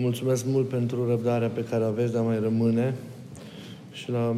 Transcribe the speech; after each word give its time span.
Vă 0.00 0.06
mulțumesc 0.06 0.46
mult 0.46 0.68
pentru 0.68 1.08
răbdarea 1.08 1.48
pe 1.48 1.64
care 1.64 1.84
aveți 1.84 2.12
de 2.12 2.18
a 2.18 2.22
mai 2.22 2.40
rămâne 2.40 2.94
și 3.92 4.10
la 4.10 4.36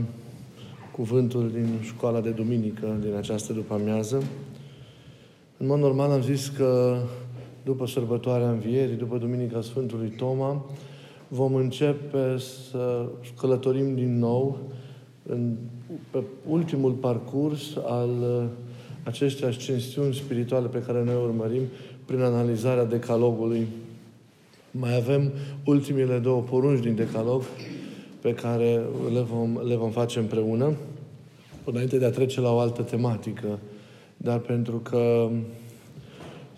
cuvântul 0.93 1.51
din 1.51 1.69
școala 1.83 2.21
de 2.21 2.31
duminică 2.31 2.99
din 3.01 3.15
această 3.15 3.53
după-amiază. 3.53 4.23
În 5.57 5.67
mod 5.67 5.79
normal 5.79 6.11
am 6.11 6.23
zis 6.23 6.49
că 6.49 6.97
după 7.65 7.87
sărbătoarea 7.87 8.51
Învierii, 8.51 8.97
după 8.97 9.19
Duminica 9.19 9.61
Sfântului 9.61 10.09
Toma, 10.09 10.65
vom 11.29 11.55
începe 11.55 12.37
să 12.39 13.07
călătorim 13.41 13.95
din 13.95 14.19
nou 14.19 14.59
în, 15.29 15.55
pe 16.11 16.23
ultimul 16.49 16.93
parcurs 16.93 17.63
al 17.87 18.11
uh, 18.21 18.45
acestei 19.03 19.49
ascensiuni 19.49 20.15
spirituale 20.15 20.67
pe 20.67 20.83
care 20.87 21.05
noi 21.05 21.17
urmărim 21.23 21.63
prin 22.05 22.21
analizarea 22.21 22.85
decalogului. 22.85 23.67
Mai 24.75 24.97
avem 24.97 25.33
ultimele 25.65 26.19
două 26.19 26.41
porunci 26.41 26.83
din 26.83 26.95
decalog 26.95 27.43
pe 28.21 28.35
care 28.35 28.81
le 29.13 29.21
vom, 29.21 29.61
le 29.67 29.75
vom 29.75 29.91
face 29.91 30.19
împreună, 30.19 30.77
înainte 31.65 31.99
de 31.99 32.05
a 32.05 32.11
trece 32.11 32.41
la 32.41 32.53
o 32.53 32.59
altă 32.59 32.83
tematică. 32.83 33.59
Dar 34.17 34.39
pentru 34.39 34.77
că 34.77 35.31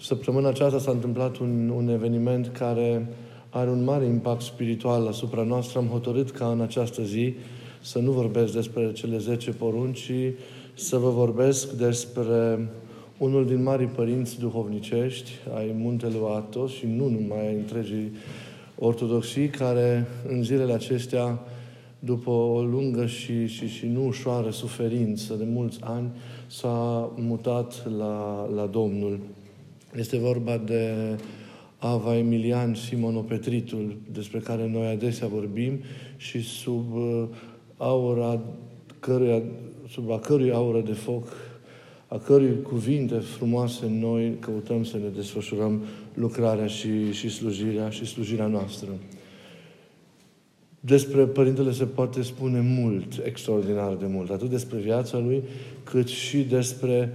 săptămâna 0.01 0.49
aceasta 0.49 0.79
s-a 0.79 0.91
întâmplat 0.91 1.37
un, 1.37 1.73
un 1.77 1.89
eveniment 1.89 2.51
care 2.59 3.09
are 3.51 3.71
un 3.71 3.85
mare 3.85 4.05
impact 4.05 4.43
spiritual 4.43 5.07
asupra 5.07 5.43
noastră, 5.43 5.79
am 5.79 5.87
hotărât 5.87 6.31
ca 6.31 6.47
în 6.47 6.61
această 6.61 7.03
zi 7.03 7.35
să 7.81 7.99
nu 7.99 8.11
vorbesc 8.11 8.53
despre 8.53 8.93
cele 8.93 9.19
10 9.19 9.51
porunci, 9.51 9.99
ci 9.99 10.13
să 10.75 10.97
vă 10.97 11.11
vorbesc 11.11 11.73
despre 11.73 12.69
unul 13.19 13.47
din 13.47 13.63
marii 13.63 13.87
părinți 13.87 14.39
duhovnicești 14.39 15.31
ai 15.57 15.75
muntelui 15.77 16.21
Atos 16.37 16.73
și 16.73 16.87
nu 16.87 17.09
numai 17.09 17.47
ai 17.47 17.55
întregii 17.55 18.13
ortodoxii, 18.79 19.49
care 19.49 20.07
în 20.29 20.43
zilele 20.43 20.73
acestea, 20.73 21.39
după 21.99 22.31
o 22.31 22.63
lungă 22.63 23.07
și, 23.07 23.47
și, 23.47 23.69
și 23.69 23.87
nu 23.87 24.07
ușoară 24.07 24.51
suferință 24.51 25.35
de 25.35 25.45
mulți 25.47 25.79
ani, 25.81 26.11
s-a 26.47 27.11
mutat 27.17 27.97
la, 27.99 28.49
la 28.55 28.67
Domnul. 28.67 29.19
Este 29.97 30.19
vorba 30.19 30.57
de 30.57 30.93
Ava 31.79 32.17
Emilian 32.17 32.75
Simonopetritul, 32.75 33.97
despre 34.13 34.39
care 34.39 34.69
noi 34.69 34.87
adesea 34.87 35.27
vorbim 35.27 35.81
și 36.17 36.41
sub 36.41 36.95
uh, 36.95 37.25
aura 37.77 38.41
căruia, 39.01 39.43
sub 39.89 40.11
a 40.11 40.19
cărui 40.19 40.53
aură 40.53 40.81
de 40.81 40.93
foc, 40.93 41.29
a 42.15 42.19
cărui 42.19 42.63
cuvinte 42.63 43.15
frumoase 43.15 43.87
noi 43.89 44.37
căutăm 44.41 44.85
să 44.85 44.97
ne 44.97 45.09
desfășurăm 45.15 45.83
lucrarea 46.15 46.67
și, 46.67 47.13
și 47.13 47.29
slujirea 47.29 47.91
și 47.91 48.05
slujirea 48.05 48.47
noastră. 48.47 48.89
Despre 50.81 51.25
Părintele 51.25 51.73
se 51.73 51.85
poate 51.85 52.23
spune 52.23 52.61
mult, 52.61 53.21
extraordinar 53.25 53.95
de 53.95 54.07
mult, 54.07 54.31
atât 54.31 54.51
despre 54.51 54.79
viața 54.79 55.19
lui, 55.19 55.43
cât 55.85 56.09
și 56.09 56.39
despre 56.39 57.13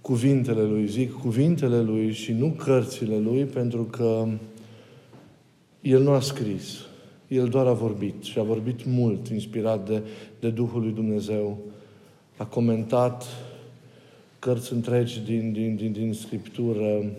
cuvintele 0.00 0.62
lui. 0.62 0.86
Zic 0.86 1.12
cuvintele 1.12 1.80
lui 1.80 2.12
și 2.12 2.32
nu 2.32 2.48
cărțile 2.48 3.18
lui, 3.18 3.44
pentru 3.44 3.82
că 3.82 4.26
el 5.80 6.02
nu 6.02 6.10
a 6.10 6.20
scris. 6.20 6.78
El 7.28 7.48
doar 7.48 7.66
a 7.66 7.72
vorbit 7.72 8.22
și 8.22 8.38
a 8.38 8.42
vorbit 8.42 8.84
mult, 8.84 9.28
inspirat 9.28 9.88
de, 9.88 10.02
de 10.40 10.50
Duhul 10.50 10.80
lui 10.80 10.92
Dumnezeu. 10.92 11.58
A 12.36 12.44
comentat 12.44 13.24
cărți 14.38 14.72
întregi 14.72 15.20
din, 15.20 15.52
din, 15.52 15.76
din, 15.76 15.92
din 15.92 16.12
Scriptură, 16.12 17.12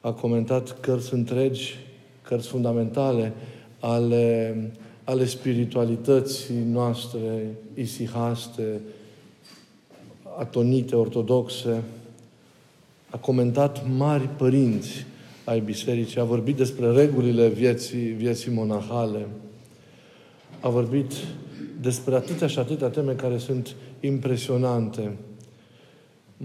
a 0.00 0.12
comentat 0.12 0.80
cărți 0.80 1.14
întregi, 1.14 1.76
cărți 2.22 2.48
fundamentale 2.48 3.32
ale, 3.80 4.54
ale 5.04 5.24
spiritualității 5.24 6.62
noastre, 6.70 7.54
isihaste, 7.74 8.80
atonite, 10.38 10.96
ortodoxe, 10.96 11.82
a 13.10 13.16
comentat 13.16 13.82
mari 13.96 14.28
părinți 14.28 15.06
ai 15.44 15.60
bisericii, 15.60 16.20
a 16.20 16.24
vorbit 16.24 16.56
despre 16.56 16.90
regulile 16.90 17.48
vieții, 17.48 18.06
vieții 18.06 18.52
monahale, 18.52 19.26
a 20.60 20.68
vorbit 20.68 21.12
despre 21.80 22.14
atâtea 22.14 22.46
și 22.46 22.58
atâtea 22.58 22.88
teme 22.88 23.12
care 23.12 23.38
sunt 23.38 23.74
impresionante. 24.00 25.16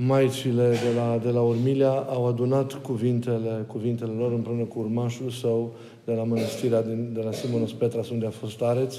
Maicile 0.02 0.70
de 0.70 0.96
la, 0.96 1.20
de 1.24 1.30
la 1.30 1.42
Urmilia 1.42 1.92
au 1.92 2.28
adunat 2.28 2.74
cuvintele, 2.74 3.64
cuvintele 3.68 4.12
lor 4.12 4.32
împreună 4.32 4.64
cu 4.64 4.80
urmașul 4.80 5.30
său 5.30 5.74
de 6.06 6.14
la 6.14 6.24
mănăstirea 6.24 6.82
din, 6.82 7.10
de 7.14 7.22
la 7.22 7.32
Simonos 7.32 7.74
Petras, 7.74 8.10
unde 8.10 8.26
a 8.26 8.30
fost 8.30 8.52
stareț, 8.52 8.96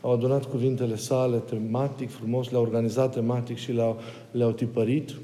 au 0.00 0.12
adunat 0.12 0.44
cuvintele 0.44 0.96
sale 0.96 1.36
tematic, 1.36 2.10
frumos, 2.10 2.50
le-au 2.50 2.62
organizat 2.62 3.12
tematic 3.12 3.56
și 3.56 3.72
le-au, 3.72 4.00
le-au 4.30 4.52
tipărit, 4.52 5.14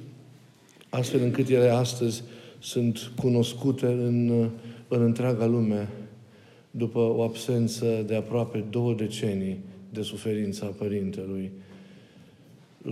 astfel 0.88 1.22
încât 1.22 1.48
ele 1.48 1.68
astăzi 1.68 2.22
sunt 2.58 3.10
cunoscute 3.20 3.86
în, 3.86 4.48
în 4.88 5.02
întreaga 5.02 5.46
lume 5.46 5.88
după 6.70 6.98
o 6.98 7.22
absență 7.22 8.04
de 8.06 8.14
aproape 8.14 8.64
două 8.70 8.94
decenii 8.94 9.58
de 9.90 10.02
suferință 10.02 10.64
a 10.64 10.74
Părintelui. 10.78 11.50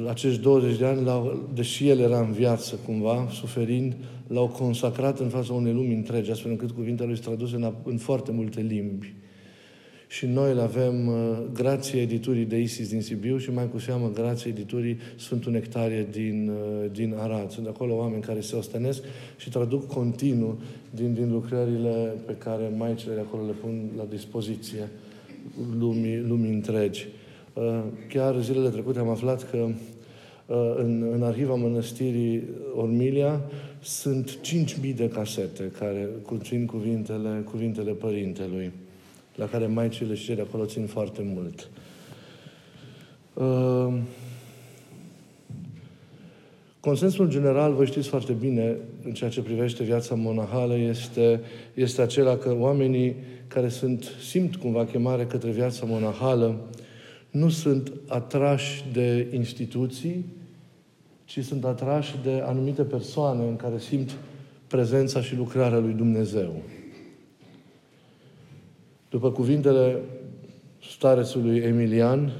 Acești 0.08 0.40
20 0.40 0.78
de 0.78 0.84
ani, 0.86 1.08
deși 1.54 1.88
el 1.88 1.98
era 1.98 2.20
în 2.20 2.32
viață 2.32 2.78
cumva, 2.86 3.28
suferind, 3.30 3.96
l-au 4.26 4.48
consacrat 4.48 5.18
în 5.18 5.28
fața 5.28 5.52
unei 5.52 5.72
lumi 5.72 5.94
întregi, 5.94 6.30
astfel 6.30 6.50
încât 6.50 6.70
cuvintele 6.70 7.08
lui 7.08 7.18
traduse 7.18 7.56
în, 7.56 7.72
în 7.84 7.96
foarte 7.96 8.32
multe 8.32 8.60
limbi 8.60 9.14
și 10.16 10.26
noi 10.26 10.52
îl 10.52 10.60
avem 10.60 11.06
uh, 11.06 11.38
grație 11.52 12.00
editurii 12.00 12.44
de 12.44 12.58
ISIS 12.58 12.88
din 12.88 13.00
Sibiu 13.00 13.38
și 13.38 13.50
mai 13.50 13.70
cu 13.70 13.78
seamă 13.78 14.10
grație 14.14 14.50
editurii 14.50 14.98
Sfântul 15.16 15.52
Nectarie 15.52 16.06
din, 16.10 16.50
uh, 16.50 16.90
din 16.92 17.14
Arad. 17.18 17.50
Sunt 17.50 17.66
acolo 17.66 17.96
oameni 17.96 18.22
care 18.22 18.40
se 18.40 18.56
ostenesc 18.56 19.02
și 19.36 19.50
traduc 19.50 19.86
continuu 19.86 20.58
din, 20.90 21.14
din 21.14 21.32
lucrările 21.32 22.14
pe 22.26 22.32
care 22.32 22.72
maicile 22.76 23.14
de 23.14 23.20
acolo 23.20 23.46
le 23.46 23.52
pun 23.52 23.90
la 23.96 24.04
dispoziție 24.10 24.88
lumii, 25.78 26.20
lumii 26.20 26.52
întregi. 26.52 27.06
Uh, 27.54 27.82
chiar 28.08 28.40
zilele 28.40 28.68
trecute 28.68 28.98
am 28.98 29.08
aflat 29.08 29.50
că 29.50 29.68
în, 30.76 31.08
în 31.12 31.22
arhiva 31.22 31.54
mănăstirii 31.54 32.42
Ormilia 32.76 33.40
sunt 33.80 34.38
5.000 34.84 34.94
de 34.94 35.08
casete 35.08 35.72
care 35.78 36.08
conțin 36.22 36.66
cuvintele, 36.66 37.44
cuvintele 37.50 37.92
părintelui 37.92 38.72
la 39.34 39.46
care 39.46 39.66
maicile 39.66 40.14
și 40.14 40.24
cei 40.24 40.34
de 40.34 40.40
acolo 40.40 40.64
țin 40.64 40.86
foarte 40.86 41.22
mult. 41.34 41.68
Uh, 43.34 43.94
consensul 46.80 47.28
general, 47.28 47.72
vă 47.72 47.84
știți 47.84 48.08
foarte 48.08 48.32
bine, 48.32 48.76
în 49.04 49.12
ceea 49.12 49.30
ce 49.30 49.42
privește 49.42 49.82
viața 49.82 50.14
monahală, 50.14 50.76
este, 50.76 51.40
este 51.74 52.02
acela 52.02 52.36
că 52.36 52.56
oamenii 52.58 53.16
care 53.46 53.68
sunt, 53.68 54.04
simt 54.28 54.56
cumva 54.56 54.84
chemare 54.84 55.24
către 55.24 55.50
viața 55.50 55.84
monahală, 55.86 56.56
nu 57.34 57.48
sunt 57.48 57.92
atrași 58.06 58.84
de 58.92 59.28
instituții, 59.32 60.24
ci 61.24 61.44
sunt 61.44 61.64
atrași 61.64 62.14
de 62.22 62.42
anumite 62.44 62.82
persoane 62.82 63.48
în 63.48 63.56
care 63.56 63.78
simt 63.78 64.16
prezența 64.66 65.20
și 65.20 65.36
lucrarea 65.36 65.78
lui 65.78 65.92
Dumnezeu. 65.92 66.62
După 69.10 69.30
cuvintele 69.30 70.00
starețului 70.90 71.58
Emilian, 71.58 72.32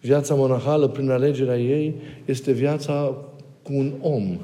viața 0.00 0.34
monahală, 0.34 0.88
prin 0.88 1.10
alegerea 1.10 1.58
ei, 1.58 1.94
este 2.24 2.52
viața 2.52 3.16
cu 3.62 3.72
un 3.72 3.92
om, 4.00 4.38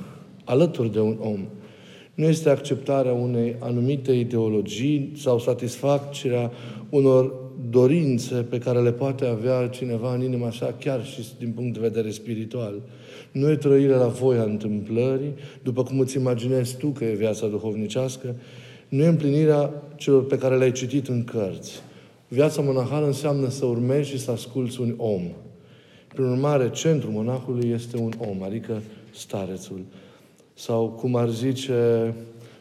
alături 0.45 0.93
de 0.93 1.01
un 1.01 1.17
om. 1.21 1.49
Nu 2.15 2.25
este 2.25 2.51
acceptarea 2.51 3.13
unei 3.13 3.57
anumite 3.59 4.13
ideologii 4.13 5.13
sau 5.17 5.39
satisfacerea 5.39 6.51
unor 6.91 7.40
dorințe 7.71 8.35
pe 8.35 8.59
care 8.59 8.81
le 8.81 8.93
poate 8.93 9.27
avea 9.27 9.69
cineva 9.69 10.15
în 10.15 10.23
inima 10.23 10.51
sa, 10.51 10.75
chiar 10.79 11.05
și 11.05 11.23
din 11.39 11.53
punct 11.53 11.75
de 11.75 11.81
vedere 11.81 12.11
spiritual. 12.11 12.83
Nu 13.33 13.51
e 13.51 13.57
trăirea 13.57 13.97
la 13.97 14.07
voia 14.07 14.43
întâmplării, 14.43 15.35
după 15.63 15.83
cum 15.83 16.01
îți 16.01 16.17
imaginezi 16.17 16.77
tu 16.77 16.89
că 16.89 17.05
e 17.05 17.15
viața 17.15 17.47
duhovnicească, 17.47 18.35
nu 18.89 19.03
e 19.03 19.07
împlinirea 19.07 19.73
celor 19.97 20.27
pe 20.27 20.39
care 20.39 20.57
le-ai 20.57 20.73
citit 20.73 21.09
în 21.09 21.25
cărți. 21.25 21.83
Viața 22.29 22.63
monahală 22.63 23.07
înseamnă 23.07 23.49
să 23.49 23.65
urmezi 23.65 24.09
și 24.09 24.19
să 24.19 24.31
asculți 24.31 24.81
un 24.81 24.95
om. 24.97 25.23
Prin 26.15 26.25
urmare, 26.25 26.71
centrul 26.71 27.13
monahului 27.13 27.71
este 27.71 27.97
un 27.97 28.13
om, 28.19 28.43
adică 28.43 28.83
starețul. 29.15 29.81
Sau 30.55 30.89
cum 30.89 31.17
ar 31.17 31.29
zice, 31.29 32.15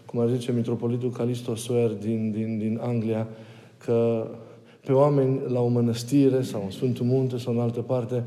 cum 0.06 0.20
ar 0.20 0.30
zice 0.30 0.52
mitropolitul 0.52 1.12
Calisto 1.12 1.56
Soer 1.56 1.90
din, 1.90 2.32
din, 2.32 2.58
din 2.58 2.80
Anglia, 2.82 3.28
că 3.78 4.28
pe 4.90 4.96
oameni 4.96 5.42
la 5.48 5.60
o 5.60 5.68
mănăstire 5.68 6.42
sau 6.42 6.62
în 6.66 6.72
Sfântul 6.72 7.06
Munte 7.06 7.38
sau 7.38 7.54
în 7.54 7.60
altă 7.60 7.80
parte 7.80 8.24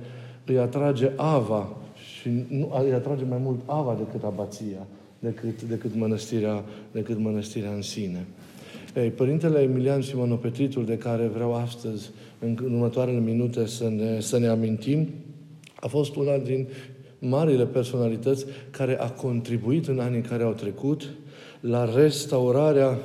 îi 0.47 0.59
atrage 0.59 1.11
ava 1.17 1.77
și 1.95 2.29
nu, 2.49 2.83
îi 2.85 2.93
atrage 2.93 3.25
mai 3.25 3.39
mult 3.43 3.61
ava 3.67 3.97
decât 3.99 4.25
abația 4.25 4.87
decât, 5.19 5.63
decât, 5.63 5.95
mănăstirea, 5.95 6.65
decât 6.93 7.19
mănăstirea 7.19 7.73
în 7.73 7.83
sine. 7.83 8.27
Ei, 8.97 9.11
Părintele 9.11 9.61
Emilian 9.61 10.03
Simonopetritul, 10.03 10.85
de 10.85 10.99
care 10.99 11.27
vreau 11.27 11.55
astăzi, 11.55 12.11
în 12.39 12.59
următoarele 12.65 13.19
minute, 13.19 13.67
să 13.67 13.89
ne, 13.89 14.21
să 14.21 14.39
ne 14.39 14.47
amintim, 14.47 15.09
a 15.75 15.87
fost 15.87 16.17
una 16.17 16.37
din 16.37 16.69
marile 17.19 17.67
personalități 17.67 18.45
care 18.71 19.01
a 19.01 19.11
contribuit 19.11 19.89
în 19.89 19.99
anii 19.99 20.21
care 20.21 20.43
au 20.43 20.53
trecut 20.53 21.11
la 21.61 21.95
restaurarea 21.95 22.99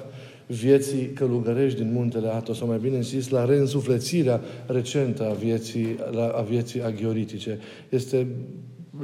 vieții 0.48 1.06
călugărești 1.06 1.80
din 1.82 1.92
muntele 1.92 2.28
Atos, 2.28 2.58
sau 2.58 2.68
mai 2.68 2.78
bine 2.82 3.02
zis, 3.02 3.30
la 3.30 3.46
reînsuflețirea 3.46 4.42
recentă 4.66 5.30
a 5.30 5.34
vieții, 5.34 5.96
la, 6.12 6.28
a 6.28 6.42
vieții 6.42 6.82
aghioritice. 6.82 7.60
Este 7.90 8.28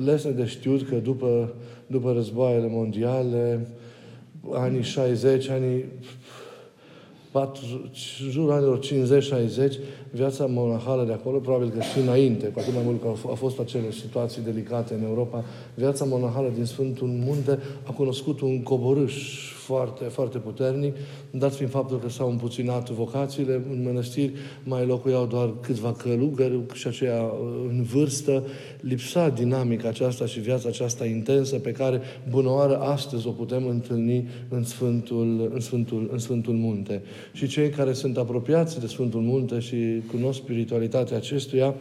lesne 0.06 0.32
de 0.32 0.46
știut 0.46 0.88
că 0.90 0.96
după, 0.96 1.54
după 1.88 2.12
războaiele 2.12 2.68
mondiale, 2.70 3.68
anii 4.52 4.84
60, 4.84 5.50
anii 5.50 5.86
4, 7.32 7.90
jurul 8.30 8.52
anilor 8.52 8.80
50-60, 8.80 8.82
viața 10.12 10.46
monahală 10.46 11.04
de 11.04 11.14
acolo, 11.14 11.38
probabil 11.38 11.70
că 11.70 11.82
și 11.82 12.00
înainte, 12.00 12.46
cu 12.46 12.60
atât 12.60 12.74
mai 12.74 12.84
mult 12.86 13.02
că 13.02 13.08
au 13.08 13.36
fost 13.36 13.60
acele 13.60 13.92
situații 13.92 14.42
delicate 14.42 14.94
în 14.94 15.04
Europa, 15.04 15.44
viața 15.76 16.06
monahală 16.06 16.52
din 16.56 16.66
Sfântul 16.66 17.08
Munte 17.08 17.60
a 17.84 17.92
cunoscut 17.92 18.42
un 18.42 18.64
coborâș 18.64 19.16
foarte, 19.64 20.04
foarte 20.04 20.38
puternic, 20.38 20.96
dat 21.32 21.56
fiind 21.56 21.72
faptul 21.72 22.00
că 22.00 22.10
s-au 22.10 22.30
împuținat 22.30 22.90
vocațiile 22.90 23.54
în 23.54 23.84
mănăstiri, 23.84 24.34
mai 24.64 24.86
locuiau 24.86 25.26
doar 25.26 25.54
câțiva 25.62 25.92
călugări 25.92 26.60
și 26.74 26.88
aceia 26.88 27.22
uh, 27.22 27.32
în 27.70 27.84
vârstă, 27.84 28.44
lipsa 28.80 29.30
dinamica 29.30 29.88
aceasta 29.88 30.26
și 30.26 30.40
viața 30.40 30.68
aceasta 30.70 31.06
intensă 31.06 31.60
pe 31.60 31.72
care 31.72 32.02
bunoară 32.30 32.78
astăzi 32.78 33.28
o 33.28 33.32
putem 33.32 33.68
întâlni 33.68 34.28
în 34.50 34.64
Sfântul, 34.64 35.52
în 35.54 35.60
Sfântul, 35.60 36.10
în 36.12 36.20
Sfântul 36.20 36.54
Munte. 36.54 37.02
Și 37.34 37.48
cei 37.48 37.70
care 37.70 37.94
sunt 37.94 38.18
apropiați 38.18 38.80
de 38.80 38.88
Sfântul 38.88 39.22
Munte 39.22 39.60
și 39.60 40.02
cunosc 40.12 40.38
spiritualitatea 40.38 41.18
acestuia, 41.18 41.76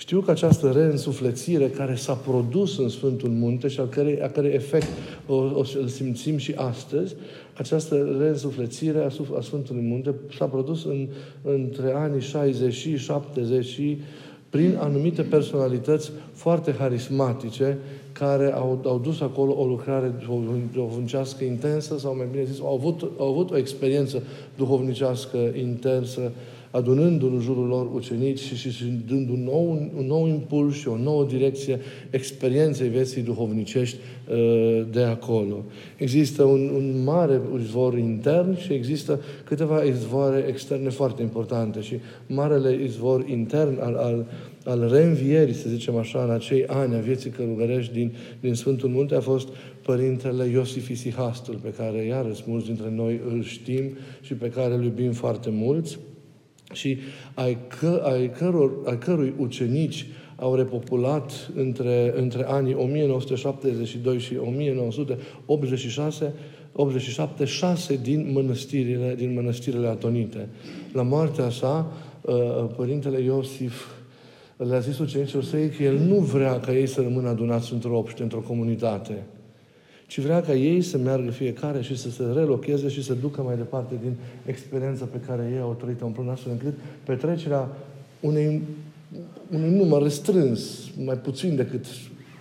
știu 0.00 0.20
că 0.20 0.30
această 0.30 0.70
reînsuflețire 0.70 1.68
care 1.68 1.94
s-a 1.94 2.12
produs 2.12 2.78
în 2.78 2.88
Sfântul 2.88 3.28
Munte 3.28 3.68
și 3.68 3.80
a 3.80 3.86
cărei, 3.86 4.22
a 4.22 4.28
cărei 4.28 4.52
efect 4.52 4.86
o, 5.26 5.34
o 5.34 5.62
îl 5.80 5.86
simțim 5.86 6.36
și 6.36 6.52
astăzi, 6.56 7.14
această 7.56 8.16
reînsuflețire 8.18 8.98
a, 8.98 9.36
a 9.36 9.40
Sfântului 9.40 9.82
Munte 9.82 10.14
s-a 10.36 10.44
produs 10.44 10.84
în, 10.84 11.08
între 11.42 11.92
anii 11.94 12.20
60 12.20 12.74
și 12.74 12.96
70 12.96 13.66
și 13.66 13.98
prin 14.50 14.76
anumite 14.80 15.22
personalități 15.22 16.10
foarte 16.32 16.74
harismatice 16.78 17.78
care 18.12 18.52
au, 18.52 18.80
au 18.84 18.98
dus 18.98 19.20
acolo 19.20 19.52
o 19.52 19.64
lucrare 19.64 20.12
duhovnicească 20.72 21.44
intensă 21.44 21.98
sau 21.98 22.16
mai 22.16 22.26
bine 22.30 22.44
zis, 22.44 22.60
au 22.60 22.74
avut, 22.74 23.10
au 23.18 23.28
avut 23.28 23.50
o 23.50 23.56
experiență 23.56 24.22
duhovnicească 24.56 25.38
intensă 25.56 26.32
adunându 26.70 27.26
în 27.26 27.40
jurul 27.40 27.66
lor 27.66 27.88
ucenici 27.94 28.38
și, 28.38 28.56
și, 28.56 28.70
și 28.70 28.84
dând 29.06 29.28
un 29.28 29.42
nou, 29.44 29.90
un 29.98 30.06
nou 30.06 30.26
impuls 30.26 30.74
și 30.74 30.88
o 30.88 30.96
nouă 30.96 31.24
direcție 31.24 31.80
experienței 32.10 32.88
vieții 32.88 33.22
duhovnicești 33.22 33.96
uh, 34.30 34.86
de 34.90 35.02
acolo. 35.02 35.64
Există 35.96 36.42
un, 36.42 36.70
un 36.74 37.02
mare 37.04 37.40
izvor 37.60 37.98
intern 37.98 38.56
și 38.56 38.72
există 38.72 39.20
câteva 39.44 39.82
izvoare 39.82 40.44
externe 40.48 40.88
foarte 40.88 41.22
importante 41.22 41.80
și 41.80 41.94
marele 42.26 42.82
izvor 42.84 43.28
intern 43.28 43.80
al, 43.80 43.94
al, 43.94 44.26
al 44.64 44.88
reînvierii, 44.92 45.54
să 45.54 45.68
zicem 45.68 45.96
așa, 45.96 46.22
în 46.22 46.30
acei 46.30 46.66
ani 46.66 46.94
a 46.94 46.98
vieții 46.98 47.30
călugărești 47.30 47.92
din, 47.92 48.12
din 48.40 48.54
Sfântul 48.54 48.88
Munte 48.88 49.14
a 49.14 49.20
fost 49.20 49.48
Părintele 49.82 50.44
Iosif 50.44 50.88
Isihastul, 50.88 51.58
pe 51.62 51.72
care 51.76 52.04
iarăși 52.04 52.42
mulți 52.46 52.66
dintre 52.66 52.90
noi 52.90 53.20
îl 53.28 53.42
știm 53.42 53.96
și 54.20 54.34
pe 54.34 54.48
care 54.48 54.74
îl 54.74 54.84
iubim 54.84 55.12
foarte 55.12 55.50
mulți 55.52 55.98
și 56.72 56.98
ai, 57.34 57.58
că, 57.80 58.02
ai, 58.04 58.30
căror, 58.30 58.72
ai 58.84 58.98
cărui 58.98 59.34
ucenici 59.38 60.06
au 60.36 60.54
repopulat 60.54 61.50
între, 61.54 62.12
între 62.16 62.44
anii 62.46 62.74
1972 62.74 64.18
și 64.18 64.36
1986 64.36 66.32
87, 66.72 67.44
șase 67.44 67.96
din 68.02 68.30
mănăstirile, 68.32 69.14
din 69.16 69.34
mănăstirile 69.34 69.86
atonite. 69.86 70.48
La 70.92 71.02
moartea 71.02 71.50
sa, 71.50 71.92
uh, 72.20 72.34
Părintele 72.76 73.20
Iosif 73.20 73.86
le-a 74.56 74.78
zis 74.78 74.98
ucenicilor 74.98 75.44
săi 75.44 75.68
că 75.68 75.82
el 75.82 75.98
nu 75.98 76.14
vrea 76.14 76.60
ca 76.60 76.72
ei 76.72 76.86
să 76.86 77.00
rămână 77.00 77.28
adunați 77.28 77.72
într-o 77.72 77.98
obște, 77.98 78.22
într-o 78.22 78.40
comunitate 78.40 79.26
ci 80.08 80.20
vrea 80.20 80.40
ca 80.40 80.54
ei 80.54 80.82
să 80.82 80.98
meargă 80.98 81.30
fiecare 81.30 81.82
și 81.82 81.96
să 81.96 82.10
se 82.10 82.22
relocheze 82.34 82.88
și 82.88 83.02
să 83.02 83.14
ducă 83.14 83.42
mai 83.42 83.56
departe 83.56 83.94
din 84.02 84.14
experiența 84.46 85.04
pe 85.04 85.18
care 85.26 85.50
ei 85.52 85.60
au 85.60 85.76
trăit-o 85.80 86.06
împreună, 86.06 86.30
astfel 86.30 86.52
încât 86.52 86.74
petrecerea 87.04 87.68
unei, 88.20 88.62
unui 89.52 89.70
număr 89.70 90.02
restrâns, 90.02 90.90
mai 91.04 91.16
puțin 91.16 91.56
decât 91.56 91.84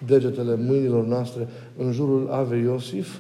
degetele 0.06 0.56
mâinilor 0.56 1.06
noastre, 1.06 1.48
în 1.78 1.92
jurul 1.92 2.30
Ave 2.32 2.58
Iosif, 2.58 3.18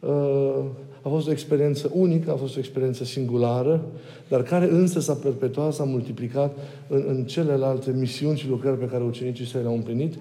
uh, 0.00 0.64
a 1.02 1.08
fost 1.08 1.28
o 1.28 1.30
experiență 1.30 1.90
unică, 1.92 2.30
a 2.30 2.36
fost 2.36 2.56
o 2.56 2.58
experiență 2.58 3.04
singulară, 3.04 3.84
dar 4.28 4.42
care 4.42 4.70
însă 4.70 5.00
s-a 5.00 5.14
perpetuat, 5.14 5.72
s-a 5.72 5.84
multiplicat 5.84 6.56
în, 6.88 7.04
în 7.08 7.24
celelalte 7.24 7.90
misiuni 7.98 8.38
și 8.38 8.48
lucrări 8.48 8.78
pe 8.78 8.86
care 8.86 9.04
ucenicii 9.04 9.46
săi 9.46 9.62
le-au 9.62 9.74
împlinit 9.74 10.14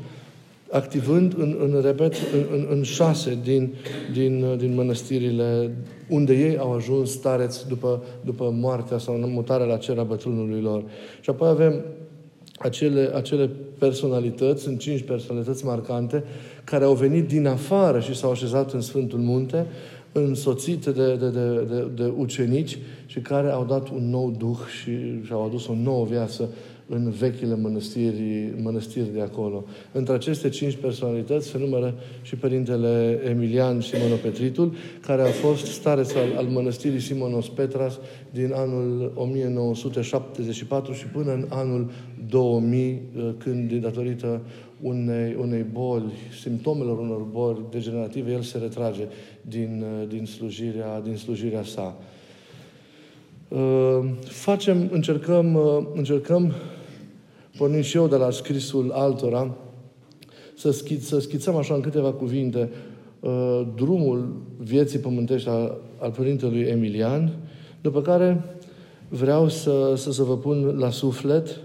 activând, 0.74 1.34
în, 1.38 1.58
în 1.60 1.82
repet, 1.82 2.14
în, 2.34 2.46
în, 2.52 2.68
în 2.70 2.84
șase 2.84 3.38
din, 3.44 3.74
din, 4.14 4.46
din 4.58 4.74
mănăstirile 4.74 5.76
unde 6.10 6.34
ei 6.34 6.58
au 6.58 6.74
ajuns 6.74 7.12
stareți 7.12 7.68
după, 7.68 8.04
după 8.26 8.54
moartea 8.60 8.98
sau 8.98 9.16
mutarea 9.16 9.66
la 9.66 9.78
cer 9.78 9.98
a 9.98 10.04
bătrânului 10.04 10.62
lor. 10.62 10.84
Și 11.22 11.30
apoi 11.30 11.48
avem 11.50 11.82
acele, 12.58 13.12
acele 13.16 13.50
personalități, 13.78 14.62
sunt 14.62 14.80
cinci 14.80 15.02
personalități 15.02 15.66
marcante, 15.66 16.24
care 16.64 16.84
au 16.84 16.94
venit 16.94 17.28
din 17.28 17.48
afară 17.48 18.00
și 18.00 18.16
s-au 18.16 18.32
așezat 18.32 18.72
în 18.72 18.82
Sfântul 18.82 19.20
Munte, 19.20 19.66
însoțite 20.14 20.92
de, 20.92 21.16
de, 21.16 21.30
de, 21.30 21.66
de, 21.70 21.88
de 21.96 22.14
ucenici 22.18 22.78
și 23.06 23.20
care 23.20 23.50
au 23.50 23.66
dat 23.66 23.90
un 23.90 24.10
nou 24.10 24.36
duh 24.38 24.60
și, 24.82 24.92
și 25.26 25.32
au 25.32 25.46
adus 25.46 25.68
o 25.68 25.76
nouă 25.76 26.06
viață 26.06 26.50
în 26.88 27.10
vechile 27.10 27.56
mănăstiri, 27.56 28.54
mănăstiri 28.62 29.14
de 29.14 29.22
acolo. 29.22 29.64
Între 29.92 30.14
aceste 30.14 30.50
cinci 30.50 30.76
personalități 30.76 31.48
se 31.48 31.58
numără 31.58 31.96
și 32.22 32.36
Părintele 32.36 33.22
Emilian 33.30 33.82
Simonopetritul, 33.82 34.74
care 35.02 35.22
a 35.22 35.32
fost 35.32 35.66
stareț 35.66 36.14
al, 36.14 36.38
al 36.38 36.46
mănăstirii 36.46 37.00
Simonos 37.00 37.50
Petras 37.50 38.00
din 38.32 38.52
anul 38.54 39.12
1974 39.16 40.94
și 40.94 41.06
până 41.06 41.32
în 41.34 41.46
anul 41.50 41.92
2000, 42.30 43.02
când, 43.38 43.74
datorită 43.74 44.42
unei, 44.82 45.36
unei 45.40 45.66
boli, 45.72 46.12
simptomelor 46.42 47.00
unor 47.00 47.22
boli 47.22 47.60
degenerative, 47.70 48.32
el 48.32 48.42
se 48.42 48.58
retrage 48.58 49.08
din, 49.48 49.86
din, 50.08 50.26
slujirea, 50.26 51.00
din 51.00 51.16
slujirea 51.16 51.64
sa. 51.64 51.98
Uh, 53.54 54.10
facem, 54.24 54.90
încercăm, 54.92 55.54
uh, 55.54 55.86
încercăm, 55.94 56.54
pornind 57.58 57.84
și 57.84 57.98
eu 57.98 58.08
de 58.08 58.16
la 58.16 58.30
scrisul 58.30 58.92
altora, 58.92 59.56
să, 60.58 60.72
schi, 60.72 61.00
să 61.00 61.20
schițăm 61.20 61.56
așa 61.56 61.74
în 61.74 61.82
câteva 61.82 62.12
cuvinte 62.12 62.70
uh, 63.20 63.62
drumul 63.76 64.42
vieții 64.58 65.00
pământești 65.00 65.50
al, 65.50 65.78
al 66.00 66.12
Părintelui 66.12 66.62
Emilian, 66.62 67.32
după 67.82 68.02
care 68.02 68.44
vreau 69.10 69.50
să, 69.50 69.94
să, 69.96 70.12
să 70.12 70.24
vă 70.24 70.38
pun 70.38 70.78
la 70.78 70.90
suflet 70.90 71.60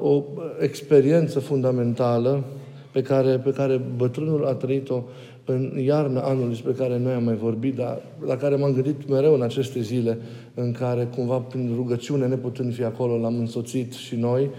o 0.00 0.22
experiență 0.60 1.40
fundamentală 1.40 2.44
pe 2.92 3.02
care, 3.02 3.38
pe 3.38 3.50
care 3.50 3.80
bătrânul 3.96 4.46
a 4.46 4.52
trăit-o 4.52 5.02
în 5.46 5.72
iarna 5.84 6.20
anului 6.20 6.48
despre 6.48 6.72
care 6.72 6.98
noi 6.98 7.12
am 7.12 7.24
mai 7.24 7.34
vorbit, 7.34 7.74
dar 7.74 8.02
la 8.26 8.36
care 8.36 8.56
m-am 8.56 8.72
gândit 8.72 9.08
mereu 9.08 9.34
în 9.34 9.42
aceste 9.42 9.80
zile 9.80 10.18
în 10.54 10.72
care 10.72 11.08
cumva 11.16 11.38
prin 11.38 11.72
rugăciune, 11.76 12.26
neputând 12.26 12.74
fi 12.74 12.82
acolo, 12.82 13.18
l-am 13.18 13.38
însoțit 13.38 13.92
și 13.92 14.16
noi 14.16 14.50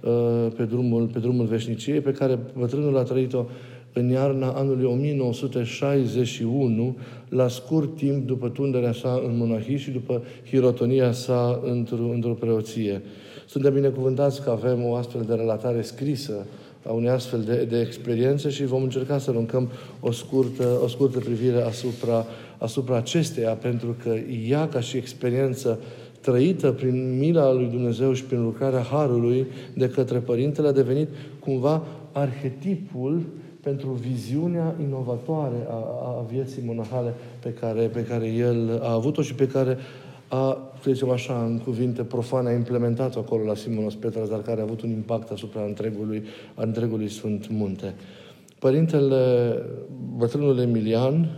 uh, 0.00 0.46
pe 0.56 0.62
drumul, 0.62 1.06
pe 1.06 1.18
drumul 1.18 1.46
veșniciei, 1.46 2.00
pe 2.00 2.10
care 2.10 2.38
bătrânul 2.58 2.98
a 2.98 3.02
trăit-o 3.02 3.44
în 3.92 4.08
iarna 4.08 4.50
anului 4.50 4.84
1961, 4.84 6.96
la 7.28 7.48
scurt 7.48 7.96
timp 7.96 8.26
după 8.26 8.48
tunderea 8.48 8.92
sa 8.92 9.22
în 9.26 9.36
monahie 9.36 9.76
și 9.76 9.90
după 9.90 10.22
hirotonia 10.50 11.12
sa 11.12 11.60
într-o, 11.64 12.10
într 12.12 12.28
preoție. 12.28 13.02
Suntem 13.46 13.74
binecuvântați 13.74 14.42
că 14.42 14.50
avem 14.50 14.84
o 14.84 14.94
astfel 14.94 15.24
de 15.26 15.34
relatare 15.34 15.82
scrisă 15.82 16.46
a 16.86 16.92
unei 16.92 17.10
astfel 17.10 17.40
de, 17.40 17.64
de 17.64 17.80
experiențe 17.80 18.48
și 18.48 18.64
vom 18.64 18.82
încerca 18.82 19.18
să 19.18 19.30
aruncăm 19.30 19.68
o 20.00 20.10
scurtă, 20.10 20.80
o 20.82 20.88
scurtă 20.88 21.18
privire 21.18 21.60
asupra, 21.60 22.26
asupra 22.58 22.96
acesteia, 22.96 23.52
pentru 23.52 23.96
că 24.02 24.14
ea, 24.48 24.68
ca 24.68 24.80
și 24.80 24.96
experiență 24.96 25.78
trăită 26.20 26.72
prin 26.72 27.18
mila 27.18 27.52
lui 27.52 27.66
Dumnezeu 27.66 28.12
și 28.12 28.24
prin 28.24 28.42
lucrarea 28.42 28.80
Harului 28.80 29.46
de 29.74 29.88
către 29.88 30.18
Părintele, 30.18 30.68
a 30.68 30.72
devenit 30.72 31.08
cumva 31.40 31.82
arhetipul 32.12 33.22
pentru 33.60 33.88
viziunea 33.88 34.74
inovatoare 34.80 35.66
a, 35.68 35.74
a 35.74 36.26
vieții 36.30 36.62
monahale 36.66 37.14
pe 37.42 37.48
care, 37.48 37.82
pe 37.82 38.04
care 38.04 38.26
el 38.26 38.80
a 38.82 38.92
avut-o 38.92 39.22
și 39.22 39.34
pe 39.34 39.46
care 39.46 39.78
a, 40.28 40.70
să 40.82 40.90
zicem 40.92 41.10
așa, 41.10 41.44
în 41.44 41.58
cuvinte 41.58 42.02
profane, 42.02 42.48
a 42.48 42.52
implementat-o 42.52 43.18
acolo 43.18 43.44
la 43.44 43.54
Simonos 43.54 43.94
Petras, 43.94 44.28
dar 44.28 44.42
care 44.42 44.60
a 44.60 44.62
avut 44.62 44.80
un 44.80 44.90
impact 44.90 45.30
asupra 45.30 45.62
întregului, 45.62 46.24
a 46.54 46.62
întregului 46.62 47.08
Sfânt 47.08 47.48
Munte. 47.50 47.94
Părintele, 48.58 49.54
bătrânul 50.16 50.58
Emilian, 50.58 51.28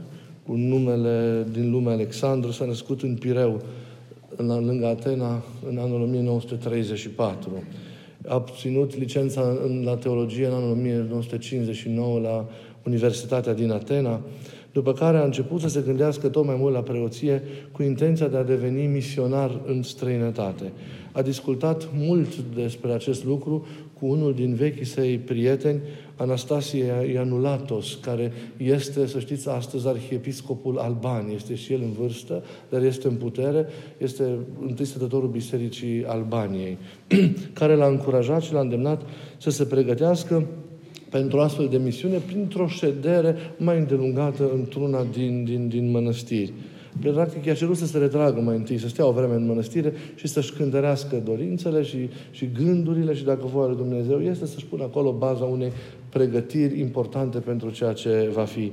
cu 0.46 0.54
numele 0.54 1.46
din 1.52 1.70
lume 1.70 1.90
Alexandru, 1.90 2.50
s-a 2.50 2.64
născut 2.64 3.02
în 3.02 3.14
Pireu, 3.14 3.60
în, 4.36 4.46
lângă 4.46 4.86
Atena, 4.86 5.42
în 5.68 5.78
anul 5.78 6.02
1934. 6.02 7.62
A 8.28 8.36
obținut 8.36 8.96
licența 8.96 9.58
în, 9.64 9.82
la 9.84 9.96
teologie 9.96 10.46
în 10.46 10.52
anul 10.52 10.70
1959 10.70 12.20
la 12.20 12.46
Universitatea 12.86 13.54
din 13.54 13.70
Atena, 13.70 14.20
după 14.78 14.92
care 14.92 15.18
a 15.18 15.24
început 15.24 15.60
să 15.60 15.68
se 15.68 15.82
gândească 15.86 16.28
tot 16.28 16.44
mai 16.44 16.56
mult 16.58 16.74
la 16.74 16.80
preoție 16.80 17.42
cu 17.72 17.82
intenția 17.82 18.28
de 18.28 18.36
a 18.36 18.42
deveni 18.42 18.86
misionar 18.86 19.60
în 19.66 19.82
străinătate. 19.82 20.72
A 21.12 21.22
discutat 21.22 21.88
mult 21.94 22.36
despre 22.54 22.92
acest 22.92 23.24
lucru 23.24 23.66
cu 23.98 24.06
unul 24.06 24.34
din 24.34 24.54
vechii 24.54 24.84
săi 24.84 25.18
prieteni, 25.18 25.80
Anastasie 26.16 27.10
Ianulatos, 27.12 27.94
care 27.94 28.32
este, 28.56 29.06
să 29.06 29.18
știți, 29.18 29.48
astăzi 29.48 29.88
arhiepiscopul 29.88 30.78
Albaniei. 30.78 31.34
Este 31.34 31.54
și 31.54 31.72
el 31.72 31.80
în 31.82 31.92
vârstă, 31.92 32.44
dar 32.68 32.82
este 32.82 33.08
în 33.08 33.14
putere, 33.14 33.66
este 33.96 34.24
întâi 34.66 34.84
stătătorul 34.84 35.28
Bisericii 35.28 36.04
Albaniei, 36.06 36.78
care 37.60 37.74
l-a 37.74 37.86
încurajat 37.86 38.42
și 38.42 38.52
l-a 38.52 38.60
îndemnat 38.60 39.02
să 39.36 39.50
se 39.50 39.64
pregătească 39.64 40.46
pentru 41.10 41.38
astfel 41.38 41.68
de 41.68 41.76
misiune 41.76 42.16
printr-o 42.26 42.66
ședere 42.66 43.36
mai 43.56 43.78
îndelungată 43.78 44.50
într-una 44.54 45.06
din, 45.12 45.44
din, 45.44 45.68
din 45.68 45.90
mănăstiri. 45.90 46.52
Practic, 47.00 47.44
i-a 47.44 47.54
cerut 47.54 47.76
să 47.76 47.86
se 47.86 47.98
retragă 47.98 48.40
mai 48.40 48.56
întâi, 48.56 48.78
să 48.78 48.88
stea 48.88 49.06
o 49.06 49.12
vreme 49.12 49.34
în 49.34 49.46
mănăstire 49.46 49.92
și 50.14 50.26
să-și 50.26 50.52
cântărească 50.52 51.22
dorințele 51.24 51.82
și, 51.82 52.08
și 52.30 52.50
gândurile 52.58 53.14
și, 53.14 53.24
dacă 53.24 53.46
voia 53.46 53.66
lui 53.66 53.76
Dumnezeu 53.76 54.20
este, 54.20 54.46
să-și 54.46 54.66
pună 54.66 54.82
acolo 54.82 55.12
baza 55.12 55.44
unei 55.44 55.72
pregătiri 56.08 56.80
importante 56.80 57.38
pentru 57.38 57.70
ceea 57.70 57.92
ce 57.92 58.30
va 58.32 58.44
fi. 58.44 58.72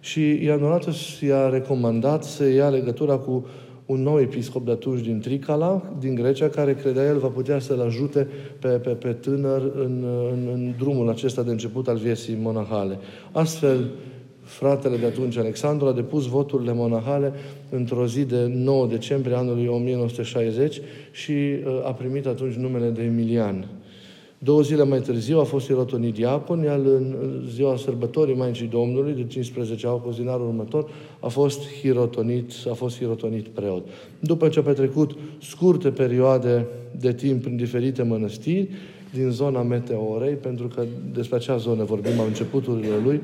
Și 0.00 0.42
Ioanatus 0.42 1.20
i-a 1.20 1.48
recomandat 1.48 2.24
să 2.24 2.48
ia 2.48 2.68
legătura 2.68 3.16
cu 3.16 3.46
un 3.90 4.02
nou 4.02 4.20
episcop 4.20 4.64
de 4.64 4.70
atunci 4.70 5.00
din 5.00 5.20
Tricala, 5.20 5.92
din 5.98 6.14
Grecia, 6.14 6.48
care 6.48 6.74
credea 6.74 7.04
el 7.04 7.18
va 7.18 7.28
putea 7.28 7.58
să-l 7.58 7.80
ajute 7.80 8.28
pe, 8.60 8.68
pe, 8.68 8.90
pe 8.90 9.12
tânăr 9.12 9.62
în, 9.74 10.04
în, 10.32 10.48
în 10.52 10.74
drumul 10.78 11.08
acesta 11.08 11.42
de 11.42 11.50
început 11.50 11.88
al 11.88 11.96
vieții 11.96 12.38
monahale. 12.40 12.98
Astfel, 13.32 13.90
fratele 14.42 14.96
de 14.96 15.06
atunci, 15.06 15.36
Alexandru, 15.36 15.86
a 15.86 15.92
depus 15.92 16.26
voturile 16.26 16.72
monahale 16.72 17.32
într-o 17.70 18.06
zi 18.06 18.24
de 18.24 18.46
9 18.54 18.86
decembrie 18.86 19.36
anului 19.36 19.66
1960 19.66 20.80
și 21.12 21.32
uh, 21.32 21.86
a 21.86 21.92
primit 21.92 22.26
atunci 22.26 22.54
numele 22.54 22.88
de 22.88 23.02
Emilian. 23.02 23.66
Două 24.42 24.62
zile 24.62 24.84
mai 24.84 25.00
târziu 25.00 25.38
a 25.38 25.44
fost 25.44 25.68
irotonit 25.68 26.14
diacon, 26.14 26.62
iar 26.62 26.78
în 26.78 27.16
ziua 27.48 27.76
sărbătorii 27.76 28.34
Maicii 28.34 28.66
Domnului, 28.66 29.12
de 29.12 29.24
15 29.26 29.86
august 29.86 30.18
din 30.18 30.28
anul 30.28 30.46
următor, 30.46 30.90
a 31.20 31.28
fost 31.28 31.60
hirotonit, 31.80 32.52
a 32.70 32.72
fost 32.72 32.96
hirotonit 32.96 33.46
preot. 33.46 33.86
După 34.20 34.48
ce 34.48 34.58
a 34.58 34.62
petrecut 34.62 35.16
scurte 35.42 35.90
perioade 35.90 36.66
de 37.00 37.12
timp 37.12 37.46
în 37.46 37.56
diferite 37.56 38.02
mănăstiri, 38.02 38.68
din 39.12 39.30
zona 39.30 39.62
Meteorei, 39.62 40.34
pentru 40.34 40.68
că 40.68 40.84
despre 41.12 41.36
acea 41.36 41.56
zonă 41.56 41.84
vorbim 41.84 42.12
la 42.16 42.22
începuturile 42.22 42.96
lui, 43.04 43.20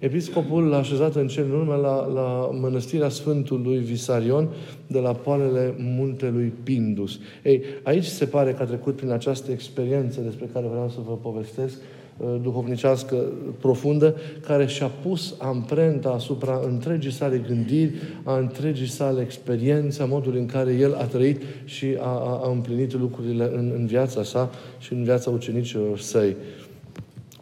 Episcopul 0.00 0.62
l-a 0.62 0.76
așezat 0.76 1.14
în 1.14 1.26
cel 1.26 1.44
în 1.44 1.50
urmă 1.50 1.74
la, 1.74 2.06
la 2.06 2.58
mănăstirea 2.60 3.08
Sfântului 3.08 3.78
Visarion 3.78 4.48
de 4.86 4.98
la 4.98 5.12
poalele 5.12 5.74
muntelui 5.78 6.52
Pindus. 6.62 7.18
Ei, 7.42 7.62
aici 7.82 8.04
se 8.04 8.24
pare 8.24 8.52
că 8.52 8.62
a 8.62 8.66
trecut 8.66 8.96
prin 8.96 9.10
această 9.10 9.50
experiență 9.50 10.20
despre 10.20 10.48
care 10.52 10.66
vreau 10.70 10.88
să 10.88 10.98
vă 11.06 11.12
povestesc, 11.12 11.78
uh, 12.16 12.26
duhovnicească 12.42 13.16
profundă, 13.58 14.16
care 14.46 14.66
și-a 14.66 14.90
pus 15.02 15.34
amprenta 15.38 16.08
asupra 16.08 16.60
întregii 16.66 17.12
sale 17.12 17.42
gândiri, 17.48 17.92
a 18.24 18.38
întregii 18.38 18.88
sale 18.88 19.22
experiențe, 19.22 20.02
a 20.02 20.04
modului 20.04 20.40
în 20.40 20.46
care 20.46 20.72
el 20.72 20.94
a 20.94 21.04
trăit 21.04 21.42
și 21.64 21.86
a, 21.98 22.08
a, 22.08 22.40
a 22.44 22.50
împlinit 22.50 22.94
lucrurile 22.94 23.50
în, 23.54 23.72
în 23.76 23.86
viața 23.86 24.22
sa 24.22 24.50
și 24.78 24.92
în 24.92 25.04
viața 25.04 25.30
ucenicilor 25.30 25.98
săi. 25.98 26.36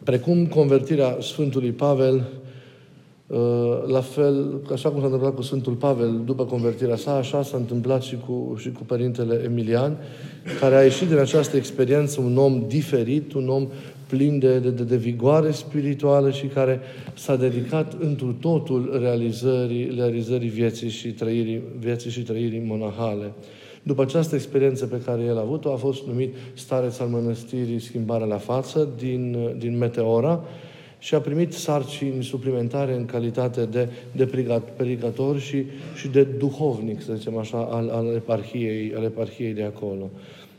Precum 0.03 0.47
convertirea 0.47 1.17
Sfântului 1.19 1.71
Pavel 1.71 2.15
Uh, 2.15 2.47
la 3.87 4.01
fel, 4.01 4.61
așa 4.71 4.89
cum 4.89 4.99
s-a 4.99 5.05
întâmplat 5.05 5.35
cu 5.35 5.41
Sfântul 5.41 5.73
Pavel 5.73 6.21
după 6.25 6.45
convertirea 6.45 6.95
sa, 6.95 7.15
așa 7.15 7.43
s-a 7.43 7.57
întâmplat 7.57 8.01
și 8.01 8.17
cu, 8.25 8.55
și 8.57 8.71
cu 8.71 8.83
Părintele 8.83 9.41
Emilian, 9.45 9.97
care 10.59 10.75
a 10.75 10.83
ieșit 10.83 11.07
din 11.07 11.17
această 11.17 11.57
experiență 11.57 12.21
un 12.21 12.37
om 12.37 12.63
diferit, 12.67 13.33
un 13.33 13.49
om 13.49 13.67
plin 14.07 14.39
de, 14.39 14.59
de, 14.59 14.69
de 14.69 14.95
vigoare 14.95 15.51
spirituală 15.51 16.31
și 16.31 16.45
care 16.45 16.79
s-a 17.13 17.35
dedicat 17.35 17.95
întru 17.99 18.35
totul 18.39 18.97
realizării, 19.01 19.91
realizării 19.95 20.49
vieții 20.49 20.89
și 20.89 21.11
trăirii, 21.11 21.61
vieții 21.79 22.11
și 22.11 22.21
trăirii 22.21 22.63
monahale. 22.67 23.33
După 23.83 24.01
această 24.01 24.35
experiență 24.35 24.85
pe 24.85 25.01
care 25.05 25.21
el 25.21 25.37
a 25.37 25.41
avut-o, 25.41 25.71
a 25.71 25.75
fost 25.75 26.07
numit 26.07 26.35
stareț 26.53 26.99
al 26.99 27.07
mănăstirii 27.07 27.79
Schimbarea 27.79 28.25
la 28.25 28.37
față 28.37 28.87
din, 28.97 29.37
din 29.57 29.77
Meteora, 29.77 30.43
și 30.99 31.15
a 31.15 31.19
primit 31.19 31.53
sarcini 31.53 32.23
suplimentare 32.23 32.95
în 32.95 33.05
calitate 33.05 33.65
de, 33.65 33.89
de 34.11 34.29
predicator 34.75 35.39
și, 35.39 35.63
și 35.95 36.07
de 36.07 36.23
duhovnic, 36.23 37.01
să 37.01 37.13
zicem 37.13 37.37
așa, 37.37 37.57
al, 37.57 37.89
al, 37.89 38.13
eparhiei, 38.15 38.93
al 38.95 39.03
eparhiei 39.03 39.53
de 39.53 39.63
acolo. 39.63 40.09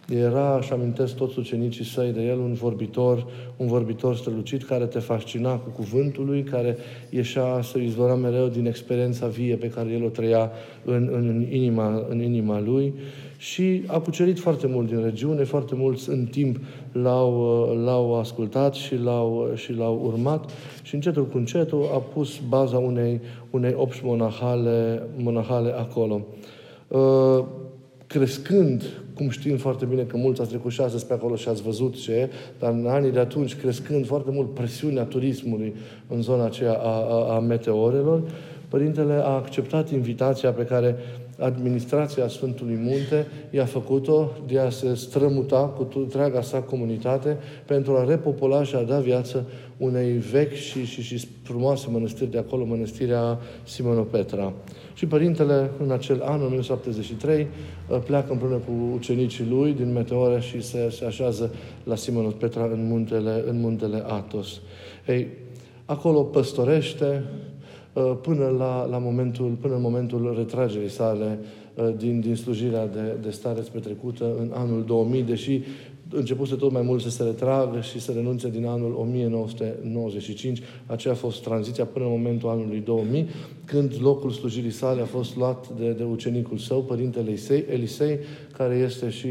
Era, 0.08 0.60
și 0.60 0.72
amintesc 0.72 1.16
toți 1.16 1.38
ucenicii 1.38 1.84
săi 1.84 2.12
de 2.12 2.22
el, 2.22 2.38
un 2.38 2.52
vorbitor, 2.52 3.26
un 3.56 3.66
vorbitor 3.66 4.16
strălucit 4.16 4.64
care 4.64 4.86
te 4.86 4.98
fascina 4.98 5.56
cu 5.56 5.68
cuvântul 5.68 6.24
lui, 6.24 6.42
care 6.42 6.76
ieșea 7.10 7.60
să 7.62 7.78
izvora 7.78 8.14
mereu 8.14 8.48
din 8.48 8.66
experiența 8.66 9.26
vie 9.26 9.56
pe 9.56 9.70
care 9.70 9.90
el 9.90 10.04
o 10.04 10.08
trăia 10.08 10.50
în, 10.84 11.08
în, 11.12 11.28
în, 11.28 11.46
inima, 11.50 12.06
în 12.08 12.22
inima 12.22 12.60
lui 12.60 12.94
și 13.40 13.82
a 13.86 13.98
cucerit 13.98 14.38
foarte 14.38 14.66
mult 14.66 14.86
din 14.88 15.02
regiune, 15.02 15.44
foarte 15.44 15.74
mulți 15.74 16.08
în 16.08 16.24
timp 16.24 16.58
l-au, 16.92 17.64
l-au 17.84 18.18
ascultat 18.18 18.74
și 18.74 18.96
l-au, 18.96 19.50
și 19.54 19.72
l-au 19.72 20.00
urmat 20.04 20.50
și 20.82 20.94
încetul 20.94 21.26
cu 21.26 21.36
încetul 21.36 21.90
a 21.92 21.98
pus 21.98 22.40
baza 22.48 22.78
unei, 22.78 23.20
unei 23.50 23.74
opți 23.76 24.00
monahale, 24.04 25.02
monahale 25.16 25.72
acolo. 25.78 26.26
Uh, 26.88 27.44
crescând, 28.06 28.82
cum 29.14 29.28
știm 29.28 29.56
foarte 29.56 29.84
bine 29.84 30.02
că 30.02 30.16
mulți 30.16 30.40
ați 30.40 30.50
trecut 30.50 30.72
și 30.72 30.80
astăzi 30.80 31.06
pe 31.06 31.12
acolo 31.12 31.36
și 31.36 31.48
ați 31.48 31.62
văzut 31.62 32.00
ce 32.00 32.12
e, 32.12 32.28
dar 32.58 32.72
în 32.72 32.86
anii 32.86 33.12
de 33.12 33.18
atunci, 33.18 33.56
crescând 33.56 34.06
foarte 34.06 34.30
mult 34.30 34.54
presiunea 34.54 35.04
turismului 35.04 35.74
în 36.08 36.22
zona 36.22 36.44
aceea 36.44 36.74
a, 36.74 37.06
a, 37.08 37.34
a 37.34 37.38
meteorelor, 37.38 38.22
Părintele 38.70 39.12
a 39.12 39.28
acceptat 39.28 39.90
invitația 39.90 40.52
pe 40.52 40.64
care 40.64 40.96
administrația 41.40 42.28
Sfântului 42.28 42.78
Munte 42.82 43.26
i-a 43.50 43.64
făcut-o 43.64 44.30
de 44.46 44.58
a 44.58 44.70
se 44.70 44.94
strămuta 44.94 45.60
cu 45.60 45.88
întreaga 45.94 46.42
sa 46.42 46.58
comunitate 46.58 47.36
pentru 47.66 47.96
a 47.96 48.04
repopula 48.04 48.62
și 48.64 48.74
a 48.74 48.82
da 48.82 48.98
viață 48.98 49.46
unei 49.76 50.12
vechi 50.12 50.52
și, 50.52 50.84
și, 50.84 51.02
și 51.02 51.28
frumoase 51.42 51.86
mănăstiri 51.90 52.30
de 52.30 52.38
acolo, 52.38 52.64
mănăstirea 52.64 53.38
Simonopetra. 53.64 54.52
Și 54.94 55.06
Părintele, 55.06 55.70
în 55.82 55.90
acel 55.90 56.22
an, 56.22 56.42
1973, 56.42 57.46
pleacă 58.04 58.32
împreună 58.32 58.56
cu 58.56 58.72
ucenicii 58.94 59.46
lui 59.50 59.72
din 59.72 59.92
Meteora 59.92 60.40
și 60.40 60.62
se, 60.62 60.90
se 60.90 61.04
așează 61.04 61.54
la 61.84 61.94
Simonopetra 61.94 62.64
în 62.64 62.86
muntele, 62.86 63.44
în 63.46 63.60
muntele 63.60 64.02
Atos. 64.06 64.60
Ei, 65.06 65.26
acolo 65.84 66.22
păstorește, 66.22 67.24
Uh, 67.59 67.59
până, 68.22 68.48
la, 68.58 68.86
la 68.90 68.98
momentul, 68.98 69.56
până 69.60 69.74
în 69.74 69.80
momentul 69.80 70.34
retragerii 70.36 70.90
sale 70.90 71.38
uh, 71.74 71.94
din, 71.96 72.20
din 72.20 72.34
slujirea 72.34 72.86
de, 72.86 73.16
de 73.22 73.30
stareț 73.30 73.68
petrecută 73.68 74.24
în 74.40 74.50
anul 74.54 74.84
2000, 74.84 75.22
deși 75.22 75.60
începuse 76.12 76.54
tot 76.54 76.72
mai 76.72 76.82
mult 76.82 77.02
să 77.02 77.10
se 77.10 77.22
retragă 77.22 77.80
și 77.80 78.00
să 78.00 78.12
renunțe 78.12 78.50
din 78.50 78.66
anul 78.66 78.94
1995. 79.00 80.60
Aceea 80.86 81.14
a 81.14 81.16
fost 81.16 81.42
tranziția 81.42 81.84
până 81.84 82.04
în 82.04 82.10
momentul 82.10 82.48
anului 82.48 82.80
2000, 82.80 83.28
când 83.64 83.96
locul 84.00 84.30
slujirii 84.30 84.70
sale 84.70 85.00
a 85.00 85.04
fost 85.04 85.36
luat 85.36 85.68
de, 85.68 85.92
de 85.92 86.04
ucenicul 86.04 86.58
său, 86.58 86.82
Părintele 86.82 87.28
Elisei, 87.28 87.64
Elisei, 87.70 88.18
care 88.56 88.74
este 88.74 89.10
și 89.10 89.28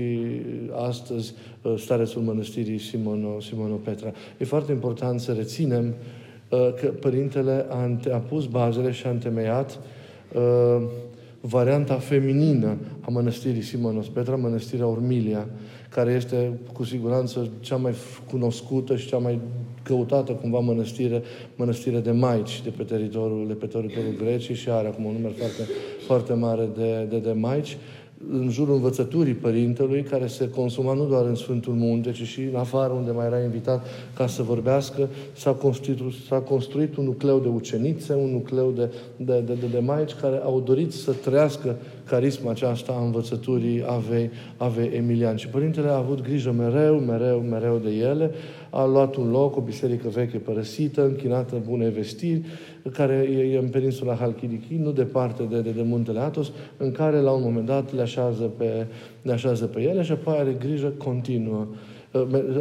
astăzi 0.87 1.33
uh, 1.61 1.73
starețul 1.77 2.21
mănăstirii 2.21 2.77
Simono, 2.77 3.39
Simono 3.39 3.75
Petra. 3.75 4.11
E 4.37 4.45
foarte 4.45 4.71
important 4.71 5.19
să 5.19 5.31
reținem 5.31 5.85
uh, 5.87 6.18
că 6.49 6.93
Părintele 6.99 7.65
a, 7.69 7.97
a 8.13 8.17
pus 8.17 8.45
bazele 8.45 8.91
și 8.91 9.07
a 9.07 9.09
întemeiat 9.09 9.79
uh, 10.33 10.83
varianta 11.41 11.95
feminină 11.95 12.77
a 13.01 13.09
mănăstirii 13.09 13.61
Simonos 13.61 14.07
Petra, 14.07 14.35
mănăstirea 14.35 14.85
Ormilia, 14.87 15.47
care 15.89 16.11
este 16.11 16.59
cu 16.73 16.83
siguranță 16.83 17.49
cea 17.59 17.75
mai 17.75 17.93
cunoscută 18.29 18.95
și 18.95 19.07
cea 19.07 19.17
mai 19.17 19.39
căutată 19.83 20.31
cumva 20.31 20.59
mănăstire, 20.59 21.21
mănăstire 21.55 21.99
de 21.99 22.11
maici 22.11 22.61
de 22.63 22.69
pe 22.69 22.83
teritoriul, 22.83 23.47
de 23.47 23.53
pe 23.53 23.65
teritoriul 23.65 24.15
Greciei 24.17 24.55
și 24.55 24.69
are 24.69 24.87
acum 24.87 25.05
un 25.05 25.13
număr 25.13 25.31
foarte, 25.31 25.71
foarte 26.05 26.33
mare 26.33 26.69
de, 26.75 27.07
de, 27.09 27.19
de 27.19 27.31
maici 27.31 27.77
în 28.31 28.49
jurul 28.49 28.75
învățăturii 28.75 29.33
Părintelui, 29.33 30.03
care 30.03 30.27
se 30.27 30.49
consuma 30.49 30.93
nu 30.93 31.05
doar 31.05 31.25
în 31.25 31.35
Sfântul 31.35 31.73
Munte, 31.73 32.11
ci 32.11 32.23
și 32.23 32.41
în 32.41 32.55
afară, 32.55 32.93
unde 32.93 33.11
mai 33.11 33.25
era 33.25 33.39
invitat 33.39 33.85
ca 34.15 34.27
să 34.27 34.43
vorbească, 34.43 35.07
s-a 35.33 35.51
construit, 35.51 35.99
s-a 36.27 36.39
construit 36.39 36.97
un 36.97 37.03
nucleu 37.03 37.39
de 37.39 37.47
ucenițe, 37.47 38.13
un 38.13 38.31
nucleu 38.31 38.71
de, 38.71 38.91
de, 39.15 39.43
de, 39.45 39.53
de, 39.53 39.67
de 39.71 39.79
maici 39.79 40.13
care 40.21 40.39
au 40.43 40.59
dorit 40.59 40.93
să 40.93 41.11
trăiască 41.11 41.75
carisma 42.05 42.51
aceasta 42.51 42.91
a 42.91 43.03
învățăturii 43.03 43.83
Avei, 43.87 44.29
Avei 44.57 44.91
Emilian. 44.93 45.35
Și 45.35 45.47
Părintele 45.47 45.87
a 45.87 45.95
avut 45.95 46.21
grijă 46.21 46.51
mereu, 46.51 46.95
mereu, 46.95 47.39
mereu 47.39 47.77
de 47.77 47.89
ele, 47.89 48.31
a 48.69 48.85
luat 48.85 49.15
un 49.15 49.31
loc, 49.31 49.55
o 49.55 49.61
biserică 49.61 50.07
veche 50.07 50.37
părăsită, 50.37 51.03
închinată 51.03 51.55
în 51.55 51.61
bune 51.67 51.89
vestiri, 51.89 52.41
care 52.91 53.13
e 53.53 53.57
în 53.57 53.69
peninsula 53.69 54.15
Halkidiki, 54.15 54.75
nu 54.75 54.91
departe 54.91 55.43
de, 55.43 55.61
de, 55.61 55.71
de 55.71 55.81
muntele 55.81 56.19
Atos, 56.19 56.51
în 56.77 56.91
care 56.91 57.17
la 57.17 57.31
un 57.31 57.41
moment 57.41 57.65
dat 57.65 57.93
le 57.93 58.01
așează 58.01 58.43
pe, 58.43 58.87
le 59.21 59.31
așează 59.31 59.65
pe 59.65 59.81
ele 59.81 60.01
și 60.01 60.11
apoi 60.11 60.37
are 60.37 60.55
grijă 60.59 60.93
continuă 60.97 61.67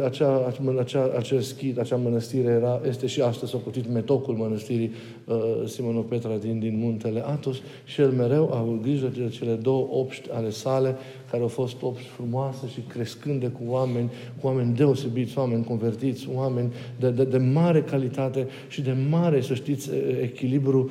acea, 0.03 0.53
acea, 0.79 1.11
acel 1.17 1.39
schid, 1.39 1.79
acea 1.79 1.95
mănăstire 1.95 2.51
era, 2.51 2.81
este 2.87 3.07
și 3.07 3.21
astăzi 3.21 3.51
socotit 3.51 3.91
metocul 3.91 4.35
mănăstirii 4.35 4.91
uh, 5.25 5.35
Simonopetra 5.65 6.37
din, 6.37 6.59
din 6.59 6.77
muntele 6.77 7.23
Atos. 7.25 7.57
Și 7.85 8.01
el 8.01 8.09
mereu 8.09 8.49
a 8.53 8.57
avut 8.57 8.81
grijă 8.81 9.11
de 9.17 9.29
cele 9.29 9.53
două 9.53 9.87
obști 9.91 10.29
ale 10.31 10.49
sale, 10.49 10.95
care 11.31 11.41
au 11.41 11.47
fost 11.47 11.81
obști 11.81 12.07
frumoase 12.07 12.67
și 12.67 12.79
crescânde 12.79 13.47
cu 13.47 13.61
oameni, 13.67 14.11
cu 14.41 14.47
oameni 14.47 14.75
deosebiți, 14.75 15.37
oameni 15.37 15.63
convertiți, 15.63 16.29
oameni 16.33 16.73
de, 16.99 17.09
de, 17.09 17.23
de 17.23 17.37
mare 17.37 17.81
calitate 17.81 18.47
și 18.67 18.81
de 18.81 18.95
mare, 19.09 19.41
să 19.41 19.53
știți, 19.53 19.89
echilibru, 20.21 20.89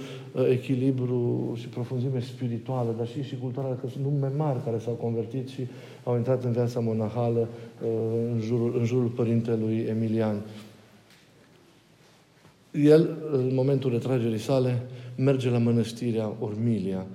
echilibru 0.51 1.53
și 1.61 1.69
profunzime 1.69 2.21
spirituală, 2.21 2.95
dar 2.97 3.07
și, 3.07 3.23
și 3.23 3.37
culturală, 3.41 3.79
că 3.81 3.89
sunt 3.89 4.05
nume 4.05 4.33
mari 4.37 4.65
care 4.65 4.79
s-au 4.79 4.93
convertit 4.93 5.49
și 5.49 5.61
au 6.09 6.17
intrat 6.17 6.45
în 6.45 6.53
viața 6.53 6.81
monahală 6.81 7.49
uh, 7.83 7.89
în 8.33 8.41
jurul, 8.41 8.77
în 8.79 8.85
jurul 8.85 9.09
părintelui 9.09 9.79
Emilian. 9.79 10.43
El, 12.73 13.17
în 13.33 13.55
momentul 13.55 13.91
retragerii 13.91 14.39
sale, 14.39 14.83
merge 15.17 15.51
la 15.51 15.59
mănăstirea 15.59 16.33
Ormilia, 16.39 17.07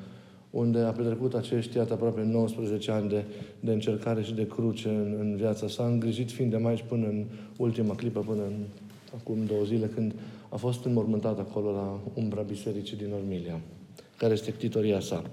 unde 0.50 0.79
a 0.79 0.91
petrecut 0.91 1.33
acești, 1.33 1.77
iată, 1.77 1.93
aproape 1.93 2.23
19 2.23 2.91
ani 2.91 3.09
de, 3.09 3.23
de 3.59 3.71
încercare 3.71 4.21
și 4.21 4.33
de 4.33 4.47
cruce 4.47 4.89
în, 4.89 5.15
în 5.19 5.35
viața 5.35 5.67
sa, 5.67 5.85
îngrijit 5.85 6.31
fiind 6.31 6.51
de 6.51 6.57
mai 6.57 6.83
până 6.88 7.07
în 7.07 7.25
ultima 7.57 7.95
clipă, 7.95 8.19
până 8.19 8.41
în 8.41 8.53
acum 9.19 9.45
două 9.45 9.63
zile, 9.63 9.85
când 9.85 10.13
a 10.50 10.55
fost 10.55 10.85
înmormântat 10.85 11.39
acolo 11.39 11.71
la 11.71 12.00
umbra 12.13 12.41
bisericii 12.41 12.97
din 12.97 13.13
Ormilia, 13.13 13.59
care 14.17 14.33
este 14.33 14.51
ctitoria 14.51 15.00
sa. 15.00 15.23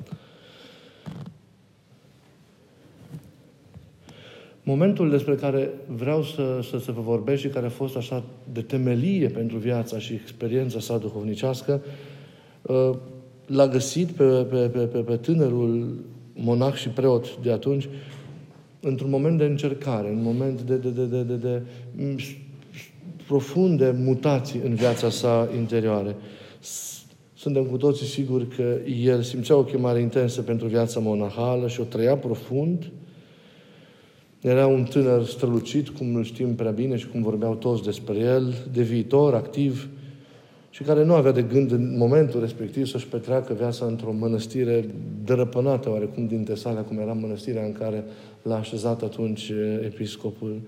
Momentul 4.70 5.10
despre 5.10 5.34
care 5.34 5.70
vreau 5.86 6.22
să, 6.22 6.60
să, 6.70 6.78
să 6.78 6.92
vă 6.92 7.00
vorbesc 7.00 7.40
și 7.40 7.48
care 7.48 7.66
a 7.66 7.70
fost 7.70 7.96
așa 7.96 8.24
de 8.52 8.60
temelie 8.60 9.28
pentru 9.28 9.56
viața 9.56 9.98
și 9.98 10.12
experiența 10.12 10.80
sa 10.80 10.98
duhovnicească, 10.98 11.82
uh, 12.62 12.90
l-a 13.46 13.68
găsit 13.68 14.08
pe, 14.08 14.24
pe, 14.24 14.56
pe, 14.56 14.78
pe, 14.78 14.98
pe 14.98 15.16
tânărul 15.16 15.98
monah 16.34 16.74
și 16.74 16.88
preot 16.88 17.36
de 17.42 17.52
atunci 17.52 17.88
într-un 18.80 19.10
moment 19.10 19.38
de 19.38 19.44
încercare, 19.44 20.08
în 20.08 20.16
un 20.16 20.22
moment 20.22 20.60
de, 20.60 20.76
de, 20.76 20.88
de, 20.90 21.04
de, 21.04 21.22
de, 21.22 21.34
de 21.34 21.62
profunde 23.26 23.94
mutații 23.98 24.60
în 24.64 24.74
viața 24.74 25.10
sa 25.10 25.48
interioară. 25.56 26.14
Suntem 27.34 27.64
cu 27.64 27.76
toții 27.76 28.06
siguri 28.06 28.46
că 28.46 28.76
el 29.02 29.22
simțea 29.22 29.56
o 29.56 29.64
chemare 29.64 30.00
intensă 30.00 30.42
pentru 30.42 30.66
viața 30.66 31.00
monahală 31.00 31.68
și 31.68 31.80
o 31.80 31.84
trăia 31.84 32.16
profund, 32.16 32.90
era 34.40 34.66
un 34.66 34.84
tânăr 34.84 35.24
strălucit, 35.24 35.88
cum 35.88 36.14
îl 36.14 36.24
știm 36.24 36.54
prea 36.54 36.70
bine 36.70 36.96
și 36.96 37.08
cum 37.08 37.22
vorbeau 37.22 37.54
toți 37.54 37.82
despre 37.82 38.18
el, 38.18 38.54
de 38.72 38.82
viitor, 38.82 39.34
activ, 39.34 39.88
și 40.70 40.82
care 40.82 41.04
nu 41.04 41.14
avea 41.14 41.32
de 41.32 41.42
gând 41.42 41.70
în 41.70 41.96
momentul 41.98 42.40
respectiv 42.40 42.86
să-și 42.86 43.06
petreacă 43.06 43.54
viața 43.54 43.84
într-o 43.84 44.12
mănăstire 44.12 44.84
dărăpânată 45.24 45.90
oarecum 45.90 46.26
din 46.26 46.44
Tesalia, 46.44 46.80
cum 46.80 46.98
era 46.98 47.12
mănăstirea 47.12 47.64
în 47.64 47.72
care 47.72 48.04
l-a 48.42 48.58
așezat 48.58 49.02
atunci 49.02 49.52
episcopul. 49.84 50.60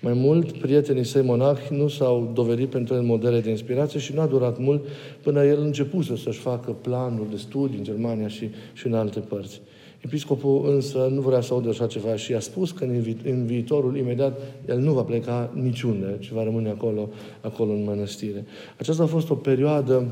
Mai 0.00 0.12
mult, 0.12 0.52
prietenii 0.52 1.04
săi 1.04 1.22
monahi 1.22 1.74
nu 1.74 1.88
s-au 1.88 2.30
dovedit 2.34 2.68
pentru 2.68 2.94
el 2.94 3.02
modele 3.02 3.40
de 3.40 3.50
inspirație 3.50 4.00
și 4.00 4.14
nu 4.14 4.20
a 4.20 4.26
durat 4.26 4.58
mult 4.58 4.86
până 5.22 5.44
el 5.44 5.60
începuse 5.60 6.16
să-și 6.16 6.38
facă 6.38 6.70
planuri 6.70 7.30
de 7.30 7.36
studii 7.36 7.78
în 7.78 7.84
Germania 7.84 8.28
și, 8.28 8.50
și 8.72 8.86
în 8.86 8.94
alte 8.94 9.20
părți. 9.20 9.60
Episcopul 10.00 10.70
însă 10.74 11.08
nu 11.12 11.20
vrea 11.20 11.40
să 11.40 11.52
audă 11.52 11.68
așa 11.68 11.86
ceva 11.86 12.16
și 12.16 12.34
a 12.34 12.40
spus 12.40 12.70
că 12.70 12.84
în, 12.84 13.00
vi- 13.00 13.30
în 13.30 13.46
viitorul 13.46 13.96
imediat 13.96 14.40
el 14.68 14.78
nu 14.78 14.92
va 14.92 15.02
pleca 15.02 15.50
niciunde, 15.54 16.16
ci 16.18 16.30
va 16.30 16.42
rămâne 16.42 16.68
acolo, 16.68 17.08
acolo 17.40 17.72
în 17.72 17.84
mănăstire. 17.84 18.44
Aceasta 18.78 19.02
a 19.02 19.06
fost 19.06 19.30
o 19.30 19.34
perioadă 19.34 20.06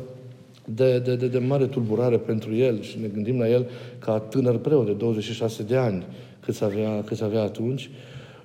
de, 0.64 0.99
de, 0.99 1.16
de, 1.16 1.29
de 1.29 1.38
mare 1.38 1.66
tulburare 1.66 2.18
pentru 2.18 2.55
el 2.55 2.81
și 2.81 2.99
ne 3.01 3.07
gândim 3.07 3.38
la 3.38 3.49
el 3.49 3.66
ca 3.99 4.18
tânăr 4.18 4.59
preot 4.59 4.87
de 4.87 4.92
26 4.92 5.62
de 5.62 5.77
ani 5.77 6.07
cât 6.40 6.62
avea, 6.62 7.03
cât 7.03 7.20
avea 7.20 7.42
atunci, 7.42 7.90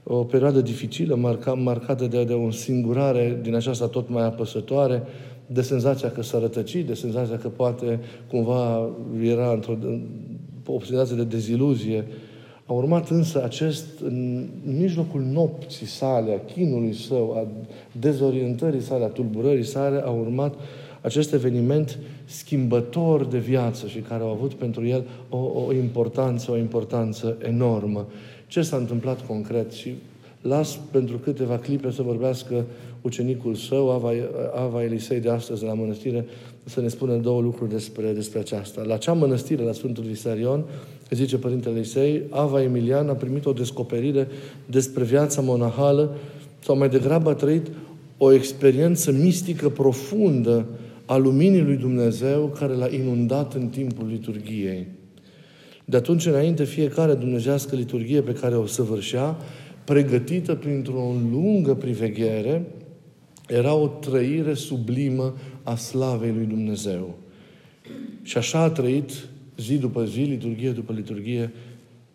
o 0.04 0.24
perioadă 0.24 0.62
dificilă, 0.62 1.16
marca, 1.16 1.54
marcată 1.54 2.08
de, 2.08 2.24
de 2.24 2.34
o 2.34 2.52
singurare 2.52 3.40
din 3.42 3.56
aceasta 3.56 3.88
tot 3.88 4.10
mai 4.10 4.24
apăsătoare, 4.24 5.04
de 5.48 5.62
senzația 5.62 6.12
că 6.12 6.22
s-a 6.22 6.40
rătăcit, 6.40 6.88
de 6.88 6.94
senzația 6.94 7.38
că 7.38 7.48
poate 7.48 8.00
cumva 8.30 8.90
era 9.22 9.52
într-o 9.52 9.78
obsedație 10.74 11.16
de 11.16 11.24
deziluzie. 11.24 12.06
A 12.66 12.74
urmat 12.74 13.10
însă 13.10 13.44
acest, 13.44 13.86
în 14.04 14.48
mijlocul 14.78 15.22
nopții 15.22 15.86
sale, 15.86 16.34
a 16.34 16.54
chinului 16.54 16.94
său, 16.94 17.32
a 17.32 17.48
dezorientării 18.00 18.82
sale, 18.82 19.04
a 19.04 19.08
tulburării 19.08 19.66
sale, 19.66 20.02
a 20.06 20.10
urmat 20.10 20.54
acest 21.02 21.34
eveniment 21.34 22.00
schimbător 22.26 23.26
de 23.26 23.38
viață 23.38 23.88
și 23.88 24.00
care 24.00 24.24
au 24.24 24.30
avut 24.30 24.54
pentru 24.54 24.86
el 24.86 25.04
o, 25.30 25.38
o 25.38 25.74
importanță, 25.74 26.52
o 26.52 26.58
importanță 26.58 27.38
enormă. 27.48 28.08
Ce 28.48 28.62
s-a 28.62 28.78
întâmplat 28.78 29.26
concret? 29.26 29.72
Și 29.72 29.94
las 30.42 30.80
pentru 30.92 31.18
câteva 31.18 31.58
clipe 31.58 31.92
să 31.92 32.02
vorbească 32.02 32.66
ucenicul 33.02 33.56
său, 33.56 33.92
Ava, 33.92 34.12
Ava 34.56 34.84
Elisei 34.84 35.20
de 35.20 35.30
astăzi 35.30 35.64
la 35.64 35.74
mănăstire, 35.74 36.26
să 36.63 36.82
ne 36.82 36.88
spună 36.88 37.15
două 37.15 37.41
lucruri 37.41 37.69
despre, 37.69 38.12
despre 38.12 38.39
aceasta. 38.39 38.84
La 38.84 38.97
cea 38.97 39.13
mănăstire, 39.13 39.63
la 39.63 39.71
Sfântul 39.71 40.04
Visarion, 40.04 40.65
zice 41.10 41.38
Părintele 41.38 41.76
Elisei, 41.76 42.21
Ava 42.30 42.62
Emilian 42.62 43.10
a 43.10 43.13
primit 43.13 43.45
o 43.45 43.52
descoperire 43.52 44.28
despre 44.65 45.04
viața 45.04 45.41
monahală, 45.41 46.15
sau 46.63 46.78
mai 46.78 46.89
degrabă 46.89 47.30
a 47.30 47.34
trăit 47.34 47.67
o 48.17 48.32
experiență 48.32 49.12
mistică 49.12 49.69
profundă 49.69 50.65
a 51.06 51.17
luminii 51.17 51.62
lui 51.62 51.76
Dumnezeu 51.76 52.56
care 52.60 52.74
l-a 52.74 52.88
inundat 52.88 53.54
în 53.54 53.67
timpul 53.67 54.08
liturgiei. 54.08 54.88
De 55.86 55.97
atunci 55.97 56.26
înainte, 56.26 56.63
fiecare 56.63 57.13
dumnezească 57.13 57.76
liturghie 57.76 58.21
pe 58.21 58.34
care 58.34 58.56
o 58.56 58.65
săvârșea, 58.65 59.38
pregătită 59.84 60.56
printr-o 60.56 61.15
lungă 61.32 61.74
priveghere, 61.74 62.65
era 63.47 63.74
o 63.74 63.88
trăire 63.88 64.54
sublimă 64.54 65.34
a 65.63 65.76
slavei 65.76 66.32
lui 66.32 66.45
Dumnezeu. 66.45 67.17
Și 68.21 68.38
așa 68.38 68.60
a 68.60 68.69
trăit 68.69 69.12
zi 69.58 69.78
după 69.78 70.06
zi, 70.06 70.19
liturghie 70.19 70.71
după 70.71 70.93
liturghie, 70.93 71.54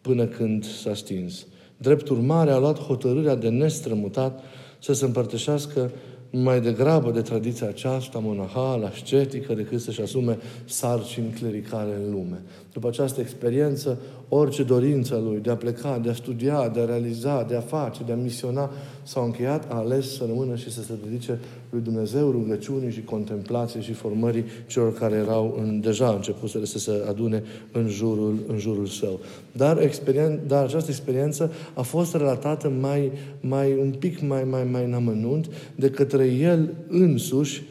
până 0.00 0.26
când 0.26 0.64
s-a 0.64 0.94
stins. 0.94 1.46
Drept 1.76 2.08
urmare, 2.08 2.50
a 2.50 2.58
luat 2.58 2.78
hotărârea 2.78 3.34
de 3.34 3.48
nestrămutat 3.48 4.42
să 4.78 4.92
se 4.92 5.04
împărtășească 5.04 5.90
mai 6.30 6.60
degrabă 6.60 7.10
de 7.10 7.20
tradiția 7.20 7.68
aceasta 7.68 8.18
monahală, 8.18 8.86
ascetică, 8.86 9.54
decât 9.54 9.80
să-și 9.80 10.00
asume 10.00 10.38
sarcini 10.64 11.30
clericale 11.30 11.94
în 12.04 12.10
lume. 12.10 12.42
După 12.76 12.88
această 12.88 13.20
experiență, 13.20 13.98
orice 14.28 14.62
dorință 14.62 15.22
lui 15.24 15.40
de 15.40 15.50
a 15.50 15.56
pleca, 15.56 15.98
de 15.98 16.10
a 16.10 16.14
studia, 16.14 16.68
de 16.68 16.80
a 16.80 16.84
realiza, 16.84 17.42
de 17.48 17.56
a 17.56 17.60
face, 17.60 18.02
de 18.06 18.12
a 18.12 18.16
misiona, 18.16 18.70
s-au 19.02 19.24
încheiat, 19.24 19.72
a 19.72 19.76
ales 19.76 20.14
să 20.14 20.24
rămână 20.26 20.56
și 20.56 20.72
să 20.72 20.82
se 20.82 20.92
dedice 21.04 21.38
lui 21.70 21.80
Dumnezeu 21.80 22.30
rugăciunii 22.30 22.90
și 22.90 23.02
contemplației 23.02 23.82
și 23.82 23.92
formării 23.92 24.44
celor 24.66 24.94
care 24.94 25.14
erau 25.16 25.58
în, 25.62 25.80
deja 25.80 26.08
început 26.08 26.48
să 26.48 26.78
se 26.78 27.04
adune 27.08 27.42
în 27.72 27.88
jurul, 27.88 28.38
în 28.46 28.58
jurul 28.58 28.86
său. 28.86 29.20
Dar, 29.52 29.80
experienț, 29.80 30.40
dar 30.46 30.64
această 30.64 30.90
experiență 30.90 31.52
a 31.74 31.82
fost 31.82 32.14
relatată 32.14 32.68
mai, 32.80 33.12
mai 33.40 33.78
un 33.80 33.94
pic 33.98 34.20
mai, 34.20 34.44
mai, 34.44 34.64
mai 34.64 34.84
în 34.84 34.92
amănunt 34.92 35.50
de 35.74 35.90
către 35.90 36.26
el 36.26 36.74
însuși 36.88 37.62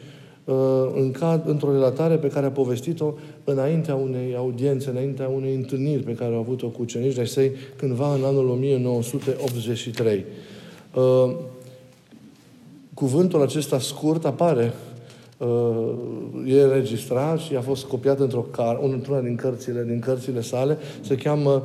în 0.94 1.10
cad, 1.10 1.48
într-o 1.48 1.72
relatare 1.72 2.16
pe 2.16 2.28
care 2.28 2.46
a 2.46 2.50
povestit-o 2.50 3.12
înaintea 3.44 3.94
unei 3.94 4.36
audiențe, 4.36 4.90
înaintea 4.90 5.28
unei 5.28 5.54
întâlniri 5.54 6.02
pe 6.02 6.12
care 6.12 6.34
au 6.34 6.40
avut-o 6.40 6.68
cu 6.68 6.82
ucenici 6.82 7.14
de 7.14 7.24
săi 7.24 7.50
cândva 7.76 8.14
în 8.14 8.24
anul 8.24 8.48
1983. 8.48 10.24
Cuvântul 12.94 13.42
acesta 13.42 13.78
scurt 13.78 14.24
apare 14.24 14.72
e 16.46 16.62
înregistrat 16.62 17.38
și 17.38 17.56
a 17.56 17.60
fost 17.60 17.84
copiat 17.84 18.18
într-o 18.18 18.46
car, 18.50 18.78
într-una 18.82 19.20
din 19.20 19.36
cărțile, 19.36 19.84
din 19.88 19.98
cărțile 19.98 20.40
sale, 20.40 20.78
se 21.00 21.14
cheamă 21.14 21.62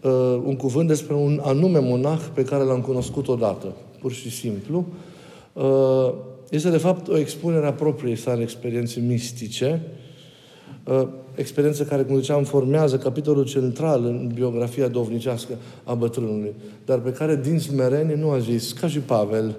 uh, 0.00 0.10
un 0.44 0.56
cuvânt 0.56 0.88
despre 0.88 1.14
un 1.14 1.40
anume 1.44 1.78
monah 1.78 2.20
pe 2.34 2.44
care 2.44 2.62
l-am 2.62 2.80
cunoscut 2.80 3.28
odată, 3.28 3.72
pur 4.00 4.12
și 4.12 4.30
simplu. 4.30 4.84
Uh, 5.52 6.12
este, 6.54 6.70
de 6.70 6.76
fapt, 6.76 7.08
o 7.08 7.18
expunere 7.18 7.66
a 7.66 7.72
propriei 7.72 8.16
sale 8.16 8.42
experiențe 8.42 9.00
mistice, 9.00 9.80
uh, 10.84 11.08
experiență 11.34 11.84
care, 11.84 12.02
cum 12.02 12.18
ziceam, 12.20 12.44
formează 12.44 12.98
capitolul 12.98 13.44
central 13.44 14.04
în 14.04 14.30
biografia 14.34 14.88
dovnicească 14.88 15.54
a 15.84 15.94
bătrânului, 15.94 16.52
dar 16.84 16.98
pe 16.98 17.12
care, 17.12 17.36
din 17.36 17.58
smerenie, 17.58 18.14
nu 18.14 18.30
a 18.30 18.38
zis, 18.38 18.72
ca 18.72 18.88
și 18.88 18.98
Pavel, 18.98 19.56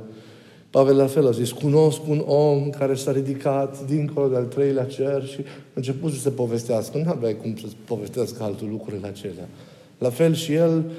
Pavel 0.69 0.95
la 0.95 1.05
fel 1.05 1.27
a 1.27 1.31
zis, 1.31 1.51
cunosc 1.51 2.07
un 2.07 2.23
om 2.25 2.69
care 2.69 2.93
s-a 2.95 3.11
ridicat 3.11 3.85
dincolo 3.85 4.27
de 4.27 4.35
al 4.35 4.45
treilea 4.45 4.83
cer 4.83 5.25
și 5.25 5.39
a 5.39 5.73
început 5.73 6.11
să 6.11 6.19
se 6.19 6.29
povestească. 6.29 6.97
Nu 6.97 7.09
avea 7.09 7.35
cum 7.35 7.55
să 7.55 7.65
povestească 7.85 8.43
altul 8.43 8.67
lucrurile 8.69 9.07
acelea. 9.07 9.47
La 9.97 10.09
fel 10.09 10.33
și 10.33 10.53
el 10.53 10.77
uh, 10.77 10.91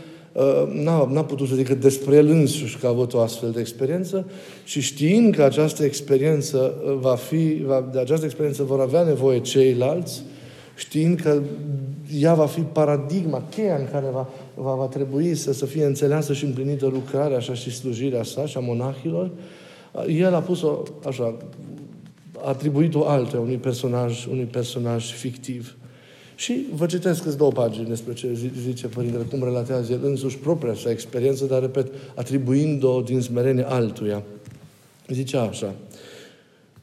n-a, 0.73 1.09
n-a 1.11 1.25
putut 1.25 1.49
să 1.49 1.55
zică 1.55 1.75
despre 1.75 2.17
el 2.17 2.29
însuși 2.29 2.79
că 2.79 2.87
a 2.87 2.91
avut 2.91 3.15
o 3.15 3.21
astfel 3.21 3.51
de 3.51 3.61
experiență 3.61 4.27
și 4.65 4.81
știind 4.81 5.35
că 5.35 5.43
această 5.43 5.85
experiență 5.85 6.75
uh, 6.87 6.97
va 7.01 7.15
fi, 7.15 7.63
va, 7.65 7.89
de 7.93 7.99
această 7.99 8.25
experiență 8.25 8.63
vor 8.63 8.81
avea 8.81 9.03
nevoie 9.03 9.41
ceilalți, 9.41 10.23
știind 10.77 11.21
că 11.21 11.43
ea 12.21 12.35
va 12.35 12.47
fi 12.47 12.61
paradigma, 12.61 13.43
cheia 13.51 13.77
în 13.77 13.89
care 13.91 14.07
va, 14.13 14.29
va, 14.55 14.75
va 14.75 14.87
trebui 14.87 15.35
să, 15.35 15.53
să 15.53 15.67
fie 15.67 15.85
înțeleasă 15.85 16.33
și 16.33 16.45
împlinită 16.45 16.87
lucrarea 16.87 17.37
așa 17.37 17.55
și 17.55 17.71
slujirea 17.71 18.23
sa 18.23 18.47
și 18.47 18.57
a 18.57 18.61
monahilor, 18.61 19.31
el 20.09 20.35
a 20.35 20.41
pus-o 20.41 20.83
așa, 21.07 21.37
a 22.43 22.49
atribuit-o 22.49 23.07
altă 23.07 23.37
unui 23.37 23.57
personaj, 23.57 24.27
unui 24.27 24.45
personaj 24.45 25.13
fictiv. 25.13 25.77
Și 26.37 26.67
vă 26.75 26.87
citesc 26.87 27.23
câți 27.23 27.37
două 27.37 27.51
pagini 27.51 27.87
despre 27.87 28.13
ce 28.13 28.51
zice 28.63 28.87
Părintele, 28.87 29.23
cum 29.23 29.45
relatează 29.45 29.93
el 29.93 30.01
însuși 30.03 30.39
propria 30.39 30.75
sa 30.75 30.91
experiență, 30.91 31.45
dar, 31.45 31.61
repet, 31.61 31.93
atribuind-o 32.15 33.01
din 33.01 33.21
smerenie 33.21 33.65
altuia. 33.69 34.23
Zice 35.09 35.37
așa, 35.37 35.75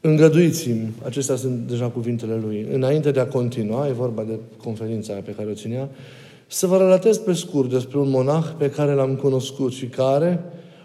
Îngăduiți-mi, 0.06 0.92
acestea 1.06 1.36
sunt 1.36 1.68
deja 1.68 1.88
cuvintele 1.88 2.36
lui, 2.46 2.68
înainte 2.72 3.12
de 3.12 3.20
a 3.20 3.28
continua, 3.28 3.88
e 3.88 3.92
vorba 3.92 4.24
de 4.24 4.40
conferința 4.64 5.14
pe 5.14 5.32
care 5.32 5.50
o 5.50 5.54
ținea, 5.54 5.90
să 6.48 6.68
vă 6.68 6.78
relatez 6.78 7.18
pe 7.18 7.34
scurt 7.34 7.70
despre 7.70 7.98
un 7.98 8.10
monah 8.10 8.46
pe 8.58 8.70
care 8.70 8.94
l-am 8.94 9.16
cunoscut 9.16 9.74
și 9.74 9.86
care, 9.86 10.44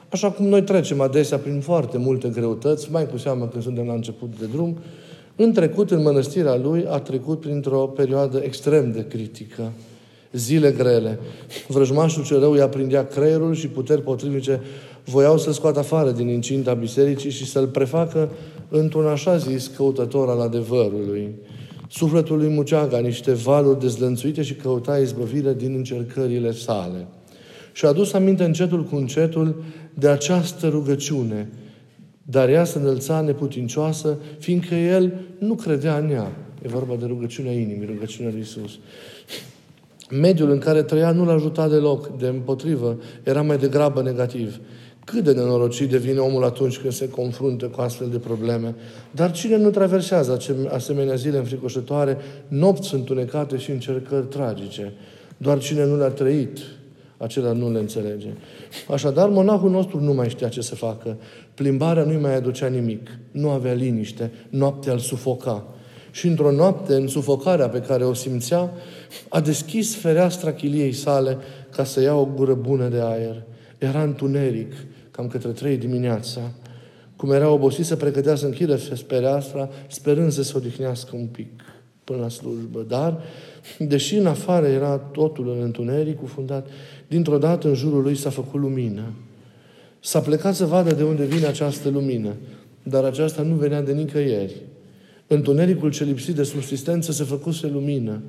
așa 0.08 0.30
cum 0.30 0.46
noi 0.46 0.62
trecem 0.62 1.00
adesea 1.00 1.38
prin 1.38 1.60
foarte 1.60 1.98
multe 1.98 2.28
greutăți, 2.28 2.90
mai 2.90 3.08
cu 3.08 3.16
seamă 3.16 3.46
când 3.46 3.62
suntem 3.62 3.86
la 3.86 3.92
început 3.92 4.38
de 4.38 4.46
drum, 4.46 4.78
în 5.40 5.52
trecut, 5.52 5.90
în 5.90 6.02
mănăstirea 6.02 6.56
lui, 6.56 6.84
a 6.88 6.98
trecut 6.98 7.40
printr-o 7.40 7.86
perioadă 7.86 8.40
extrem 8.44 8.92
de 8.92 9.06
critică. 9.08 9.72
Zile 10.32 10.70
grele. 10.70 11.18
Vrăjmașul 11.68 12.24
ce 12.24 12.38
rău 12.38 12.54
i-a 12.54 12.68
prindea 12.68 13.06
creierul 13.06 13.54
și 13.54 13.68
puteri 13.68 14.02
potrivice 14.02 14.60
voiau 15.04 15.38
să-l 15.38 15.52
scoată 15.52 15.78
afară 15.78 16.10
din 16.10 16.28
incinta 16.28 16.74
bisericii 16.74 17.30
și 17.30 17.46
să-l 17.46 17.66
prefacă 17.66 18.30
într-un 18.68 19.06
așa 19.06 19.36
zis 19.36 19.66
căutător 19.66 20.28
al 20.28 20.40
adevărului. 20.40 21.34
Sufletul 21.90 22.36
lui 22.36 22.48
muceaga 22.48 22.98
niște 22.98 23.32
valuri 23.32 23.80
dezlănțuite 23.80 24.42
și 24.42 24.54
căuta 24.54 24.98
izbăvire 24.98 25.54
din 25.54 25.74
încercările 25.76 26.52
sale. 26.52 27.06
Și 27.72 27.84
a 27.84 27.88
adus 27.88 28.12
aminte 28.12 28.44
încetul 28.44 28.84
cu 28.84 28.96
încetul 28.96 29.62
de 29.94 30.08
această 30.08 30.68
rugăciune, 30.68 31.48
dar 32.30 32.48
ea 32.48 32.64
se 32.64 32.78
înălța 32.78 33.20
neputincioasă, 33.20 34.16
fiindcă 34.38 34.74
el 34.74 35.12
nu 35.38 35.54
credea 35.54 35.96
în 35.96 36.10
ea. 36.10 36.32
E 36.62 36.68
vorba 36.68 36.94
de 36.94 37.06
rugăciunea 37.06 37.52
inimii, 37.52 37.86
rugăciunea 37.86 38.30
lui 38.30 38.40
Isus. 38.40 38.78
Mediul 40.10 40.50
în 40.50 40.58
care 40.58 40.82
trăia 40.82 41.10
nu 41.10 41.24
l-a 41.24 41.32
ajutat 41.32 41.70
deloc, 41.70 42.18
de 42.18 42.26
împotrivă, 42.26 42.98
era 43.22 43.42
mai 43.42 43.58
degrabă 43.58 44.02
negativ. 44.02 44.60
Cât 45.04 45.24
de 45.24 45.32
nenorocit 45.32 45.90
devine 45.90 46.18
omul 46.18 46.44
atunci 46.44 46.78
când 46.78 46.92
se 46.92 47.08
confruntă 47.08 47.66
cu 47.66 47.80
astfel 47.80 48.08
de 48.08 48.18
probleme. 48.18 48.74
Dar 49.10 49.32
cine 49.32 49.56
nu 49.56 49.70
traversează 49.70 50.38
asemenea 50.68 51.14
zile 51.14 51.38
înfricoșătoare, 51.38 52.16
nopți 52.48 52.94
întunecate 52.94 53.56
și 53.56 53.70
încercări 53.70 54.26
tragice? 54.26 54.92
Doar 55.36 55.58
cine 55.58 55.86
nu 55.86 55.96
le-a 55.96 56.08
trăit, 56.08 56.58
acela 57.18 57.52
nu 57.52 57.72
le 57.72 57.78
înțelege. 57.78 58.28
Așadar, 58.90 59.28
monahul 59.28 59.70
nostru 59.70 60.00
nu 60.00 60.12
mai 60.12 60.28
știa 60.28 60.48
ce 60.48 60.60
să 60.60 60.74
facă. 60.74 61.16
Plimbarea 61.54 62.02
nu-i 62.02 62.16
mai 62.20 62.34
aducea 62.34 62.66
nimic. 62.66 63.18
Nu 63.30 63.50
avea 63.50 63.72
liniște. 63.72 64.32
Noaptea 64.48 64.92
îl 64.92 64.98
sufoca. 64.98 65.66
Și 66.10 66.26
într-o 66.26 66.50
noapte, 66.50 66.94
în 66.94 67.08
sufocarea 67.08 67.68
pe 67.68 67.80
care 67.80 68.04
o 68.04 68.12
simțea, 68.12 68.72
a 69.28 69.40
deschis 69.40 69.94
fereastra 69.94 70.52
chiliei 70.52 70.92
sale 70.92 71.38
ca 71.70 71.84
să 71.84 72.00
ia 72.00 72.14
o 72.14 72.24
gură 72.24 72.54
bună 72.54 72.88
de 72.88 73.00
aer. 73.00 73.42
Era 73.78 74.02
întuneric 74.02 74.72
cam 75.10 75.26
către 75.26 75.50
trei 75.50 75.76
dimineața, 75.76 76.40
cum 77.16 77.30
era 77.30 77.48
obosit 77.48 77.84
să 77.84 77.96
pregătea 77.96 78.34
să 78.34 78.46
închidă 78.46 78.76
fereastra, 78.76 79.68
sperând 79.88 80.32
să 80.32 80.42
se 80.42 80.52
odihnească 80.56 81.16
un 81.16 81.26
pic 81.26 81.62
până 82.04 82.20
la 82.20 82.28
slujbă. 82.28 82.84
Dar, 82.88 83.20
deși 83.78 84.16
în 84.16 84.26
afară 84.26 84.66
era 84.66 84.96
totul 84.96 85.48
în 85.48 85.62
întuneric, 85.62 86.18
cufundat, 86.18 86.66
dintr-o 87.08 87.38
dată 87.38 87.68
în 87.68 87.74
jurul 87.74 88.02
lui 88.02 88.16
s-a 88.16 88.30
făcut 88.30 88.60
lumină. 88.60 89.02
S-a 90.00 90.20
plecat 90.20 90.54
să 90.54 90.64
vadă 90.64 90.94
de 90.94 91.02
unde 91.02 91.24
vine 91.24 91.46
această 91.46 91.88
lumină, 91.88 92.34
dar 92.82 93.04
aceasta 93.04 93.42
nu 93.42 93.54
venea 93.54 93.82
de 93.82 93.92
nicăieri. 93.92 94.54
Întunericul 95.26 95.90
ce 95.90 96.04
lipsit 96.04 96.34
de 96.34 96.42
subsistență 96.42 97.12
se 97.12 97.24
făcuse 97.24 97.66
lumină 97.66 98.20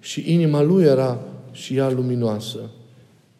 și 0.00 0.32
inima 0.32 0.62
lui 0.62 0.84
era 0.84 1.18
și 1.52 1.76
ea 1.76 1.90
luminoasă. 1.90 2.58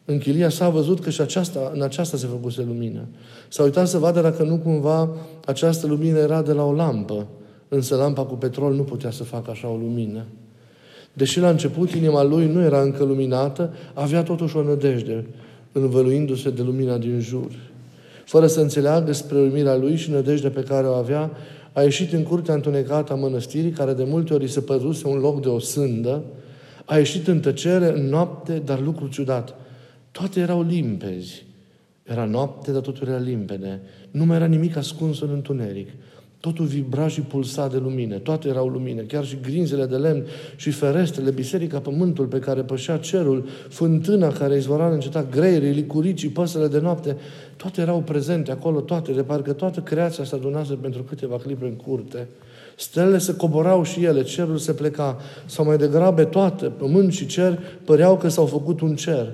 În 0.04 0.18
chilia 0.18 0.48
s-a 0.48 0.68
văzut 0.68 1.00
că 1.00 1.10
și 1.10 1.20
aceasta, 1.20 1.70
în 1.74 1.82
aceasta 1.82 2.16
se 2.16 2.26
făcuse 2.26 2.62
lumină. 2.62 3.08
S-a 3.48 3.62
uitat 3.62 3.88
să 3.88 3.98
vadă 3.98 4.20
dacă 4.20 4.42
nu 4.42 4.58
cumva 4.58 5.16
această 5.46 5.86
lumină 5.86 6.18
era 6.18 6.42
de 6.42 6.52
la 6.52 6.64
o 6.64 6.72
lampă. 6.72 7.26
Însă 7.68 7.96
lampa 7.96 8.24
cu 8.24 8.34
petrol 8.34 8.74
nu 8.74 8.82
putea 8.82 9.10
să 9.10 9.24
facă 9.24 9.50
așa 9.50 9.68
o 9.68 9.76
lumină. 9.76 10.24
Deși 11.12 11.40
la 11.40 11.48
început 11.48 11.90
inima 11.90 12.22
lui 12.22 12.46
nu 12.46 12.62
era 12.62 12.80
încă 12.80 13.04
luminată, 13.04 13.74
avea 13.94 14.22
totuși 14.22 14.56
o 14.56 14.62
nădejde, 14.62 15.26
învăluindu-se 15.72 16.50
de 16.50 16.62
lumina 16.62 16.98
din 16.98 17.20
jur. 17.20 17.50
Fără 18.24 18.46
să 18.46 18.60
înțeleagă 18.60 19.12
spre 19.12 19.38
uimirea 19.38 19.76
lui 19.76 19.96
și 19.96 20.10
nădejdea 20.10 20.50
pe 20.50 20.62
care 20.62 20.86
o 20.86 20.92
avea, 20.92 21.30
a 21.72 21.82
ieșit 21.82 22.12
în 22.12 22.22
curtea 22.22 22.54
întunecată 22.54 23.12
a 23.12 23.16
mănăstirii, 23.16 23.70
care 23.70 23.92
de 23.92 24.04
multe 24.04 24.34
ori 24.34 24.48
se 24.48 24.60
păzuse 24.60 25.08
un 25.08 25.18
loc 25.18 25.42
de 25.42 25.48
o 25.48 25.58
sândă, 25.58 26.22
a 26.84 26.96
ieșit 26.96 27.28
în 27.28 27.40
tăcere, 27.40 27.92
în 27.98 28.08
noapte, 28.08 28.62
dar 28.64 28.80
lucru 28.80 29.08
ciudat. 29.08 29.54
Toate 30.10 30.40
erau 30.40 30.62
limpezi. 30.62 31.44
Era 32.04 32.24
noapte, 32.24 32.72
dar 32.72 32.80
totul 32.80 33.08
era 33.08 33.18
limpede. 33.18 33.80
Nu 34.10 34.24
mai 34.24 34.36
era 34.36 34.46
nimic 34.46 34.76
ascuns 34.76 35.20
în 35.20 35.30
întuneric. 35.32 35.88
Totul 36.42 36.64
vibra 36.64 37.08
și 37.08 37.20
pulsa 37.20 37.68
de 37.68 37.76
lumină. 37.76 38.18
Toate 38.18 38.48
erau 38.48 38.68
lumină. 38.68 39.02
Chiar 39.02 39.24
și 39.24 39.38
grinzele 39.42 39.86
de 39.86 39.96
lemn 39.96 40.24
și 40.56 40.70
ferestrele, 40.70 41.30
biserica, 41.30 41.78
pământul 41.78 42.26
pe 42.26 42.38
care 42.38 42.62
pășea 42.62 42.96
cerul, 42.96 43.48
fântâna 43.68 44.28
care 44.28 44.56
izvora 44.56 44.88
încetat, 44.88 45.30
greierii, 45.30 45.70
licuricii, 45.70 46.28
păsările 46.28 46.68
de 46.68 46.78
noapte, 46.78 47.16
toate 47.56 47.80
erau 47.80 48.00
prezente 48.00 48.50
acolo, 48.50 48.80
toate, 48.80 49.12
de 49.12 49.22
parcă 49.22 49.52
toată 49.52 49.80
creația 49.80 50.24
se 50.24 50.34
adunase 50.34 50.74
pentru 50.74 51.02
câteva 51.02 51.36
clipe 51.36 51.64
în 51.64 51.76
curte. 51.76 52.28
Stelele 52.76 53.18
se 53.18 53.36
coborau 53.36 53.82
și 53.82 54.04
ele, 54.04 54.22
cerul 54.22 54.58
se 54.58 54.72
pleca, 54.72 55.16
sau 55.46 55.64
mai 55.64 55.76
degrabă 55.76 56.24
toate, 56.24 56.66
pământ 56.66 57.12
și 57.12 57.26
cer, 57.26 57.58
păreau 57.84 58.16
că 58.16 58.28
s-au 58.28 58.46
făcut 58.46 58.80
un 58.80 58.94
cer. 58.94 59.32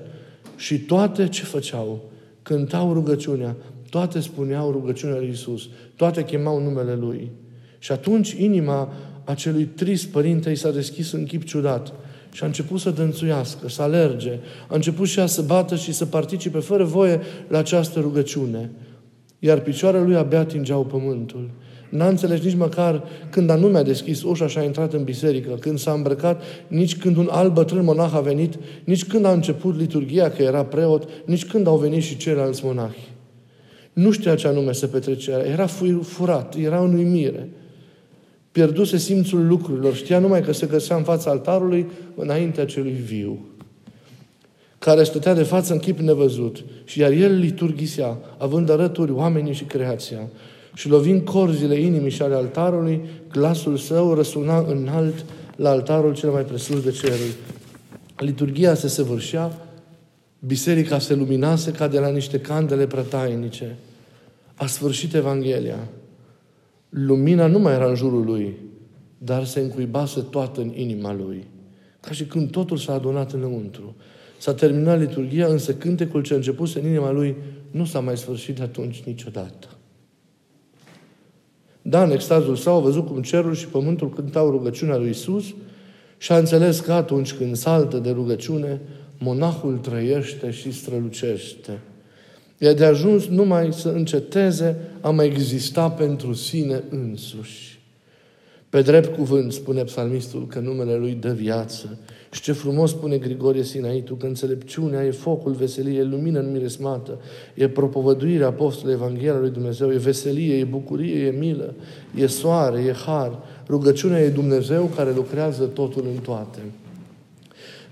Și 0.56 0.78
toate 0.78 1.28
ce 1.28 1.44
făceau? 1.44 2.04
Cântau 2.42 2.92
rugăciunea, 2.92 3.56
toate 3.90 4.20
spuneau 4.20 4.70
rugăciunea 4.70 5.16
lui 5.16 5.28
Isus, 5.28 5.68
toate 5.96 6.24
chemau 6.24 6.62
numele 6.62 6.94
Lui. 6.94 7.30
Și 7.78 7.92
atunci 7.92 8.32
inima 8.32 8.92
acelui 9.24 9.64
trist 9.64 10.06
părinte 10.06 10.50
i 10.50 10.54
s-a 10.54 10.70
deschis 10.70 11.12
în 11.12 11.24
chip 11.24 11.44
ciudat 11.44 11.92
și 12.32 12.42
a 12.42 12.46
început 12.46 12.80
să 12.80 12.90
dănțuiască, 12.90 13.68
să 13.68 13.82
alerge, 13.82 14.38
a 14.68 14.74
început 14.74 15.06
și 15.06 15.18
ea 15.18 15.26
să 15.26 15.42
bată 15.42 15.76
și 15.76 15.92
să 15.92 16.06
participe 16.06 16.58
fără 16.58 16.84
voie 16.84 17.20
la 17.48 17.58
această 17.58 18.00
rugăciune. 18.00 18.70
Iar 19.38 19.60
picioarele 19.60 20.04
lui 20.04 20.16
abia 20.16 20.38
atingeau 20.38 20.84
pământul. 20.84 21.50
N-a 21.88 22.08
înțeles 22.08 22.40
nici 22.40 22.54
măcar 22.54 23.04
când 23.30 23.50
anume 23.50 23.78
a 23.78 23.82
deschis 23.82 24.22
ușa 24.22 24.46
și 24.46 24.58
a 24.58 24.62
intrat 24.62 24.92
în 24.92 25.04
biserică, 25.04 25.54
când 25.60 25.78
s-a 25.78 25.92
îmbrăcat, 25.92 26.42
nici 26.68 26.96
când 26.96 27.16
un 27.16 27.28
alt 27.30 27.54
bătrân 27.54 27.84
monah 27.84 28.14
a 28.14 28.20
venit, 28.20 28.54
nici 28.84 29.04
când 29.04 29.24
a 29.24 29.32
început 29.32 29.78
liturgia, 29.78 30.30
că 30.30 30.42
era 30.42 30.64
preot, 30.64 31.08
nici 31.24 31.46
când 31.46 31.66
au 31.66 31.76
venit 31.76 32.02
și 32.02 32.16
ceilalți 32.16 32.64
monahi. 32.64 33.17
Nu 33.98 34.10
știa 34.10 34.34
ce 34.34 34.48
anume 34.48 34.72
se 34.72 34.86
petrecea, 34.86 35.44
era 35.44 35.66
furat, 36.02 36.54
era 36.54 36.80
în 36.80 36.94
uimire. 36.94 37.48
pierduse 38.52 38.96
simțul 38.96 39.46
lucrurilor, 39.46 39.94
știa 39.94 40.18
numai 40.18 40.42
că 40.42 40.52
se 40.52 40.66
găsea 40.66 40.96
în 40.96 41.02
fața 41.02 41.30
altarului 41.30 41.86
înaintea 42.14 42.64
celui 42.64 42.92
viu, 42.92 43.38
care 44.78 45.04
stătea 45.04 45.34
de 45.34 45.42
față 45.42 45.72
în 45.72 45.78
chip 45.78 45.98
nevăzut. 45.98 46.64
Și 46.84 47.00
iar 47.00 47.10
el 47.10 47.38
liturghisea, 47.38 48.18
având 48.36 48.70
arături 48.70 49.10
oamenii 49.10 49.52
și 49.52 49.64
creația. 49.64 50.28
Și 50.74 50.88
lovind 50.88 51.22
corzile 51.24 51.80
inimii 51.80 52.10
și 52.10 52.22
ale 52.22 52.34
altarului, 52.34 53.00
glasul 53.32 53.76
său 53.76 54.14
răsuna 54.14 54.58
înalt 54.68 55.24
la 55.56 55.70
altarul 55.70 56.14
cel 56.14 56.30
mai 56.30 56.42
presus 56.42 56.82
de 56.82 56.90
ceruri. 56.90 57.36
Liturgia 58.16 58.74
se 58.74 58.88
săvârșea, 58.88 59.68
biserica 60.38 60.98
se 60.98 61.14
luminase 61.14 61.70
ca 61.70 61.88
de 61.88 61.98
la 61.98 62.08
niște 62.08 62.40
candele 62.40 62.86
prătainice. 62.86 63.76
A 64.58 64.66
sfârșit 64.66 65.14
Evanghelia. 65.14 65.88
Lumina 66.88 67.46
nu 67.46 67.58
mai 67.58 67.74
era 67.74 67.88
în 67.88 67.94
jurul 67.94 68.24
lui, 68.24 68.56
dar 69.18 69.44
se 69.44 69.60
încuibase 69.60 70.20
toată 70.20 70.60
în 70.60 70.72
inima 70.74 71.12
lui. 71.12 71.46
Ca 72.00 72.10
și 72.10 72.24
când 72.24 72.50
totul 72.50 72.76
s-a 72.76 72.92
adunat 72.92 73.32
înăuntru. 73.32 73.96
S-a 74.38 74.54
terminat 74.54 74.98
liturgia, 74.98 75.46
însă 75.46 75.74
cântecul 75.74 76.22
ce 76.22 76.32
a 76.32 76.36
început 76.36 76.74
în 76.74 76.86
inima 76.86 77.10
lui 77.10 77.36
nu 77.70 77.84
s-a 77.84 78.00
mai 78.00 78.16
sfârșit 78.16 78.56
de 78.56 78.62
atunci 78.62 79.02
niciodată. 79.02 79.68
Da, 81.82 82.02
în 82.02 82.10
extazul 82.10 82.56
său 82.56 82.76
a 82.76 82.80
văzut 82.80 83.06
cum 83.06 83.22
cerul 83.22 83.54
și 83.54 83.66
pământul 83.66 84.10
cântau 84.10 84.50
rugăciunea 84.50 84.96
lui 84.96 85.10
Isus 85.10 85.54
și 86.16 86.32
a 86.32 86.38
înțeles 86.38 86.80
că 86.80 86.92
atunci 86.92 87.34
când 87.34 87.56
saltă 87.56 87.98
de 87.98 88.10
rugăciune, 88.10 88.80
monahul 89.18 89.76
trăiește 89.76 90.50
și 90.50 90.72
strălucește. 90.72 91.80
E 92.58 92.72
de 92.72 92.84
ajuns 92.84 93.26
numai 93.26 93.72
să 93.72 93.88
înceteze 93.88 94.76
a 95.00 95.10
mai 95.10 95.26
exista 95.26 95.90
pentru 95.90 96.32
sine 96.32 96.82
însuși. 96.90 97.80
Pe 98.70 98.82
drept 98.82 99.16
cuvânt 99.16 99.52
spune 99.52 99.82
psalmistul 99.82 100.46
că 100.46 100.58
numele 100.58 100.96
lui 100.96 101.12
dă 101.20 101.32
viață. 101.32 101.98
Și 102.30 102.40
ce 102.40 102.52
frumos 102.52 102.90
spune 102.90 103.16
Grigorie 103.16 103.62
Sinaitu, 103.62 104.14
că 104.14 104.26
înțelepciunea 104.26 105.04
e 105.04 105.10
focul 105.10 105.52
veseliei, 105.52 105.96
e 105.96 106.02
lumină 106.02 106.40
miresmată, 106.52 107.20
e 107.54 107.68
propovăduirea 107.68 108.46
apostolului 108.46 108.94
Evanghelia 108.94 109.38
lui 109.38 109.50
Dumnezeu, 109.50 109.92
e 109.92 109.96
veselie, 109.96 110.58
e 110.58 110.64
bucurie, 110.64 111.26
e 111.26 111.30
milă, 111.30 111.74
e 112.14 112.26
soare, 112.26 112.80
e 112.80 112.92
har. 112.92 113.38
Rugăciunea 113.68 114.20
e 114.20 114.28
Dumnezeu 114.28 114.90
care 114.96 115.12
lucrează 115.14 115.64
totul 115.64 116.04
în 116.14 116.20
toate. 116.22 116.58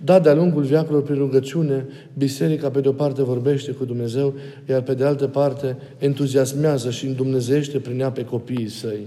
Da, 0.05 0.19
de-a 0.19 0.35
lungul 0.35 0.63
viacurilor 0.63 1.03
prin 1.03 1.17
rugăciune, 1.17 1.87
biserica 2.15 2.71
pe 2.71 2.81
de 2.81 2.89
o 2.89 2.93
parte 2.93 3.23
vorbește 3.23 3.73
cu 3.73 3.85
Dumnezeu, 3.85 4.35
iar 4.69 4.83
pe 4.83 4.95
de 4.95 5.05
altă 5.05 5.27
parte 5.27 5.77
entuziasmează 5.99 6.91
și 6.91 7.07
îndumnezește 7.07 7.79
prin 7.79 8.01
ea 8.01 8.11
pe 8.11 8.25
copiii 8.25 8.69
săi. 8.69 9.07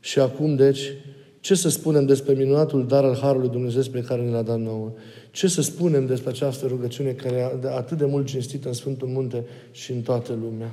Și 0.00 0.18
acum, 0.18 0.56
deci, 0.56 0.92
ce 1.40 1.54
să 1.54 1.68
spunem 1.68 2.06
despre 2.06 2.34
minunatul 2.34 2.86
dar 2.86 3.04
al 3.04 3.16
Harului 3.16 3.48
Dumnezeu 3.48 3.82
pe 3.90 4.00
care 4.00 4.22
ne 4.22 4.30
l-a 4.30 4.42
dat 4.42 4.60
nouă? 4.60 4.92
Ce 5.30 5.48
să 5.48 5.62
spunem 5.62 6.06
despre 6.06 6.30
această 6.30 6.66
rugăciune 6.66 7.10
care 7.10 7.36
e 7.36 7.68
atât 7.68 7.98
de 7.98 8.04
mult 8.04 8.26
cinstită 8.26 8.68
în 8.68 8.74
Sfântul 8.74 9.08
Munte 9.08 9.44
și 9.70 9.92
în 9.92 10.00
toată 10.00 10.38
lumea? 10.42 10.70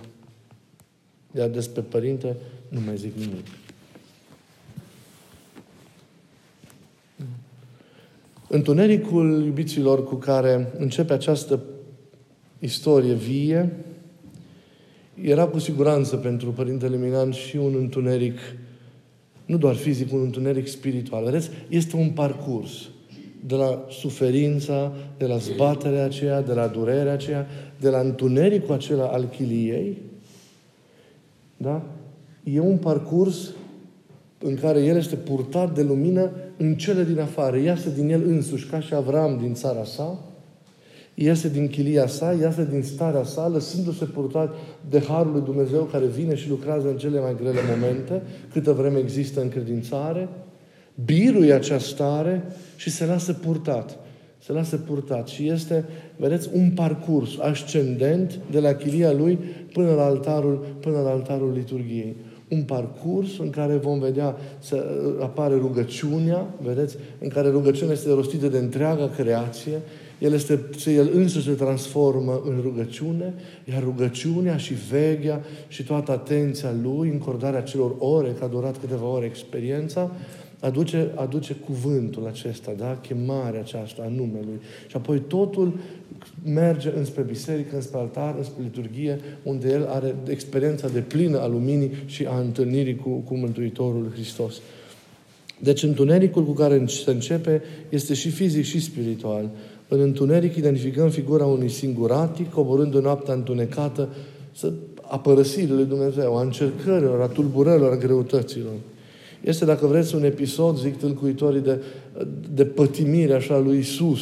Iar 1.37 1.49
despre 1.49 1.81
Părinte 1.81 2.35
nu 2.69 2.79
mai 2.85 2.97
zic 2.97 3.15
nimic. 3.15 3.62
Întunericul 8.53 9.43
iubiților 9.45 10.03
cu 10.03 10.15
care 10.15 10.73
începe 10.77 11.13
această 11.13 11.63
istorie 12.59 13.13
vie 13.13 13.73
era 15.21 15.45
cu 15.45 15.59
siguranță 15.59 16.15
pentru 16.15 16.49
Părintele 16.49 16.97
Milan 16.97 17.31
și 17.31 17.57
un 17.57 17.75
întuneric, 17.77 18.37
nu 19.45 19.57
doar 19.57 19.75
fizic, 19.75 20.13
un 20.13 20.21
întuneric 20.21 20.67
spiritual. 20.67 21.23
Vedeți? 21.23 21.49
Este 21.69 21.95
un 21.95 22.09
parcurs 22.09 22.89
de 23.45 23.55
la 23.55 23.85
suferința, 23.89 24.93
de 25.17 25.25
la 25.25 25.37
zbaterea 25.37 26.03
aceea, 26.03 26.41
de 26.41 26.53
la 26.53 26.67
durerea 26.67 27.13
aceea, 27.13 27.47
de 27.79 27.89
la 27.89 27.99
întunericul 27.99 28.73
acela 28.73 29.05
al 29.05 29.25
chiliei, 29.25 29.97
da? 31.57 31.83
E 32.43 32.59
un 32.59 32.77
parcurs 32.77 33.49
în 34.43 34.55
care 34.55 34.79
el 34.79 34.97
este 34.97 35.15
purtat 35.15 35.75
de 35.75 35.81
lumină 35.81 36.31
în 36.57 36.75
cele 36.75 37.03
din 37.03 37.19
afară. 37.19 37.57
Iasă 37.57 37.89
din 37.89 38.09
el 38.09 38.23
însuși, 38.27 38.67
ca 38.67 38.79
și 38.79 38.93
Avram 38.93 39.37
din 39.41 39.53
țara 39.53 39.83
sa, 39.83 40.19
iese 41.13 41.49
din 41.49 41.67
chilia 41.67 42.07
sa, 42.07 42.37
iasă 42.41 42.61
din 42.61 42.81
starea 42.81 43.23
sa, 43.23 43.47
lăsându-se 43.47 44.05
purtat 44.05 44.55
de 44.89 44.99
Harul 44.99 45.31
lui 45.31 45.41
Dumnezeu 45.41 45.83
care 45.83 46.05
vine 46.05 46.35
și 46.35 46.49
lucrează 46.49 46.87
în 46.87 46.97
cele 46.97 47.19
mai 47.19 47.35
grele 47.35 47.59
momente, 47.69 48.21
câtă 48.51 48.71
vreme 48.71 48.99
există 48.99 49.41
încredințare, 49.41 50.29
biruie 51.05 51.53
acea 51.53 51.77
stare 51.77 52.43
și 52.75 52.89
se 52.89 53.05
lasă 53.05 53.33
purtat. 53.33 53.97
Se 54.39 54.51
lasă 54.51 54.77
purtat 54.77 55.27
și 55.27 55.49
este, 55.49 55.85
vedeți, 56.15 56.49
un 56.53 56.71
parcurs 56.71 57.29
ascendent 57.39 58.39
de 58.51 58.59
la 58.59 58.73
chilia 58.73 59.11
lui 59.11 59.39
până 59.73 59.93
la 59.93 60.03
altarul, 60.03 60.65
până 60.79 60.99
la 60.99 61.09
altarul 61.09 61.51
liturgiei 61.53 62.15
un 62.49 62.63
parcurs 62.63 63.37
în 63.37 63.49
care 63.49 63.75
vom 63.75 63.99
vedea 63.99 64.35
să 64.59 64.85
apare 65.21 65.55
rugăciunea, 65.55 66.53
vedeți, 66.61 66.97
în 67.19 67.29
care 67.29 67.49
rugăciunea 67.49 67.93
este 67.93 68.13
rostită 68.13 68.47
de 68.47 68.57
întreaga 68.57 69.09
creație, 69.09 69.81
el, 70.19 70.33
este, 70.33 70.59
el 70.85 71.09
însuși 71.13 71.45
se 71.45 71.51
transformă 71.51 72.41
în 72.45 72.59
rugăciune, 72.61 73.33
iar 73.71 73.83
rugăciunea 73.83 74.57
și 74.57 74.73
veghea 74.73 75.41
și 75.67 75.83
toată 75.83 76.11
atenția 76.11 76.73
lui, 76.83 77.09
încordarea 77.09 77.61
celor 77.61 77.95
ore, 77.99 78.35
că 78.37 78.43
a 78.43 78.47
durat 78.47 78.79
câteva 78.79 79.05
ore 79.05 79.25
experiența, 79.25 80.11
aduce, 80.63 81.11
aduce 81.15 81.53
cuvântul 81.53 82.27
acesta, 82.27 82.73
da? 82.77 82.97
chemarea 83.01 83.59
aceasta 83.59 84.01
a 84.05 84.09
numelui. 84.09 84.59
Și 84.87 84.95
apoi 84.95 85.19
totul 85.19 85.73
merge 86.45 86.91
înspre 86.95 87.21
biserică, 87.21 87.75
înspre 87.75 87.99
altar, 87.99 88.35
înspre 88.37 88.63
liturghie, 88.63 89.19
unde 89.43 89.69
el 89.69 89.85
are 89.89 90.15
experiența 90.27 90.87
de 90.87 90.99
plină 90.99 91.39
a 91.39 91.47
luminii 91.47 91.91
și 92.05 92.25
a 92.25 92.39
întâlnirii 92.39 92.95
cu, 92.95 93.09
cu 93.09 93.35
Mântuitorul 93.35 94.09
Hristos. 94.13 94.61
Deci 95.59 95.83
întunericul 95.83 96.45
cu 96.45 96.51
care 96.51 96.85
se 96.85 97.11
începe 97.11 97.61
este 97.89 98.13
și 98.13 98.29
fizic 98.29 98.63
și 98.63 98.79
spiritual. 98.79 99.49
În 99.87 99.99
întuneric 99.99 100.55
identificăm 100.55 101.09
figura 101.09 101.45
unui 101.45 101.69
singuratic, 101.69 102.51
coborând 102.51 102.95
în 102.95 103.01
noaptea 103.01 103.33
întunecată, 103.33 104.09
a 105.01 105.19
părăsirii 105.19 105.73
lui 105.73 105.85
Dumnezeu, 105.85 106.37
a 106.37 106.41
încercărilor, 106.41 107.21
a 107.21 107.27
tulburărilor, 107.27 107.91
a 107.91 107.97
greutăților. 107.97 108.73
Este, 109.43 109.65
dacă 109.65 109.85
vreți, 109.85 110.15
un 110.15 110.23
episod, 110.23 110.77
zic 110.77 110.97
tâlcuitorii, 110.97 111.61
de, 111.61 111.81
de 112.53 112.65
pătimire 112.65 113.33
așa 113.33 113.57
lui 113.57 113.77
Isus, 113.77 114.21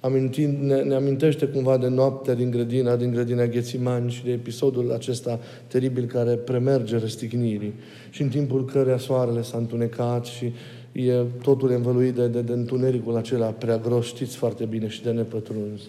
amintind, 0.00 0.62
ne, 0.62 0.82
ne 0.82 0.94
amintește 0.94 1.46
cumva 1.46 1.76
de 1.76 1.88
noaptea 1.88 2.34
din 2.34 2.50
grădina, 2.50 2.96
din 2.96 3.10
grădina 3.10 3.46
Ghețimani 3.46 4.10
și 4.10 4.24
de 4.24 4.30
episodul 4.30 4.92
acesta 4.92 5.40
teribil 5.66 6.04
care 6.04 6.34
premerge 6.34 6.98
răstignirii 6.98 7.74
și 8.10 8.22
în 8.22 8.28
timpul 8.28 8.64
căreia 8.64 8.98
soarele 8.98 9.42
s-a 9.42 9.56
întunecat 9.56 10.24
și 10.24 10.52
e 10.92 11.12
totul 11.42 11.70
învăluit 11.70 12.14
de, 12.14 12.26
de, 12.26 12.40
de 12.40 12.52
întunericul 12.52 13.16
acela 13.16 13.46
prea 13.46 13.78
gros, 13.78 14.06
știți 14.06 14.36
foarte 14.36 14.64
bine, 14.64 14.88
și 14.88 15.02
de 15.02 15.10
nepătruns. 15.10 15.80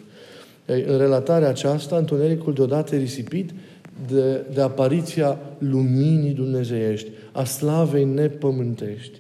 Ei, 0.68 0.84
în 0.88 0.98
relatarea 0.98 1.50
aceasta, 1.50 1.98
întunericul 1.98 2.54
deodată 2.54 2.96
risipit 2.96 3.50
de, 4.08 4.46
de 4.54 4.62
apariția 4.62 5.40
luminii 5.58 6.34
dumnezeiești, 6.34 7.10
a 7.32 7.44
slavei 7.44 8.06
nepământești. 8.06 9.20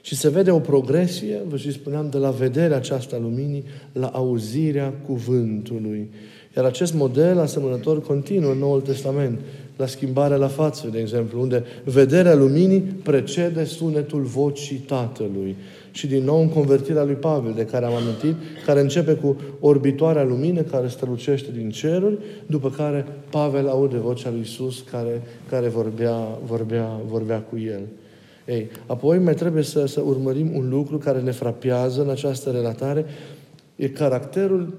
Și 0.00 0.16
se 0.16 0.28
vede 0.28 0.50
o 0.50 0.58
progresie, 0.58 1.40
vă 1.48 1.56
și 1.56 1.72
spuneam, 1.72 2.10
de 2.10 2.18
la 2.18 2.30
vederea 2.30 2.76
aceasta 2.76 3.18
luminii 3.18 3.64
la 3.92 4.06
auzirea 4.06 4.94
cuvântului. 5.06 6.10
Iar 6.56 6.64
acest 6.64 6.94
model 6.94 7.38
asemănător 7.38 8.02
continuă 8.02 8.52
în 8.52 8.58
Noul 8.58 8.80
Testament, 8.80 9.40
la 9.82 9.88
schimbarea 9.88 10.36
la 10.36 10.48
față, 10.48 10.88
de 10.92 10.98
exemplu, 10.98 11.40
unde 11.40 11.64
vederea 11.84 12.34
luminii 12.34 12.80
precede 12.80 13.64
sunetul 13.64 14.22
vocii 14.22 14.76
Tatălui. 14.76 15.56
Și 15.90 16.06
din 16.06 16.24
nou 16.24 16.40
în 16.40 16.48
convertirea 16.48 17.04
lui 17.04 17.14
Pavel, 17.14 17.52
de 17.52 17.64
care 17.64 17.84
am 17.84 17.94
amintit, 17.94 18.34
care 18.66 18.80
începe 18.80 19.12
cu 19.12 19.36
orbitoarea 19.60 20.24
lumină 20.24 20.60
care 20.60 20.88
strălucește 20.88 21.50
din 21.56 21.70
ceruri, 21.70 22.18
după 22.46 22.70
care 22.70 23.06
Pavel 23.30 23.68
aude 23.68 23.96
vocea 23.96 24.30
lui 24.30 24.40
Isus 24.40 24.84
care, 24.90 25.22
care 25.48 25.68
vorbea, 25.68 26.38
vorbea, 26.44 27.00
vorbea 27.06 27.40
cu 27.40 27.58
el. 27.58 27.82
Ei, 28.46 28.68
apoi 28.86 29.18
mai 29.18 29.34
trebuie 29.34 29.62
să, 29.62 29.86
să 29.86 30.00
urmărim 30.00 30.56
un 30.56 30.68
lucru 30.68 30.98
care 30.98 31.20
ne 31.20 31.30
frapează 31.30 32.02
în 32.02 32.10
această 32.10 32.50
relatare, 32.50 33.04
e 33.76 33.88
caracterul 33.88 34.74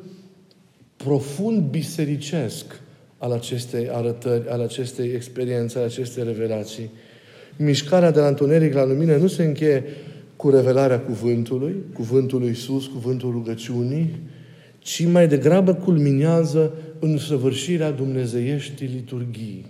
profund 0.97 1.61
bisericesc 1.69 2.81
al 3.23 3.31
acestei 3.31 3.89
arătări, 3.91 4.49
al 4.49 4.61
acestei 4.61 5.11
experiențe, 5.15 5.77
al 5.77 5.83
acestei 5.83 6.23
revelații. 6.23 6.89
Mișcarea 7.57 8.11
de 8.11 8.19
la 8.19 8.27
întuneric 8.27 8.73
la 8.73 8.85
lumină 8.85 9.15
nu 9.15 9.27
se 9.27 9.43
încheie 9.43 9.83
cu 10.35 10.49
revelarea 10.49 10.99
cuvântului, 10.99 11.75
cuvântul 11.93 12.39
lui 12.39 12.47
Iisus, 12.47 12.87
cuvântul 12.87 13.31
rugăciunii, 13.31 14.19
ci 14.79 15.05
mai 15.05 15.27
degrabă 15.27 15.73
culminează 15.73 16.73
în 16.99 17.17
săvârșirea 17.17 17.91
dumnezeieștii 17.91 18.89
liturghii. 18.93 19.65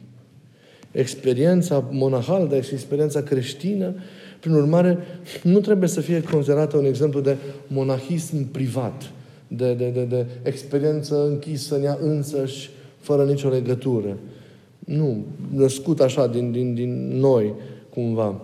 experiența 0.91 1.89
monahală, 1.91 2.47
dar 2.47 2.63
și 2.63 2.73
experiența 2.73 3.21
creștină, 3.21 3.93
prin 4.39 4.53
urmare, 4.53 4.97
nu 5.43 5.59
trebuie 5.59 5.89
să 5.89 6.01
fie 6.01 6.23
considerată 6.23 6.77
un 6.77 6.85
exemplu 6.85 7.19
de 7.19 7.35
monahism 7.67 8.51
privat, 8.51 9.11
de, 9.47 9.73
de, 9.73 9.89
de, 9.89 10.03
de 10.03 10.25
experiență 10.43 11.25
închisă 11.27 11.75
în 11.75 11.83
ea 11.83 11.97
însăși, 12.01 12.69
fără 13.03 13.25
nicio 13.25 13.49
legătură. 13.49 14.17
Nu, 14.79 15.25
născut 15.53 15.99
așa 15.99 16.27
din, 16.27 16.51
din, 16.51 16.73
din 16.73 17.17
noi, 17.19 17.53
cumva. 17.89 18.41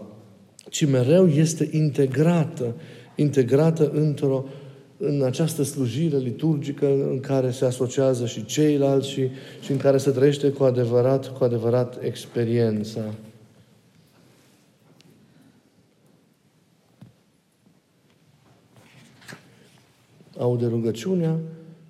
Ci 0.69 0.85
mereu 0.85 1.27
este 1.27 1.69
integrată, 1.71 2.75
integrată 3.15 3.89
într-o, 3.93 4.45
în 4.97 5.23
această 5.23 5.63
slujire 5.63 6.17
liturgică 6.17 6.85
în 6.85 7.19
care 7.19 7.51
se 7.51 7.65
asociază 7.65 8.25
și 8.25 8.45
ceilalți 8.45 9.09
și, 9.09 9.27
și 9.61 9.71
în 9.71 9.77
care 9.77 9.97
se 9.97 10.11
trăiește 10.11 10.49
cu 10.49 10.63
adevărat, 10.63 11.37
cu 11.37 11.43
adevărat 11.43 12.03
experiența. 12.03 13.01
Aude 20.37 20.65
rugăciunea, 20.65 21.39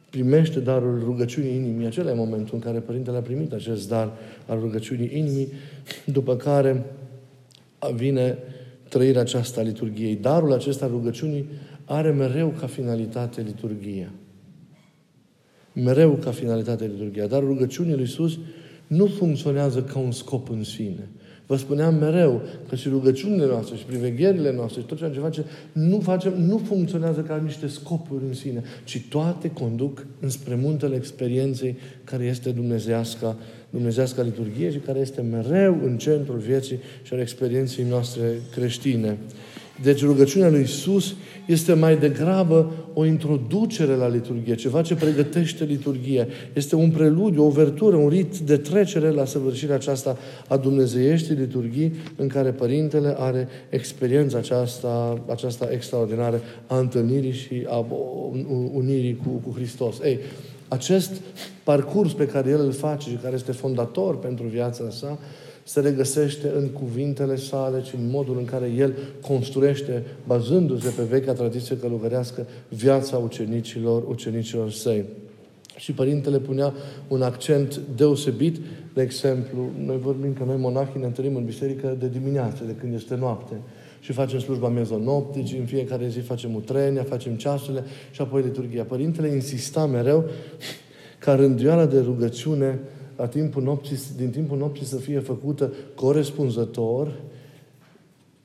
primește 0.09 0.59
darul 0.59 1.01
rugăciunii 1.03 1.55
inimii. 1.55 1.85
Acela 1.85 2.11
e 2.11 2.13
momentul 2.13 2.55
în 2.55 2.59
care 2.59 2.79
Părintele 2.79 3.17
a 3.17 3.21
primit 3.21 3.53
acest 3.53 3.89
dar 3.89 4.11
al 4.45 4.59
rugăciunii 4.59 5.17
inimii, 5.17 5.51
după 6.05 6.35
care 6.35 6.85
vine 7.95 8.37
trăirea 8.89 9.21
aceasta 9.21 9.59
a 9.59 9.63
liturgiei. 9.63 10.15
Darul 10.15 10.53
acesta 10.53 10.85
al 10.85 10.91
rugăciunii 10.91 11.45
are 11.85 12.11
mereu 12.11 12.53
ca 12.59 12.67
finalitate 12.67 13.41
liturgia. 13.41 14.11
Mereu 15.73 16.11
ca 16.11 16.31
finalitate 16.31 16.85
liturgia. 16.85 17.27
Dar 17.27 17.43
rugăciunii 17.43 17.91
lui 17.93 18.01
Iisus 18.01 18.37
nu 18.87 19.05
funcționează 19.05 19.83
ca 19.83 19.99
un 19.99 20.11
scop 20.11 20.49
în 20.49 20.63
sine. 20.63 21.09
Vă 21.49 21.57
spuneam 21.57 21.95
mereu 21.95 22.41
că 22.67 22.75
și 22.75 22.89
rugăciunile 22.89 23.45
noastre 23.45 23.75
și 23.75 23.83
privegherile 23.83 24.53
noastre 24.53 24.81
și 24.81 24.88
tot 24.88 24.97
ceea 24.97 25.09
ce 25.09 25.19
facem 25.19 25.45
nu, 25.71 25.99
facem, 25.99 26.33
nu 26.41 26.57
funcționează 26.57 27.21
ca 27.21 27.41
niște 27.43 27.67
scopuri 27.67 28.23
în 28.27 28.33
sine, 28.33 28.63
ci 28.83 29.05
toate 29.09 29.51
conduc 29.51 30.05
înspre 30.19 30.55
muntele 30.55 30.95
experienței 30.95 31.77
care 32.03 32.23
este 32.23 32.49
dumnezească, 32.49 33.38
dumnezească 33.69 34.21
liturghie 34.21 34.71
și 34.71 34.77
care 34.77 34.99
este 34.99 35.21
mereu 35.21 35.79
în 35.83 35.97
centrul 35.97 36.38
vieții 36.38 36.79
și 37.03 37.13
al 37.13 37.19
experienței 37.19 37.85
noastre 37.89 38.39
creștine. 38.51 39.17
Deci 39.81 40.03
rugăciunea 40.03 40.49
lui 40.49 40.61
Isus 40.61 41.15
este 41.45 41.73
mai 41.73 41.97
degrabă 41.97 42.71
o 42.93 43.05
introducere 43.05 43.95
la 43.95 44.07
liturghie, 44.07 44.55
ceva 44.55 44.81
ce 44.81 44.95
pregătește 44.95 45.63
liturghia. 45.63 46.27
Este 46.53 46.75
un 46.75 46.89
preludiu, 46.89 47.45
o 47.45 47.49
vertură, 47.49 47.95
un 47.95 48.09
rit 48.09 48.37
de 48.37 48.57
trecere 48.57 49.09
la 49.09 49.25
săvârșirea 49.25 49.75
aceasta 49.75 50.17
a 50.47 50.57
dumnezeieștii 50.57 51.35
liturghii 51.35 51.93
în 52.15 52.27
care 52.27 52.51
Părintele 52.51 53.15
are 53.17 53.47
experiența 53.69 54.37
aceasta, 54.37 55.23
aceasta 55.27 55.67
extraordinară 55.71 56.41
a 56.67 56.77
întâlnirii 56.77 57.31
și 57.31 57.65
a 57.67 57.85
unirii 58.73 59.19
cu, 59.23 59.29
cu 59.29 59.53
Hristos. 59.55 59.99
Ei, 60.03 60.19
acest 60.67 61.11
parcurs 61.63 62.13
pe 62.13 62.27
care 62.27 62.49
El 62.49 62.59
îl 62.59 62.71
face 62.71 63.09
și 63.09 63.15
care 63.15 63.35
este 63.35 63.51
fondator 63.51 64.19
pentru 64.19 64.45
viața 64.45 64.89
sa, 64.89 65.19
se 65.69 65.79
regăsește 65.79 66.51
în 66.55 66.67
cuvintele 66.67 67.36
sale 67.36 67.84
și 67.84 67.95
în 67.95 68.10
modul 68.10 68.38
în 68.38 68.45
care 68.45 68.71
el 68.77 68.93
construiește, 69.21 70.03
bazându-se 70.27 70.89
pe 70.89 71.03
vechea 71.03 71.34
tradiție 71.34 71.77
călugărească, 71.77 72.47
viața 72.69 73.17
ucenicilor, 73.17 74.03
ucenicilor 74.08 74.71
săi. 74.71 75.05
Și 75.75 75.91
Părintele 75.91 76.39
punea 76.39 76.73
un 77.08 77.21
accent 77.21 77.82
deosebit, 77.95 78.58
de 78.93 79.01
exemplu, 79.01 79.69
noi 79.86 79.97
vorbim 79.97 80.34
că 80.34 80.43
noi 80.43 80.58
monahii 80.58 80.99
ne 80.99 81.05
întâlnim 81.05 81.36
în 81.36 81.45
biserică 81.45 81.95
de 81.99 82.08
dimineață, 82.08 82.63
de 82.63 82.75
când 82.79 82.93
este 82.93 83.15
noapte 83.15 83.55
și 83.99 84.12
facem 84.12 84.39
slujba 84.39 84.67
mezonoptici, 84.67 85.55
în 85.60 85.65
fiecare 85.65 86.08
zi 86.08 86.19
facem 86.19 86.55
utrenia, 86.55 87.03
facem 87.03 87.34
ceasurile 87.34 87.84
și 88.12 88.21
apoi 88.21 88.41
liturgia. 88.41 88.84
Părintele 88.84 89.27
insista 89.27 89.86
mereu 89.86 90.25
ca 91.19 91.36
rânduiala 91.36 91.86
de 91.86 91.99
rugăciune 91.99 92.79
la 93.19 93.27
timpul 93.27 93.63
nopții, 93.63 93.97
din 94.17 94.29
timpul 94.29 94.58
nopții 94.58 94.86
să 94.86 94.95
fie 94.95 95.19
făcută 95.19 95.73
corespunzător 95.95 97.13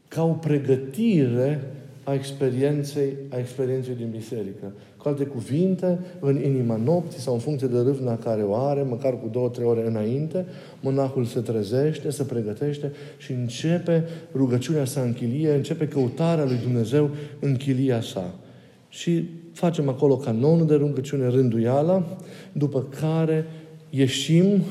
ca 0.09 0.25
o 0.25 0.33
pregătire 0.33 1.71
a 2.05 2.15
experienței, 2.15 3.13
a 3.29 3.39
experienței 3.39 3.95
din 3.95 4.09
biserică. 4.11 4.73
Cu 4.97 5.09
alte 5.09 5.25
cuvinte, 5.25 5.99
în 6.21 6.43
inima 6.45 6.77
nopții 6.77 7.21
sau 7.21 7.35
în 7.35 7.41
funcție 7.41 7.67
de 7.67 7.79
râvna 7.79 8.17
care 8.17 8.43
o 8.43 8.55
are, 8.55 8.83
măcar 8.83 9.21
cu 9.21 9.29
două, 9.33 9.49
trei 9.49 9.67
ore 9.67 9.87
înainte, 9.87 10.47
monahul 10.81 11.25
se 11.25 11.41
trezește, 11.41 12.11
se 12.11 12.23
pregătește 12.23 12.93
și 13.19 13.33
începe 13.33 14.05
rugăciunea 14.35 14.85
sa 14.85 15.01
în 15.01 15.13
chilie, 15.13 15.55
începe 15.55 15.89
căutarea 15.89 16.45
lui 16.45 16.59
Dumnezeu 16.63 17.11
în 17.41 17.57
chilia 17.57 18.01
sa. 18.01 18.35
Și 18.89 19.29
facem 19.53 19.89
acolo 19.89 20.17
canonul 20.17 20.67
de 20.67 20.75
rugăciune, 20.75 21.29
rânduiala, 21.29 22.17
după 22.53 22.87
care 23.01 23.47
ieșim 23.97 24.63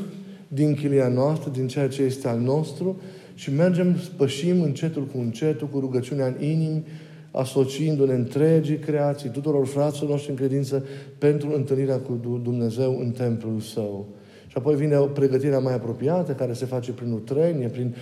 din 0.47 0.73
chilia 0.73 1.07
noastră, 1.07 1.51
din 1.53 1.67
ceea 1.67 1.87
ce 1.87 2.01
este 2.01 2.27
al 2.27 2.39
nostru 2.39 3.01
și 3.33 3.53
mergem, 3.53 3.97
spășim 3.97 4.61
încetul 4.61 5.05
cu 5.05 5.17
încetul, 5.17 5.67
cu 5.67 5.79
rugăciunea 5.79 6.25
în 6.25 6.43
inimi, 6.43 6.83
asociindu-ne 7.31 8.13
întregii 8.13 8.77
creații, 8.77 9.29
tuturor 9.29 9.65
fraților 9.65 10.09
noștri 10.09 10.29
în 10.29 10.35
credință, 10.35 10.85
pentru 11.17 11.53
întâlnirea 11.55 11.97
cu 11.97 12.39
Dumnezeu 12.43 12.99
în 12.99 13.11
templul 13.11 13.59
Său. 13.59 14.07
Și 14.47 14.59
apoi 14.59 14.75
vine 14.75 14.97
o 14.97 15.05
pregătire 15.05 15.57
mai 15.57 15.73
apropiată, 15.73 16.31
care 16.31 16.53
se 16.53 16.65
face 16.65 16.91
prin 16.91 17.11
utrenie, 17.11 17.67
prin 17.67 17.95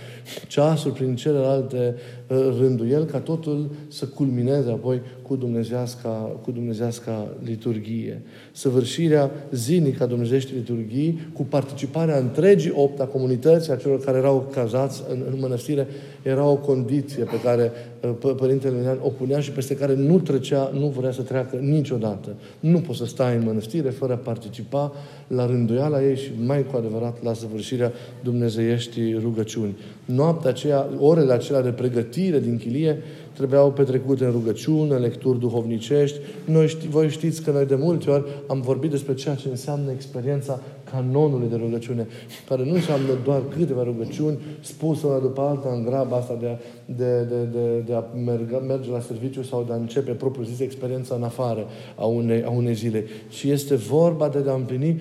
ceasuri, 0.48 0.94
prin 0.94 1.16
celelalte 1.16 1.94
uh, 2.32 2.56
rânduieli, 2.60 3.06
ca 3.06 3.18
totul 3.18 3.70
să 3.88 4.06
culmineze 4.06 4.70
apoi 4.70 5.00
cu 5.22 5.36
dumnezeasca, 5.36 6.36
cu 6.42 6.50
dumnezeasca 6.50 7.28
liturghie. 7.44 8.22
Săvârșirea 8.52 9.30
zilnică 9.50 10.02
a 10.02 10.06
dumnezeieștii 10.06 10.56
liturghii, 10.56 11.28
cu 11.32 11.42
participarea 11.42 12.18
întregii 12.18 12.72
opt 12.74 13.00
a 13.00 13.04
comunității, 13.04 13.72
a 13.72 13.76
celor 13.76 14.00
care 14.00 14.18
erau 14.18 14.48
cazați 14.52 15.02
în, 15.10 15.22
în 15.32 15.38
mănăstire, 15.40 15.86
era 16.22 16.44
o 16.44 16.56
condiție 16.56 17.24
pe 17.24 17.40
care 17.40 17.72
uh, 18.22 18.34
Părintele 18.36 18.76
Lenean 18.76 18.98
o 19.02 19.08
punea 19.08 19.40
și 19.40 19.50
peste 19.50 19.76
care 19.76 19.94
nu 19.94 20.18
trecea, 20.18 20.70
nu 20.74 20.86
vrea 20.86 21.12
să 21.12 21.22
treacă 21.22 21.56
niciodată. 21.56 22.34
Nu 22.60 22.78
poți 22.78 22.98
să 22.98 23.06
stai 23.06 23.36
în 23.36 23.42
mănăstire 23.44 23.90
fără 23.90 24.12
a 24.12 24.16
participa 24.16 24.92
la 25.26 25.46
rânduiala 25.46 26.04
ei 26.04 26.16
și 26.16 26.30
mai 26.44 26.66
cu 26.70 26.76
adevărat 26.76 27.22
la 27.22 27.32
săvârșirea 27.32 27.92
dumnezeieștii 28.22 29.18
rugăciuni. 29.22 29.76
Noaptea 30.04 30.50
aceea, 30.50 30.88
orele 30.98 31.32
acelea 31.32 31.62
de 31.62 31.70
pregătire 31.70 32.21
din 32.30 32.56
chilie, 32.56 33.02
trebuiau 33.32 33.72
petrecute 33.72 34.24
în 34.24 34.30
rugăciune, 34.30 34.96
lecturi 34.96 35.38
duhovnicești. 35.38 36.18
Noi 36.44 36.68
ști, 36.68 36.88
voi 36.88 37.08
știți 37.08 37.42
că 37.42 37.50
noi 37.50 37.66
de 37.66 37.74
multe 37.74 38.10
ori 38.10 38.24
am 38.46 38.60
vorbit 38.60 38.90
despre 38.90 39.14
ceea 39.14 39.34
ce 39.34 39.48
înseamnă 39.48 39.90
experiența 39.90 40.60
canonului 40.92 41.48
de 41.48 41.56
rugăciune, 41.56 42.06
care 42.48 42.64
nu 42.64 42.74
înseamnă 42.74 43.12
doar 43.24 43.42
câteva 43.58 43.82
rugăciuni 43.82 44.38
spuse 44.60 45.06
una 45.06 45.18
după 45.18 45.40
alta 45.40 45.68
în 45.74 45.84
graba 45.84 46.16
asta 46.16 46.36
de 46.40 46.46
a, 46.46 46.56
de, 46.84 47.22
de, 47.22 47.44
de, 47.52 47.82
de 47.86 47.94
a 47.94 48.04
merge, 48.24 48.56
merge 48.56 48.90
la 48.90 49.00
serviciu 49.00 49.42
sau 49.42 49.64
de 49.66 49.72
a 49.72 49.76
începe 49.76 50.12
propriu 50.12 50.44
zis 50.44 50.60
experiența 50.60 51.14
în 51.14 51.22
afară 51.22 51.66
a 51.94 52.04
unei, 52.04 52.44
a 52.44 52.50
unei 52.50 52.74
zile. 52.74 53.04
Și 53.28 53.50
este 53.50 53.74
vorba 53.74 54.28
de 54.28 54.50
a 54.50 54.54
împlini 54.54 55.00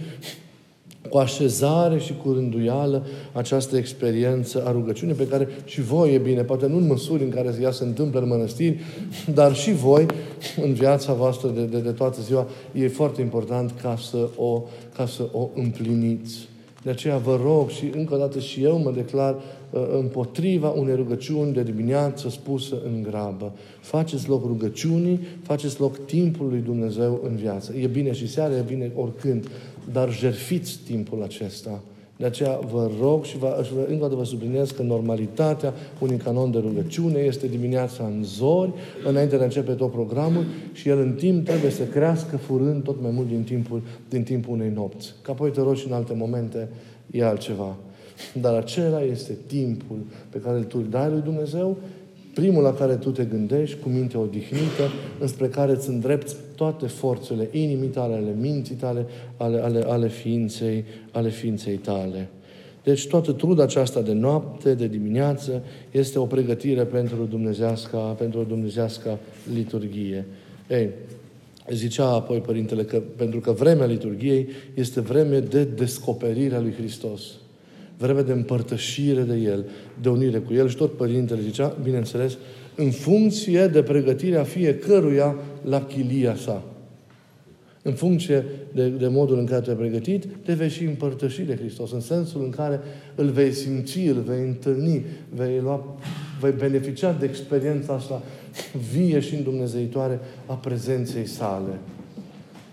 cu 1.10 1.18
așezare 1.18 2.00
și 2.00 2.14
cu 2.24 2.32
rânduială 2.32 3.06
această 3.34 3.78
experiență 3.78 4.64
a 4.66 4.72
rugăciunii 4.72 5.16
pe 5.16 5.28
care 5.28 5.48
și 5.66 5.82
voi 5.82 6.14
e 6.14 6.18
bine, 6.18 6.44
poate 6.44 6.68
nu 6.68 6.78
în 6.78 6.88
măsuri 6.88 7.24
în 7.24 7.30
care 7.30 7.56
ea 7.62 7.72
se 7.72 7.84
întâmplă 7.84 8.20
în 8.20 8.28
mănăstiri, 8.28 8.80
dar 9.34 9.56
și 9.56 9.74
voi 9.74 10.06
în 10.64 10.74
viața 10.74 11.14
voastră 11.14 11.50
de, 11.50 11.64
de, 11.64 11.80
de 11.80 11.92
toată 11.92 12.22
ziua 12.22 12.48
e 12.74 12.88
foarte 12.88 13.22
important 13.22 13.74
ca 13.82 13.98
să, 14.10 14.30
o, 14.36 14.64
ca 14.96 15.06
să 15.06 15.28
o 15.32 15.50
împliniți. 15.56 16.50
De 16.84 16.90
aceea 16.90 17.18
vă 17.18 17.40
rog 17.44 17.70
și 17.70 17.92
încă 17.96 18.14
o 18.14 18.18
dată 18.18 18.40
și 18.40 18.64
eu 18.64 18.78
mă 18.78 18.92
declar 18.92 19.36
uh, 19.36 19.82
împotriva 20.00 20.70
unei 20.70 20.96
rugăciuni 20.96 21.54
de 21.54 21.64
dimineață 21.64 22.30
spusă 22.30 22.76
în 22.86 23.04
grabă. 23.04 23.52
Faceți 23.80 24.30
loc 24.30 24.46
rugăciunii, 24.46 25.20
faceți 25.44 25.80
loc 25.80 26.06
timpului 26.06 26.60
Dumnezeu 26.60 27.22
în 27.24 27.36
viață. 27.36 27.74
E 27.76 27.88
bine 27.88 28.12
și 28.12 28.28
seara, 28.28 28.56
e 28.56 28.64
bine 28.68 28.92
oricând 28.96 29.48
dar 29.92 30.14
jerfiți 30.14 30.80
timpul 30.86 31.24
acesta. 31.24 31.82
De 32.22 32.28
aceea 32.28 32.60
vă 32.72 32.90
rog 33.02 33.24
și 33.24 33.38
vă, 33.38 33.66
încă 33.88 34.04
o 34.04 34.08
dată 34.08 34.16
vă 34.16 34.24
subliniez 34.24 34.72
că 34.72 34.82
normalitatea 34.82 35.74
unui 36.00 36.18
canon 36.18 36.52
de 36.52 36.58
rugăciune 36.58 37.20
este 37.20 37.48
dimineața 37.48 38.04
în 38.04 38.24
zori, 38.24 38.74
înainte 39.06 39.36
de 39.36 39.42
a 39.42 39.46
începe 39.46 39.72
tot 39.72 39.92
programul 39.92 40.46
și 40.74 40.90
el 40.90 41.00
în 41.00 41.14
timp 41.14 41.46
trebuie 41.46 41.72
să 41.72 41.84
crească 41.84 42.38
furând 42.38 42.84
tot 42.84 43.02
mai 43.02 43.12
mult 43.12 43.28
din 43.28 43.44
timpul, 43.44 43.82
din 44.10 44.24
timpul 44.24 44.54
unei 44.54 44.70
nopți. 44.70 45.14
Că 45.22 45.32
apoi 45.32 45.52
te 45.52 45.62
rogi 45.62 45.86
în 45.88 45.94
alte 45.94 46.14
momente, 46.14 46.70
e 47.12 47.24
altceva. 47.24 47.76
Dar 48.42 48.54
acela 48.54 49.02
este 49.02 49.38
timpul 49.46 49.98
pe 50.30 50.38
care 50.38 50.58
îl 50.58 50.86
dai 50.90 51.10
lui 51.10 51.22
Dumnezeu 51.22 51.78
primul 52.42 52.64
la 52.64 52.74
care 52.74 52.96
tu 52.96 53.10
te 53.10 53.24
gândești 53.24 53.78
cu 53.82 53.90
minte 53.90 54.18
odihnită, 54.18 54.90
înspre 55.20 55.48
care 55.48 55.72
îți 55.72 55.90
îndrepți 55.90 56.36
toate 56.56 56.88
forțele 56.88 57.50
inimii 57.52 57.88
tale, 57.88 58.14
ale 58.14 58.36
minții 58.40 58.76
tale, 58.76 59.06
ale, 59.38 59.60
ale, 59.60 59.84
ale, 59.88 60.08
ființei, 60.08 60.84
ale 61.12 61.30
ființei 61.30 61.76
tale. 61.76 62.30
Deci 62.84 63.08
toată 63.08 63.32
truda 63.32 63.64
aceasta 63.64 64.02
de 64.02 64.12
noapte, 64.12 64.74
de 64.74 64.88
dimineață, 64.88 65.64
este 65.92 66.20
o 66.20 66.26
pregătire 66.26 66.84
pentru 66.84 67.28
dumnezeasca, 67.30 67.98
pentru 67.98 68.40
o 68.40 68.44
dumnezească 68.44 69.18
liturghie. 69.54 70.26
Ei, 70.70 70.90
zicea 71.72 72.08
apoi 72.08 72.40
Părintele 72.40 72.84
că 72.84 73.02
pentru 73.16 73.40
că 73.40 73.52
vremea 73.52 73.86
liturgiei 73.86 74.48
este 74.74 75.00
vreme 75.00 75.40
de 75.40 75.64
descoperire 75.64 76.56
a 76.56 76.60
lui 76.60 76.74
Hristos. 76.74 77.22
Vreme 78.02 78.22
de 78.22 78.32
împărtășire 78.32 79.22
de 79.22 79.36
El, 79.36 79.66
de 80.02 80.10
unire 80.10 80.38
cu 80.38 80.54
El. 80.54 80.70
Și 80.70 80.76
tot 80.76 80.98
Părintele 80.98 81.42
zicea, 81.42 81.78
bineînțeles, 81.84 82.38
în 82.76 82.92
funcție 82.92 83.68
de 83.68 83.84
pregătirea 83.84 84.44
fiecăruia 84.44 85.36
la 85.64 85.86
chilia 85.86 86.36
sa. 86.36 86.64
În 87.84 87.94
funcție 87.94 88.46
de, 88.74 88.88
de 88.88 89.08
modul 89.08 89.38
în 89.38 89.46
care 89.46 89.62
te-ai 89.62 89.76
pregătit, 89.76 90.26
te 90.46 90.54
vei 90.54 90.70
și 90.70 90.84
împărtăși 90.84 91.42
de 91.42 91.56
Hristos, 91.56 91.92
în 91.92 92.00
sensul 92.00 92.44
în 92.44 92.50
care 92.50 92.80
îl 93.16 93.30
vei 93.30 93.52
simți, 93.52 94.00
îl 94.00 94.24
vei 94.28 94.40
întâlni, 94.40 95.06
vei, 95.36 95.60
lua, 95.60 95.98
vei 96.40 96.54
beneficia 96.58 97.12
de 97.12 97.26
experiența 97.26 97.94
asta 97.94 98.22
vie 98.94 99.20
și 99.20 99.36
îndumnezeitoare 99.36 100.20
a 100.46 100.54
prezenței 100.54 101.26
sale. 101.26 101.80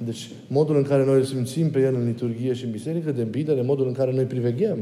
Deci, 0.05 0.31
modul 0.47 0.77
în 0.77 0.83
care 0.83 1.05
noi 1.05 1.17
îl 1.17 1.25
simțim 1.25 1.71
pe 1.71 1.81
El 1.81 1.95
în 1.95 2.07
liturghie 2.07 2.53
și 2.53 2.65
în 2.65 2.71
biserică 2.71 3.13
depinde 3.13 3.55
de 3.55 3.61
modul 3.61 3.87
în 3.87 3.93
care 3.93 4.13
noi 4.13 4.25
priveghem 4.25 4.79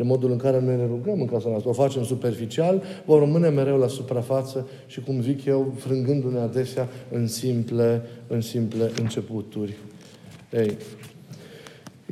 de 0.00 0.06
modul 0.06 0.30
în 0.30 0.36
care 0.36 0.60
noi 0.60 0.76
ne 0.76 0.86
rugăm 0.86 1.20
în 1.20 1.26
casa 1.26 1.48
noastră. 1.48 1.70
O 1.70 1.72
facem 1.72 2.04
superficial, 2.04 2.82
o 3.06 3.18
rămâne 3.18 3.48
mereu 3.48 3.78
la 3.78 3.88
suprafață 3.88 4.68
și, 4.86 5.00
cum 5.00 5.22
zic 5.22 5.44
eu, 5.44 5.72
frângându-ne 5.76 6.38
adesea 6.38 6.88
în 7.10 7.26
simple, 7.26 8.02
în 8.26 8.40
simple 8.40 8.90
începuturi. 9.00 9.76
Ei, 10.52 10.76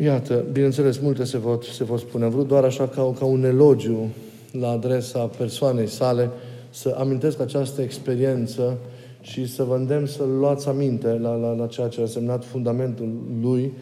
iată, 0.02 0.44
bineînțeles, 0.52 0.98
multe 0.98 1.24
se 1.24 1.38
vor, 1.38 1.64
se 1.64 1.84
vor 1.84 1.98
spune. 1.98 2.24
Am 2.24 2.30
vrut 2.30 2.46
doar 2.46 2.64
așa 2.64 2.88
ca, 2.88 3.14
ca 3.18 3.24
un 3.24 3.44
elogiu 3.44 4.08
la 4.52 4.70
adresa 4.70 5.30
persoanei 5.38 5.86
sale 5.86 6.30
să 6.70 6.96
amintesc 6.98 7.40
această 7.40 7.82
experiență 7.82 8.78
și 9.20 9.46
să 9.46 9.62
vă 9.62 9.74
îndemn 9.74 10.06
să 10.06 10.24
luați 10.38 10.68
aminte 10.68 11.08
la, 11.08 11.34
la, 11.34 11.52
la 11.52 11.66
ceea 11.66 11.88
ce 11.88 11.98
a 12.00 12.02
însemnat 12.02 12.44
fundamentul 12.44 13.08
lui 13.42 13.72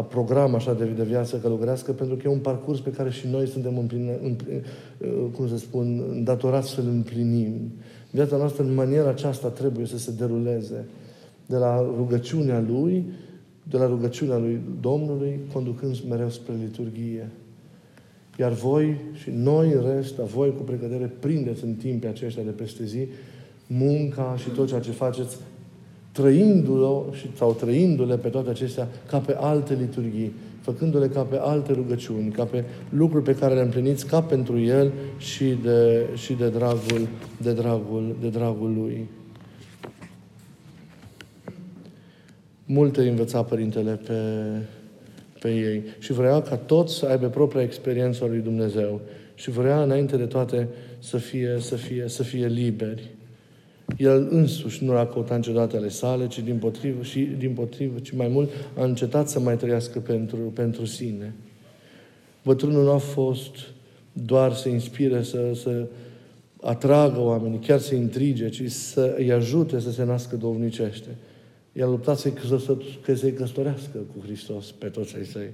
ca 0.00 0.06
program 0.06 0.54
așa 0.54 0.74
de, 0.74 0.84
de 0.84 1.02
viață 1.02 1.36
călugărească, 1.36 1.92
pentru 1.92 2.16
că 2.16 2.22
e 2.24 2.30
un 2.30 2.38
parcurs 2.38 2.80
pe 2.80 2.90
care 2.90 3.10
și 3.10 3.26
noi 3.26 3.46
suntem 3.46 3.78
împline, 3.78 4.18
împline, 4.22 4.62
cum 5.36 5.48
să 5.48 5.58
spun, 5.58 6.20
datorați 6.24 6.70
să-l 6.70 6.86
împlinim. 6.86 7.72
Viața 8.10 8.36
noastră 8.36 8.62
în 8.62 8.74
maniera 8.74 9.08
aceasta 9.08 9.48
trebuie 9.48 9.86
să 9.86 9.98
se 9.98 10.12
deruleze. 10.18 10.84
De 11.46 11.56
la 11.56 11.80
rugăciunea 11.96 12.64
Lui, 12.68 13.04
de 13.62 13.76
la 13.76 13.86
rugăciunea 13.86 14.38
Lui 14.38 14.60
Domnului, 14.80 15.40
conducând 15.52 15.96
mereu 16.08 16.28
spre 16.30 16.54
liturghie. 16.62 17.30
Iar 18.38 18.52
voi 18.52 18.96
și 19.12 19.30
noi, 19.34 19.72
în 19.72 19.94
rest, 19.94 20.18
a 20.18 20.24
voi 20.24 20.54
cu 20.56 20.62
pregătire, 20.62 21.12
prindeți 21.20 21.64
în 21.64 21.74
timp 21.74 22.04
aceștia 22.04 22.42
de 22.42 22.50
peste 22.50 22.84
zi 22.84 23.06
munca 23.66 24.34
și 24.36 24.48
tot 24.48 24.68
ceea 24.68 24.80
ce 24.80 24.90
faceți 24.90 25.36
trăindu-le 26.12 27.16
sau 27.36 27.52
trăindu-le 27.52 28.16
pe 28.16 28.28
toate 28.28 28.50
acestea 28.50 28.88
ca 29.06 29.18
pe 29.18 29.36
alte 29.40 29.74
liturghii, 29.74 30.32
făcându-le 30.60 31.08
ca 31.08 31.22
pe 31.22 31.36
alte 31.40 31.72
rugăciuni, 31.72 32.30
ca 32.30 32.44
pe 32.44 32.64
lucruri 32.88 33.24
pe 33.24 33.34
care 33.34 33.54
le 33.54 33.60
împliniți 33.60 34.06
ca 34.06 34.22
pentru 34.22 34.58
El 34.58 34.92
și 35.18 35.56
de, 35.62 36.06
și 36.14 36.32
de, 36.32 36.48
dragul, 36.48 37.08
de, 37.42 37.52
dragul, 37.52 38.16
de 38.20 38.28
dragul 38.28 38.72
Lui. 38.74 39.08
Multe 42.64 43.08
învăța 43.08 43.42
Părintele 43.42 44.00
pe, 44.06 44.20
pe 45.40 45.48
ei 45.48 45.82
și 45.98 46.12
vrea 46.12 46.42
ca 46.42 46.56
toți 46.56 46.94
să 46.94 47.06
aibă 47.06 47.26
propria 47.26 47.62
experiență 47.62 48.24
a 48.24 48.26
lui 48.26 48.40
Dumnezeu 48.40 49.00
și 49.34 49.50
vrea 49.50 49.82
înainte 49.82 50.16
de 50.16 50.26
toate 50.26 50.68
să 50.98 51.16
fie, 51.16 51.56
să 51.58 51.76
fie, 51.76 52.04
să 52.06 52.22
fie 52.22 52.46
liberi. 52.46 53.10
El 53.96 54.28
însuși 54.30 54.84
nu 54.84 54.92
a 54.92 55.06
căutat 55.06 55.36
niciodată 55.36 55.76
ale 55.76 55.88
sale, 55.88 56.26
ci 56.26 56.38
din 56.38 56.56
potrivă, 56.56 57.02
și 57.02 57.20
din 57.20 57.52
potrivă, 57.52 57.98
ci 57.98 58.10
mai 58.10 58.28
mult 58.28 58.50
a 58.76 58.84
încetat 58.84 59.28
să 59.28 59.40
mai 59.40 59.56
trăiască 59.56 59.98
pentru, 59.98 60.36
pentru 60.36 60.84
sine. 60.84 61.34
Bătrânul 62.44 62.84
nu 62.84 62.90
a 62.90 62.96
fost 62.96 63.54
doar 64.12 64.52
să 64.52 64.68
inspire, 64.68 65.22
să, 65.22 65.50
să 65.54 65.86
atragă 66.60 67.20
oamenii, 67.20 67.58
chiar 67.58 67.78
să 67.78 67.94
intrige, 67.94 68.48
ci 68.48 68.70
să 68.70 69.14
îi 69.16 69.32
ajute 69.32 69.80
să 69.80 69.90
se 69.90 70.04
nască 70.04 70.36
domnicește. 70.36 71.08
El 71.72 71.86
a 71.86 71.88
luptat 71.88 72.18
să-i, 72.18 72.32
să, 72.46 72.76
să-i 73.14 73.32
căsătorească 73.32 73.98
cu 73.98 74.24
Hristos 74.24 74.70
pe 74.70 74.86
toți 74.86 75.16
ai 75.16 75.24
săi. 75.24 75.50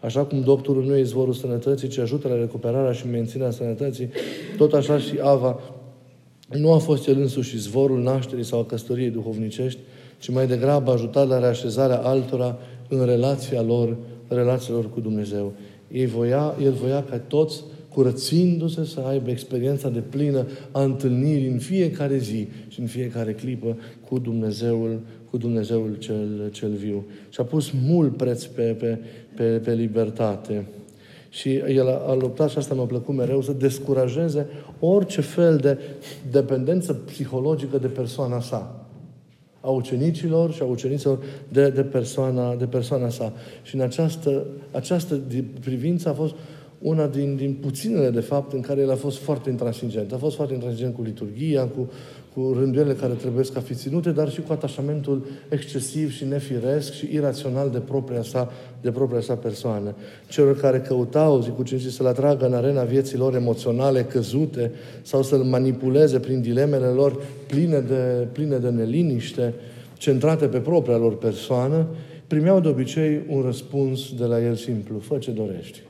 Așa 0.00 0.24
cum 0.24 0.40
doctorul 0.40 0.84
nu 0.84 0.96
e 0.96 1.00
izvorul 1.00 1.32
sănătății, 1.32 1.88
ci 1.88 1.98
ajută 1.98 2.28
la 2.28 2.36
recuperarea 2.36 2.92
și 2.92 3.06
menținerea 3.06 3.52
sănătății, 3.52 4.08
tot 4.56 4.72
așa 4.72 4.98
și 4.98 5.18
Ava 5.22 5.60
nu 6.46 6.72
a 6.72 6.78
fost 6.78 7.06
el 7.06 7.20
însuși 7.20 7.54
izvorul 7.54 8.02
nașterii 8.02 8.44
sau 8.44 8.60
a 8.60 8.64
căsătoriei 8.64 9.10
duhovnicești, 9.10 9.80
ci 10.18 10.30
mai 10.30 10.46
degrabă 10.46 10.92
ajutat 10.92 11.28
la 11.28 11.38
reașezarea 11.38 11.98
altora 11.98 12.58
în 12.88 13.04
relația 13.04 13.62
lor, 13.62 13.96
relațiilor 14.28 14.90
cu 14.90 15.00
Dumnezeu. 15.00 15.52
Ei 15.92 16.06
voia, 16.06 16.54
el 16.62 16.72
voia 16.72 17.02
ca 17.02 17.18
toți, 17.18 17.62
curățindu-se, 17.88 18.84
să 18.84 19.00
aibă 19.00 19.30
experiența 19.30 19.88
de 19.88 19.98
plină 19.98 20.46
a 20.70 20.82
întâlnirii 20.82 21.48
în 21.48 21.58
fiecare 21.58 22.18
zi 22.18 22.48
și 22.68 22.80
în 22.80 22.86
fiecare 22.86 23.32
clipă 23.32 23.76
cu 24.08 24.18
Dumnezeul, 24.18 25.00
cu 25.30 25.36
Dumnezeul 25.36 25.96
cel, 25.98 26.50
cel 26.52 26.72
viu. 26.72 27.04
Și 27.28 27.40
a 27.40 27.44
pus 27.44 27.70
mult 27.86 28.16
preț 28.16 28.44
pe, 28.44 28.62
pe, 28.62 28.98
pe, 29.36 29.44
pe 29.44 29.74
libertate. 29.74 30.66
Și 31.28 31.54
el 31.54 31.88
a, 31.88 32.02
a 32.06 32.14
luptat 32.14 32.50
și 32.50 32.58
asta 32.58 32.74
mi-a 32.74 32.84
plăcut 32.84 33.14
mereu, 33.14 33.42
să 33.42 33.52
descurajeze 33.52 34.46
orice 34.80 35.20
fel 35.20 35.56
de 35.56 35.78
dependență 36.30 36.92
psihologică 36.92 37.78
de 37.78 37.86
persoana 37.86 38.40
sa. 38.40 38.86
A 39.60 39.68
ucenicilor 39.68 40.52
și 40.52 40.62
a 40.62 40.64
ucenicilor 40.64 41.18
de, 41.48 41.70
de, 41.70 41.82
persoana, 41.82 42.54
de 42.54 42.66
persoana 42.66 43.08
sa. 43.08 43.32
Și 43.62 43.74
în 43.74 43.80
această, 43.80 44.46
această 44.70 45.20
privință 45.60 46.08
a 46.08 46.12
fost 46.12 46.34
una 46.78 47.06
din, 47.06 47.36
din 47.36 47.56
puținele, 47.60 48.10
de 48.10 48.20
fapt, 48.20 48.52
în 48.52 48.60
care 48.60 48.80
el 48.80 48.90
a 48.90 48.94
fost 48.94 49.18
foarte 49.18 49.50
intransigent. 49.50 50.12
A 50.12 50.16
fost 50.16 50.36
foarte 50.36 50.54
intransigent 50.54 50.94
cu 50.94 51.02
liturgia, 51.02 51.64
cu, 51.64 51.90
cu 52.36 52.52
rânduielile 52.58 52.94
care 52.94 53.12
trebuie 53.12 53.44
să 53.44 53.60
fi 53.60 53.74
ținute, 53.74 54.10
dar 54.10 54.30
și 54.30 54.40
cu 54.40 54.52
atașamentul 54.52 55.26
excesiv 55.48 56.12
și 56.12 56.24
nefiresc 56.24 56.92
și 56.92 57.08
irațional 57.12 57.70
de 57.70 57.78
propria 57.78 58.22
sa, 58.22 58.52
de 58.80 58.90
propria 58.90 59.20
sa 59.20 59.34
persoană. 59.34 59.94
Celor 60.28 60.60
care 60.60 60.80
căutau, 60.80 61.40
zic 61.40 61.58
ucenicii, 61.58 61.90
să-l 61.90 62.06
atragă 62.06 62.46
în 62.46 62.54
arena 62.54 62.82
vieții 62.82 63.18
lor 63.18 63.34
emoționale 63.34 64.02
căzute 64.02 64.72
sau 65.02 65.22
să-l 65.22 65.42
manipuleze 65.42 66.18
prin 66.18 66.40
dilemele 66.40 66.86
lor 66.86 67.22
pline 67.46 67.80
de, 67.80 68.26
pline 68.32 68.56
de 68.56 68.68
neliniște, 68.68 69.54
centrate 69.98 70.46
pe 70.46 70.58
propria 70.58 70.96
lor 70.96 71.18
persoană, 71.18 71.86
primeau 72.26 72.60
de 72.60 72.68
obicei 72.68 73.22
un 73.28 73.42
răspuns 73.42 74.14
de 74.14 74.24
la 74.24 74.42
el 74.42 74.54
simplu, 74.54 74.98
fă 74.98 75.18
ce 75.18 75.30
dorești, 75.30 75.82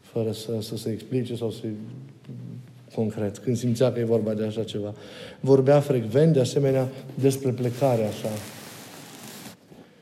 fără 0.00 0.32
să, 0.32 0.52
să 0.60 0.76
se 0.76 0.90
explice 0.90 1.36
sau 1.36 1.50
să 1.50 1.60
concret, 2.98 3.38
când 3.38 3.56
simțea 3.56 3.92
că 3.92 4.00
e 4.00 4.04
vorba 4.04 4.34
de 4.34 4.44
așa 4.44 4.62
ceva. 4.62 4.94
Vorbea 5.40 5.80
frecvent, 5.80 6.32
de 6.32 6.40
asemenea, 6.40 6.88
despre 7.14 7.50
plecarea 7.50 8.10
sa. 8.10 8.28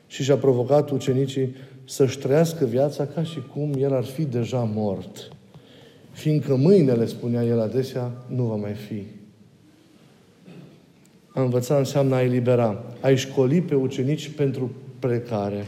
Și 0.07 0.23
și-a 0.23 0.35
provocat 0.37 0.89
ucenicii 0.89 1.55
să-și 1.85 2.17
trăiască 2.17 2.65
viața 2.65 3.05
ca 3.05 3.23
și 3.23 3.41
cum 3.53 3.73
el 3.79 3.93
ar 3.93 4.03
fi 4.03 4.23
deja 4.23 4.69
mort. 4.73 5.29
Fiindcă 6.11 6.55
mâine, 6.55 6.93
le 6.93 7.05
spunea 7.05 7.43
el 7.43 7.59
adesea, 7.59 8.11
nu 8.27 8.43
va 8.43 8.55
mai 8.55 8.73
fi. 8.73 9.03
A 11.33 11.41
învăța 11.41 11.77
înseamnă 11.77 12.15
a 12.15 12.23
elibera, 12.23 12.83
a 13.01 13.15
școli 13.15 13.61
pe 13.61 13.75
ucenici 13.75 14.29
pentru 14.29 14.71
plecare. 14.99 15.65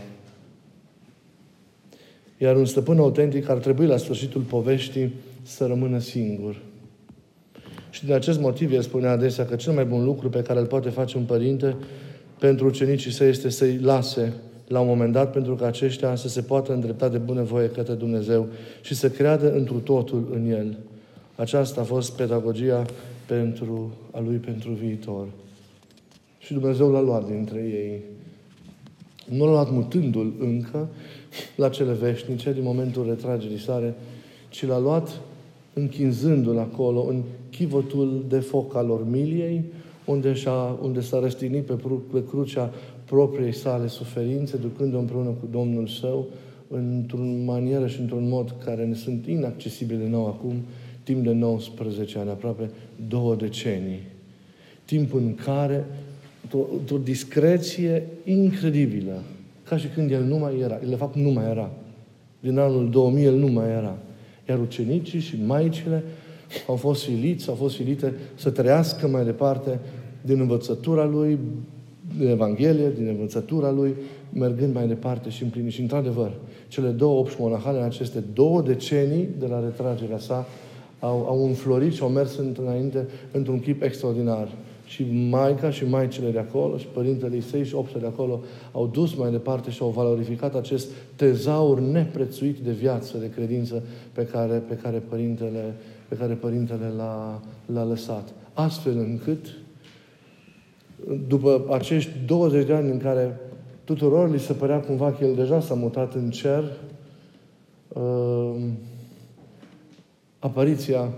Iar 2.38 2.56
un 2.56 2.66
stăpân 2.66 2.98
autentic 2.98 3.50
ar 3.50 3.58
trebui 3.58 3.86
la 3.86 3.98
sfârșitul 3.98 4.42
poveștii 4.42 5.14
să 5.44 5.66
rămână 5.66 6.00
singur. 6.00 6.68
Și 7.90 8.06
din 8.06 8.14
acest 8.14 8.40
motiv 8.40 8.72
el 8.72 8.82
spunea 8.82 9.12
adesea 9.12 9.46
că 9.46 9.56
cel 9.56 9.74
mai 9.74 9.86
bun 9.86 10.04
lucru 10.04 10.30
pe 10.30 10.42
care 10.42 10.60
îl 10.60 10.66
poate 10.66 10.90
face 10.90 11.18
un 11.18 11.24
părinte 11.24 11.76
pentru 12.40 12.66
ucenicii 12.66 13.12
săi 13.12 13.30
este 13.30 13.50
să-i 13.50 13.78
lase 13.78 14.34
la 14.68 14.80
un 14.80 14.88
moment 14.88 15.14
dat 15.14 15.32
pentru 15.32 15.56
că 15.56 15.66
aceștia 15.66 16.16
să 16.16 16.28
se 16.28 16.42
poată 16.42 16.74
îndrepta 16.74 17.10
de 17.10 17.18
bunăvoie 17.18 17.70
către 17.70 17.94
Dumnezeu 17.94 18.48
și 18.82 18.96
să 18.96 19.10
creadă 19.10 19.54
întru 19.54 19.78
totul 19.78 20.30
în 20.34 20.52
El. 20.52 20.78
Aceasta 21.36 21.82
a 21.82 21.84
fost 21.84 22.16
pedagogia 22.16 22.86
pentru, 23.26 23.94
a 24.12 24.20
Lui 24.20 24.36
pentru 24.36 24.72
viitor. 24.72 25.28
Și 26.40 26.54
Dumnezeu 26.54 26.92
l-a 26.92 27.02
luat 27.02 27.28
dintre 27.28 27.60
ei. 27.60 28.02
Nu 29.38 29.46
l-a 29.46 29.52
luat 29.52 29.72
mutându-l 29.72 30.34
încă 30.40 30.88
la 31.56 31.70
cele 31.70 31.94
veșnice 31.94 32.54
din 32.54 32.64
momentul 32.64 33.06
retragerii 33.08 33.60
sale, 33.60 33.94
ci 34.50 34.66
l-a 34.66 34.80
luat 34.80 35.20
închinzându-l 35.80 36.58
acolo 36.58 37.06
în 37.10 37.22
chivotul 37.50 38.26
de 38.28 38.40
foc 38.40 38.76
al 38.76 38.90
ormiliei, 38.90 39.64
unde, 40.06 40.34
și-a, 40.34 40.78
unde 40.82 41.02
s-a 41.02 41.20
răstignit 41.20 41.66
pe, 41.66 41.74
pe 42.12 42.24
crucea 42.30 42.74
propriei 43.06 43.54
sale 43.54 43.88
suferințe, 43.88 44.58
ducând-o 44.58 45.00
împreună 45.00 45.30
cu 45.30 45.48
Domnul 45.52 45.88
Său 45.88 46.28
într-o 46.68 47.18
manieră 47.46 47.88
și 47.88 48.00
într-un 48.00 48.28
mod 48.28 48.56
care 48.66 48.86
ne 48.86 48.94
sunt 48.94 49.26
inaccesibile 49.28 50.08
nou 50.08 50.26
acum, 50.26 50.54
timp 51.04 51.24
de 51.24 51.32
19 51.32 52.20
ani, 52.20 52.30
aproape 52.30 52.70
două 53.08 53.36
decenii. 53.36 54.00
Timp 54.86 55.14
în 55.14 55.36
care, 55.36 55.86
într-o 56.80 56.98
discreție 56.98 58.08
incredibilă, 58.24 59.22
ca 59.64 59.78
și 59.78 59.88
când 59.88 60.12
el 60.12 60.24
nu 60.24 60.38
mai 60.38 60.60
era, 60.60 60.80
el 60.84 60.90
de 60.90 60.96
fapt 60.96 61.16
nu 61.16 61.30
mai 61.30 61.50
era. 61.50 61.72
Din 62.40 62.58
anul 62.58 62.90
2000 62.90 63.24
el 63.24 63.36
nu 63.36 63.48
mai 63.48 63.70
era. 63.70 63.98
Iar 64.50 64.60
ucenicii 64.60 65.20
și 65.20 65.38
maicile 65.46 66.04
au 66.68 66.76
fost 66.76 67.02
siliți, 67.02 67.50
au 67.50 67.56
fost 67.56 67.76
silite 67.76 68.14
să 68.36 68.50
trăiască 68.50 69.08
mai 69.08 69.26
departe 69.26 69.80
din 70.22 70.40
învățătura 70.40 71.06
lui, 71.06 71.38
din 72.18 72.28
Evanghelie, 72.28 72.92
din 72.98 73.08
învățătura 73.08 73.72
lui, 73.72 73.96
mergând 74.34 74.74
mai 74.74 74.88
departe 74.88 75.30
și 75.30 75.44
împlinit. 75.44 75.72
Și 75.72 75.82
într-adevăr, 75.82 76.32
cele 76.68 76.90
două 76.90 77.20
opți 77.20 77.36
monahale 77.40 77.78
în 77.78 77.84
aceste 77.84 78.24
două 78.34 78.62
decenii 78.62 79.30
de 79.40 79.46
la 79.46 79.60
retragerea 79.60 80.18
sa 80.18 80.48
au, 81.00 81.26
au 81.28 81.46
înflorit 81.46 81.94
și 81.94 82.02
au 82.02 82.10
mers 82.10 82.40
înainte 82.58 83.08
într-un 83.32 83.60
chip 83.60 83.82
extraordinar. 83.84 84.48
Și 84.90 85.06
Maica 85.30 85.70
și 85.70 85.86
Maicile 85.86 86.32
de 86.32 86.40
acolo 86.40 86.78
și 86.78 86.86
părintele 86.86 87.36
Isei 87.36 87.66
și 87.66 87.76
optele 87.76 88.00
de 88.00 88.08
acolo 88.08 88.40
au 88.72 88.88
dus 88.88 89.14
mai 89.14 89.32
departe 89.32 89.70
și 89.70 89.82
au 89.82 89.90
valorificat 89.90 90.56
acest 90.56 90.88
tezaur 91.16 91.80
neprețuit 91.80 92.58
de 92.58 92.72
viață, 92.72 93.18
de 93.18 93.30
credință 93.30 93.84
pe 94.12 94.26
care, 94.26 94.64
pe 94.68 94.76
care 94.76 94.98
părintele, 95.10 95.76
pe 96.08 96.16
care 96.16 96.34
părintele 96.34 96.94
l-a, 96.98 97.42
l-a 97.66 97.84
lăsat. 97.84 98.34
Astfel 98.54 98.98
încât, 98.98 99.46
după 101.28 101.66
acești 101.72 102.12
20 102.26 102.66
de 102.66 102.74
ani 102.74 102.92
în 102.92 103.00
care 103.00 103.40
tuturor 103.84 104.32
li 104.32 104.40
se 104.40 104.54
părea 104.54 104.80
cumva 104.80 105.12
că 105.12 105.26
el 105.26 105.36
deja 105.36 105.60
s-a 105.60 105.74
mutat 105.74 106.14
în 106.14 106.30
cer, 106.30 106.64
uh, 107.88 108.56
apariția 110.40 111.10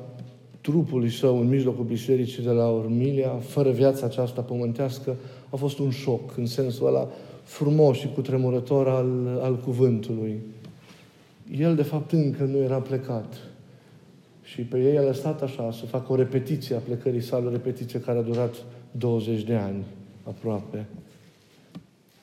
trupului 0.62 1.12
său 1.12 1.39
în 1.39 1.47
mijlocul 1.47 1.84
bisericii 1.84 2.43
de 2.43 2.49
la 2.49 2.70
Ormilia, 2.70 3.30
fără 3.30 3.72
viața 3.72 4.05
aceasta 4.05 4.41
pământească, 4.41 5.16
a 5.49 5.55
fost 5.55 5.80
un 5.80 5.89
șoc 5.89 6.38
în 6.38 6.45
sensul 6.45 6.88
ăla 6.88 7.07
frumos 7.43 7.97
și 7.97 8.12
cutremurător 8.14 8.88
al, 8.88 9.39
al 9.41 9.57
cuvântului. 9.59 10.39
El, 11.57 11.76
de 11.76 11.84
fapt, 11.84 12.12
încă 12.12 12.43
nu 12.43 12.57
era 12.57 12.78
plecat. 12.78 13.34
Și 14.43 14.62
pe 14.62 14.80
ei 14.80 14.97
a 14.97 15.01
lăsat 15.01 15.41
așa 15.41 15.72
să 15.72 15.86
facă 15.86 16.12
o 16.12 16.16
repetiție 16.16 16.76
a 16.76 16.80
plecării 16.80 17.22
sale, 17.22 17.45
o 17.45 17.51
repetiție 17.51 17.99
care 17.99 18.18
a 18.18 18.22
durat 18.22 18.55
20 18.91 19.43
de 19.43 19.55
ani 19.55 19.84
aproape. 20.24 20.86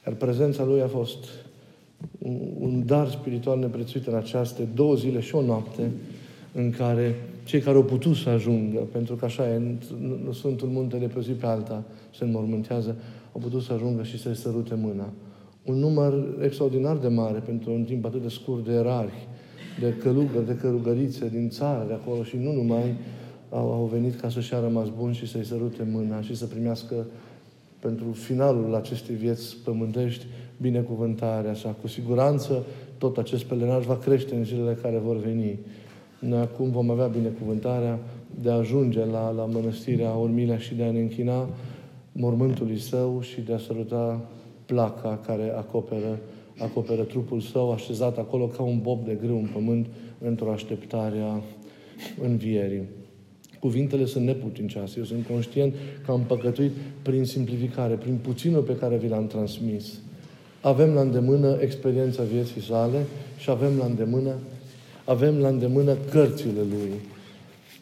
Iar 0.06 0.14
prezența 0.14 0.64
lui 0.64 0.80
a 0.80 0.86
fost 0.86 1.24
un, 2.18 2.38
un 2.58 2.86
dar 2.86 3.08
spiritual 3.08 3.58
neprețuit 3.58 4.06
în 4.06 4.14
aceste 4.14 4.68
două 4.74 4.94
zile 4.94 5.20
și 5.20 5.34
o 5.34 5.42
noapte 5.42 5.90
în 6.52 6.70
care 6.70 7.14
cei 7.48 7.60
care 7.60 7.76
au 7.76 7.84
putut 7.84 8.16
să 8.16 8.28
ajungă, 8.28 8.78
pentru 8.92 9.14
că 9.14 9.24
așa 9.24 9.52
e, 9.52 9.60
nu 10.24 10.32
Sfântul 10.32 10.68
Munte 10.68 10.96
de 10.96 11.06
pe 11.06 11.20
zi 11.20 11.30
pe 11.30 11.46
alta 11.46 11.84
se 12.14 12.24
înmormântează, 12.24 12.96
au 13.32 13.40
putut 13.40 13.62
să 13.62 13.72
ajungă 13.72 14.02
și 14.02 14.18
să-i 14.18 14.36
sărute 14.36 14.74
mâna. 14.74 15.12
Un 15.64 15.74
număr 15.78 16.24
extraordinar 16.42 16.96
de 16.96 17.08
mare 17.08 17.38
pentru 17.38 17.72
un 17.72 17.84
timp 17.84 18.04
atât 18.04 18.22
de 18.22 18.28
scurt 18.28 18.64
de 18.64 18.72
erarhi, 18.72 19.26
de 19.80 19.94
călugări, 20.02 20.46
de 20.46 20.56
călugărițe 20.56 21.28
din 21.28 21.48
țară, 21.48 21.84
de 21.86 21.92
acolo 21.92 22.22
și 22.22 22.36
nu 22.36 22.52
numai, 22.52 22.94
au, 23.50 23.72
au 23.72 23.88
venit 23.92 24.20
ca 24.20 24.28
să-și 24.28 24.54
a 24.54 24.60
rămas 24.60 24.88
bun 24.98 25.12
și 25.12 25.26
să-i 25.26 25.44
sărute 25.44 25.88
mâna 25.92 26.20
și 26.20 26.36
să 26.36 26.46
primească 26.46 27.06
pentru 27.80 28.12
finalul 28.12 28.74
acestei 28.74 29.14
vieți 29.14 29.56
pământești 29.64 30.26
binecuvântarea 30.60 31.54
sa. 31.54 31.76
Cu 31.80 31.88
siguranță 31.88 32.64
tot 32.98 33.18
acest 33.18 33.44
pelenaj 33.44 33.84
va 33.84 33.96
crește 33.96 34.34
în 34.34 34.44
zilele 34.44 34.78
care 34.82 34.98
vor 34.98 35.16
veni. 35.16 35.58
Noi 36.18 36.38
acum 36.38 36.70
vom 36.70 36.90
avea 36.90 37.06
binecuvântarea 37.06 37.98
de 38.40 38.50
a 38.50 38.54
ajunge 38.54 39.04
la, 39.04 39.30
la 39.30 39.44
mănăstirea 39.44 40.10
Urmilea 40.10 40.58
și 40.58 40.74
de 40.74 40.82
a 40.82 40.90
ne 40.90 41.00
închina 41.00 41.48
mormântului 42.12 42.78
său 42.78 43.20
și 43.20 43.40
de 43.40 43.52
a 43.52 43.58
săruta 43.58 44.28
placa 44.66 45.20
care 45.26 45.52
acoperă, 45.56 46.18
acoperă 46.58 47.02
trupul 47.02 47.40
său, 47.40 47.72
așezat 47.72 48.18
acolo 48.18 48.46
ca 48.46 48.62
un 48.62 48.78
bob 48.82 49.04
de 49.04 49.18
grâu 49.22 49.36
în 49.36 49.48
pământ, 49.52 49.86
într-o 50.18 50.52
așteptare 50.52 51.18
a 51.18 51.40
învierii. 52.22 52.82
Cuvintele 53.60 54.04
sunt 54.04 54.24
neputincioase. 54.24 54.94
Eu 54.98 55.04
sunt 55.04 55.26
conștient 55.26 55.74
că 56.04 56.10
am 56.10 56.20
păcătuit 56.20 56.72
prin 57.02 57.24
simplificare, 57.24 57.94
prin 57.94 58.18
puținul 58.22 58.62
pe 58.62 58.76
care 58.76 58.96
vi 58.96 59.08
l-am 59.08 59.26
transmis. 59.26 60.00
Avem 60.60 60.92
la 60.92 61.00
îndemână 61.00 61.56
experiența 61.60 62.22
vieții 62.22 62.60
sale 62.60 62.98
și 63.38 63.50
avem 63.50 63.76
la 63.78 63.84
îndemână 63.84 64.34
avem 65.08 65.38
la 65.38 65.48
îndemână 65.48 65.94
cărțile 66.10 66.60
Lui. 66.60 66.92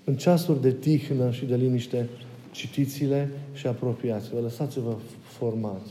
În 0.05 0.17
ceasuri 0.17 0.61
de 0.61 0.73
tihnă 0.73 1.31
și 1.31 1.45
de 1.45 1.57
liniște, 1.57 2.09
citiți-le 2.51 3.31
și 3.53 3.67
apropiați-vă. 3.67 4.41
Lăsați-vă 4.41 4.97
formați. 5.23 5.91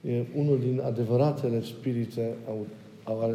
E 0.00 0.24
unul 0.34 0.58
din 0.58 0.80
adevăratele 0.84 1.62
spirite 1.62 2.34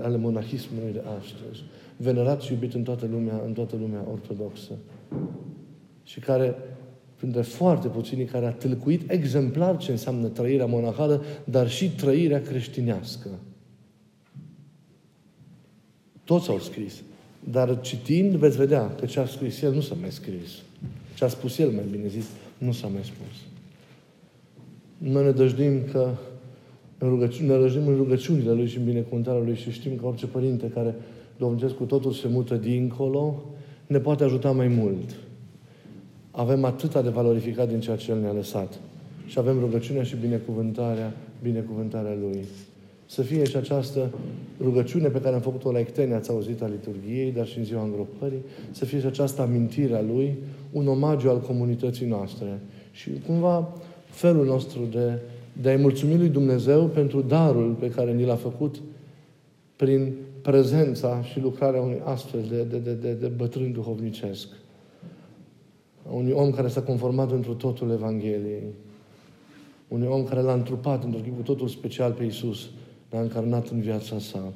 ale 0.02 0.18
monahismului 0.18 0.92
de 0.92 1.02
astăzi. 1.20 1.64
Venerat 1.98 2.42
și 2.42 2.52
iubit 2.52 2.74
în 2.74 2.84
toată 2.84 3.08
lumea, 3.12 3.42
în 3.46 3.54
toată 3.54 3.76
lumea 3.80 4.06
ortodoxă. 4.12 4.74
Și 6.04 6.20
care, 6.20 6.56
printre 7.16 7.42
foarte 7.42 7.88
puțini, 7.88 8.26
care 8.26 8.46
a 8.46 8.52
tâlcuit 8.52 9.12
exemplar 9.12 9.78
ce 9.78 9.92
înseamnă 9.92 10.28
trăirea 10.28 10.66
monahală, 10.66 11.24
dar 11.44 11.70
și 11.70 11.90
trăirea 11.90 12.42
creștinească. 12.42 13.30
Toți 16.24 16.50
au 16.50 16.60
scris. 16.60 17.02
Dar 17.40 17.82
citind 17.82 18.36
veți 18.36 18.58
vedea 18.58 18.96
că 19.00 19.06
ce 19.06 19.20
a 19.20 19.26
scris 19.26 19.62
el 19.62 19.74
nu 19.74 19.82
s-a 19.82 19.96
mai 20.00 20.12
scris. 20.12 20.52
Ce 21.16 21.24
a 21.24 21.28
spus 21.28 21.58
el, 21.58 21.70
mai 21.70 21.86
bine 21.92 22.08
zis, 22.08 22.26
nu 22.58 22.72
s-a 22.72 22.88
mai 22.88 23.04
spus. 23.04 23.38
Noi 24.98 25.24
ne 25.24 25.32
dăjduim 25.32 25.82
că 25.92 26.10
în 26.98 27.10
rugăciune, 27.10 27.54
ne 27.54 27.60
dăjduim 27.60 27.88
în 27.88 27.96
rugăciunile 27.96 28.52
Lui 28.52 28.68
și 28.68 28.78
în 28.78 28.86
binecuvântarea 28.86 29.42
Lui 29.42 29.56
și 29.56 29.72
știm 29.72 29.96
că 29.96 30.06
orice 30.06 30.26
părinte 30.26 30.68
care 30.74 30.96
Domnesc 31.40 31.76
cu 31.76 31.84
totul 31.84 32.12
se 32.12 32.28
mută 32.28 32.56
dincolo, 32.56 33.44
ne 33.88 33.98
poate 33.98 34.24
ajuta 34.24 34.52
mai 34.52 34.68
mult. 34.68 35.16
Avem 36.32 36.64
atâta 36.64 37.02
de 37.02 37.10
valorificat 37.10 37.68
din 37.68 37.80
ceea 37.80 37.96
ce 37.96 38.12
El 38.12 38.20
ne-a 38.20 38.32
lăsat. 38.32 38.80
Și 39.26 39.40
avem 39.40 39.60
rugăciunea 39.60 40.04
și 40.04 40.16
binecuvântarea, 40.16 41.14
binecuvântarea 41.42 42.16
Lui. 42.22 42.46
Să 43.12 43.22
fie 43.22 43.44
și 43.44 43.56
această 43.56 44.12
rugăciune 44.62 45.08
pe 45.08 45.22
care 45.22 45.36
am 45.36 45.42
făcut-o 45.42 45.72
la 45.72 45.80
Ectenia, 45.80 46.16
ați 46.16 46.30
auzit, 46.30 46.62
a 46.62 46.68
liturgiei, 46.68 47.32
dar 47.32 47.48
și 47.48 47.58
în 47.58 47.64
ziua 47.64 47.84
îngropării, 47.84 48.44
să 48.72 48.86
fie 48.86 49.00
și 49.00 49.06
această 49.06 49.42
amintire 49.42 49.96
a 49.96 50.02
Lui, 50.02 50.38
un 50.72 50.88
omagiu 50.88 51.30
al 51.30 51.40
comunității 51.40 52.06
noastre. 52.06 52.60
Și 52.92 53.10
cumva 53.26 53.74
felul 54.06 54.46
nostru 54.46 54.80
de, 54.92 55.20
de 55.62 55.70
a-i 55.70 55.76
mulțumi 55.76 56.18
Lui 56.18 56.30
Dumnezeu 56.30 56.86
pentru 56.86 57.22
darul 57.22 57.74
pe 57.80 57.90
care 57.90 58.14
ni 58.14 58.26
l-a 58.26 58.36
făcut 58.36 58.82
prin 59.76 60.14
prezența 60.42 61.22
și 61.22 61.40
lucrarea 61.40 61.82
unui 61.82 62.02
astfel 62.04 62.42
de, 62.50 62.64
de, 62.64 62.78
de, 62.78 62.94
de, 62.94 63.14
de 63.14 63.28
bătrân 63.28 63.72
duhovnicesc. 63.72 64.48
A 66.10 66.14
unui 66.14 66.32
om 66.32 66.52
care 66.52 66.68
s-a 66.68 66.82
conformat 66.82 67.32
într 67.32 67.50
totul 67.50 67.92
Evangheliei. 67.92 68.74
Unui 69.88 70.08
om 70.08 70.24
care 70.24 70.42
l-a 70.42 70.54
întrupat 70.54 71.04
într-un 71.04 71.24
chip 71.24 71.44
totul 71.44 71.68
special 71.68 72.12
pe 72.12 72.24
Isus 72.24 72.70
l-a 73.10 73.20
încarnat 73.20 73.68
în 73.68 73.82
viața 73.82 74.20
sa. 74.20 74.54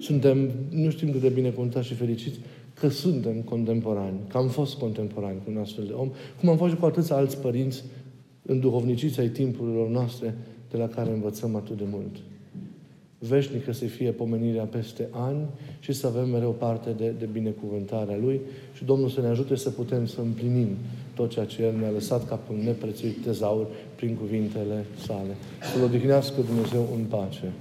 Suntem, 0.00 0.50
nu 0.70 0.90
știm 0.90 1.10
cât 1.10 1.20
de 1.20 1.28
bine 1.28 1.50
contați 1.50 1.86
și 1.86 1.94
fericiți, 1.94 2.38
că 2.74 2.88
suntem 2.88 3.40
contemporani, 3.40 4.18
că 4.28 4.36
am 4.36 4.48
fost 4.48 4.78
contemporani 4.78 5.38
cu 5.44 5.50
un 5.50 5.56
astfel 5.56 5.84
de 5.84 5.92
om, 5.92 6.10
cum 6.40 6.48
am 6.48 6.56
fost 6.56 6.72
și 6.72 6.78
cu 6.78 6.84
atâția 6.84 7.16
alți 7.16 7.38
părinți 7.38 7.84
în 8.42 8.60
duhovniciți 8.60 9.20
ai 9.20 9.28
timpurilor 9.28 9.88
noastre 9.88 10.34
de 10.70 10.76
la 10.76 10.88
care 10.88 11.10
învățăm 11.10 11.56
atât 11.56 11.76
de 11.76 11.84
mult. 11.90 12.16
Veșnică 13.18 13.72
să 13.72 13.84
fie 13.84 14.10
pomenirea 14.10 14.64
peste 14.64 15.08
ani 15.10 15.46
și 15.80 15.92
să 15.92 16.06
avem 16.06 16.28
mereu 16.28 16.50
parte 16.50 16.90
de, 16.90 17.14
de 17.18 17.28
binecuvântarea 17.32 18.16
Lui 18.16 18.40
și 18.74 18.84
Domnul 18.84 19.08
să 19.08 19.20
ne 19.20 19.26
ajute 19.26 19.56
să 19.56 19.70
putem 19.70 20.06
să 20.06 20.20
împlinim 20.20 20.68
tot 21.14 21.30
ceea 21.30 21.44
ce 21.44 21.62
El 21.62 21.76
ne-a 21.78 21.90
lăsat 21.90 22.28
ca 22.28 22.40
un 22.50 22.64
neprețuit 22.64 23.22
tezaur 23.22 23.66
prin 24.02 24.16
cuvintele 24.16 24.86
sale. 25.06 25.36
Să-L 25.72 25.82
odihnească 25.82 26.40
Dumnezeu 26.40 26.88
în 26.96 27.04
pace. 27.04 27.52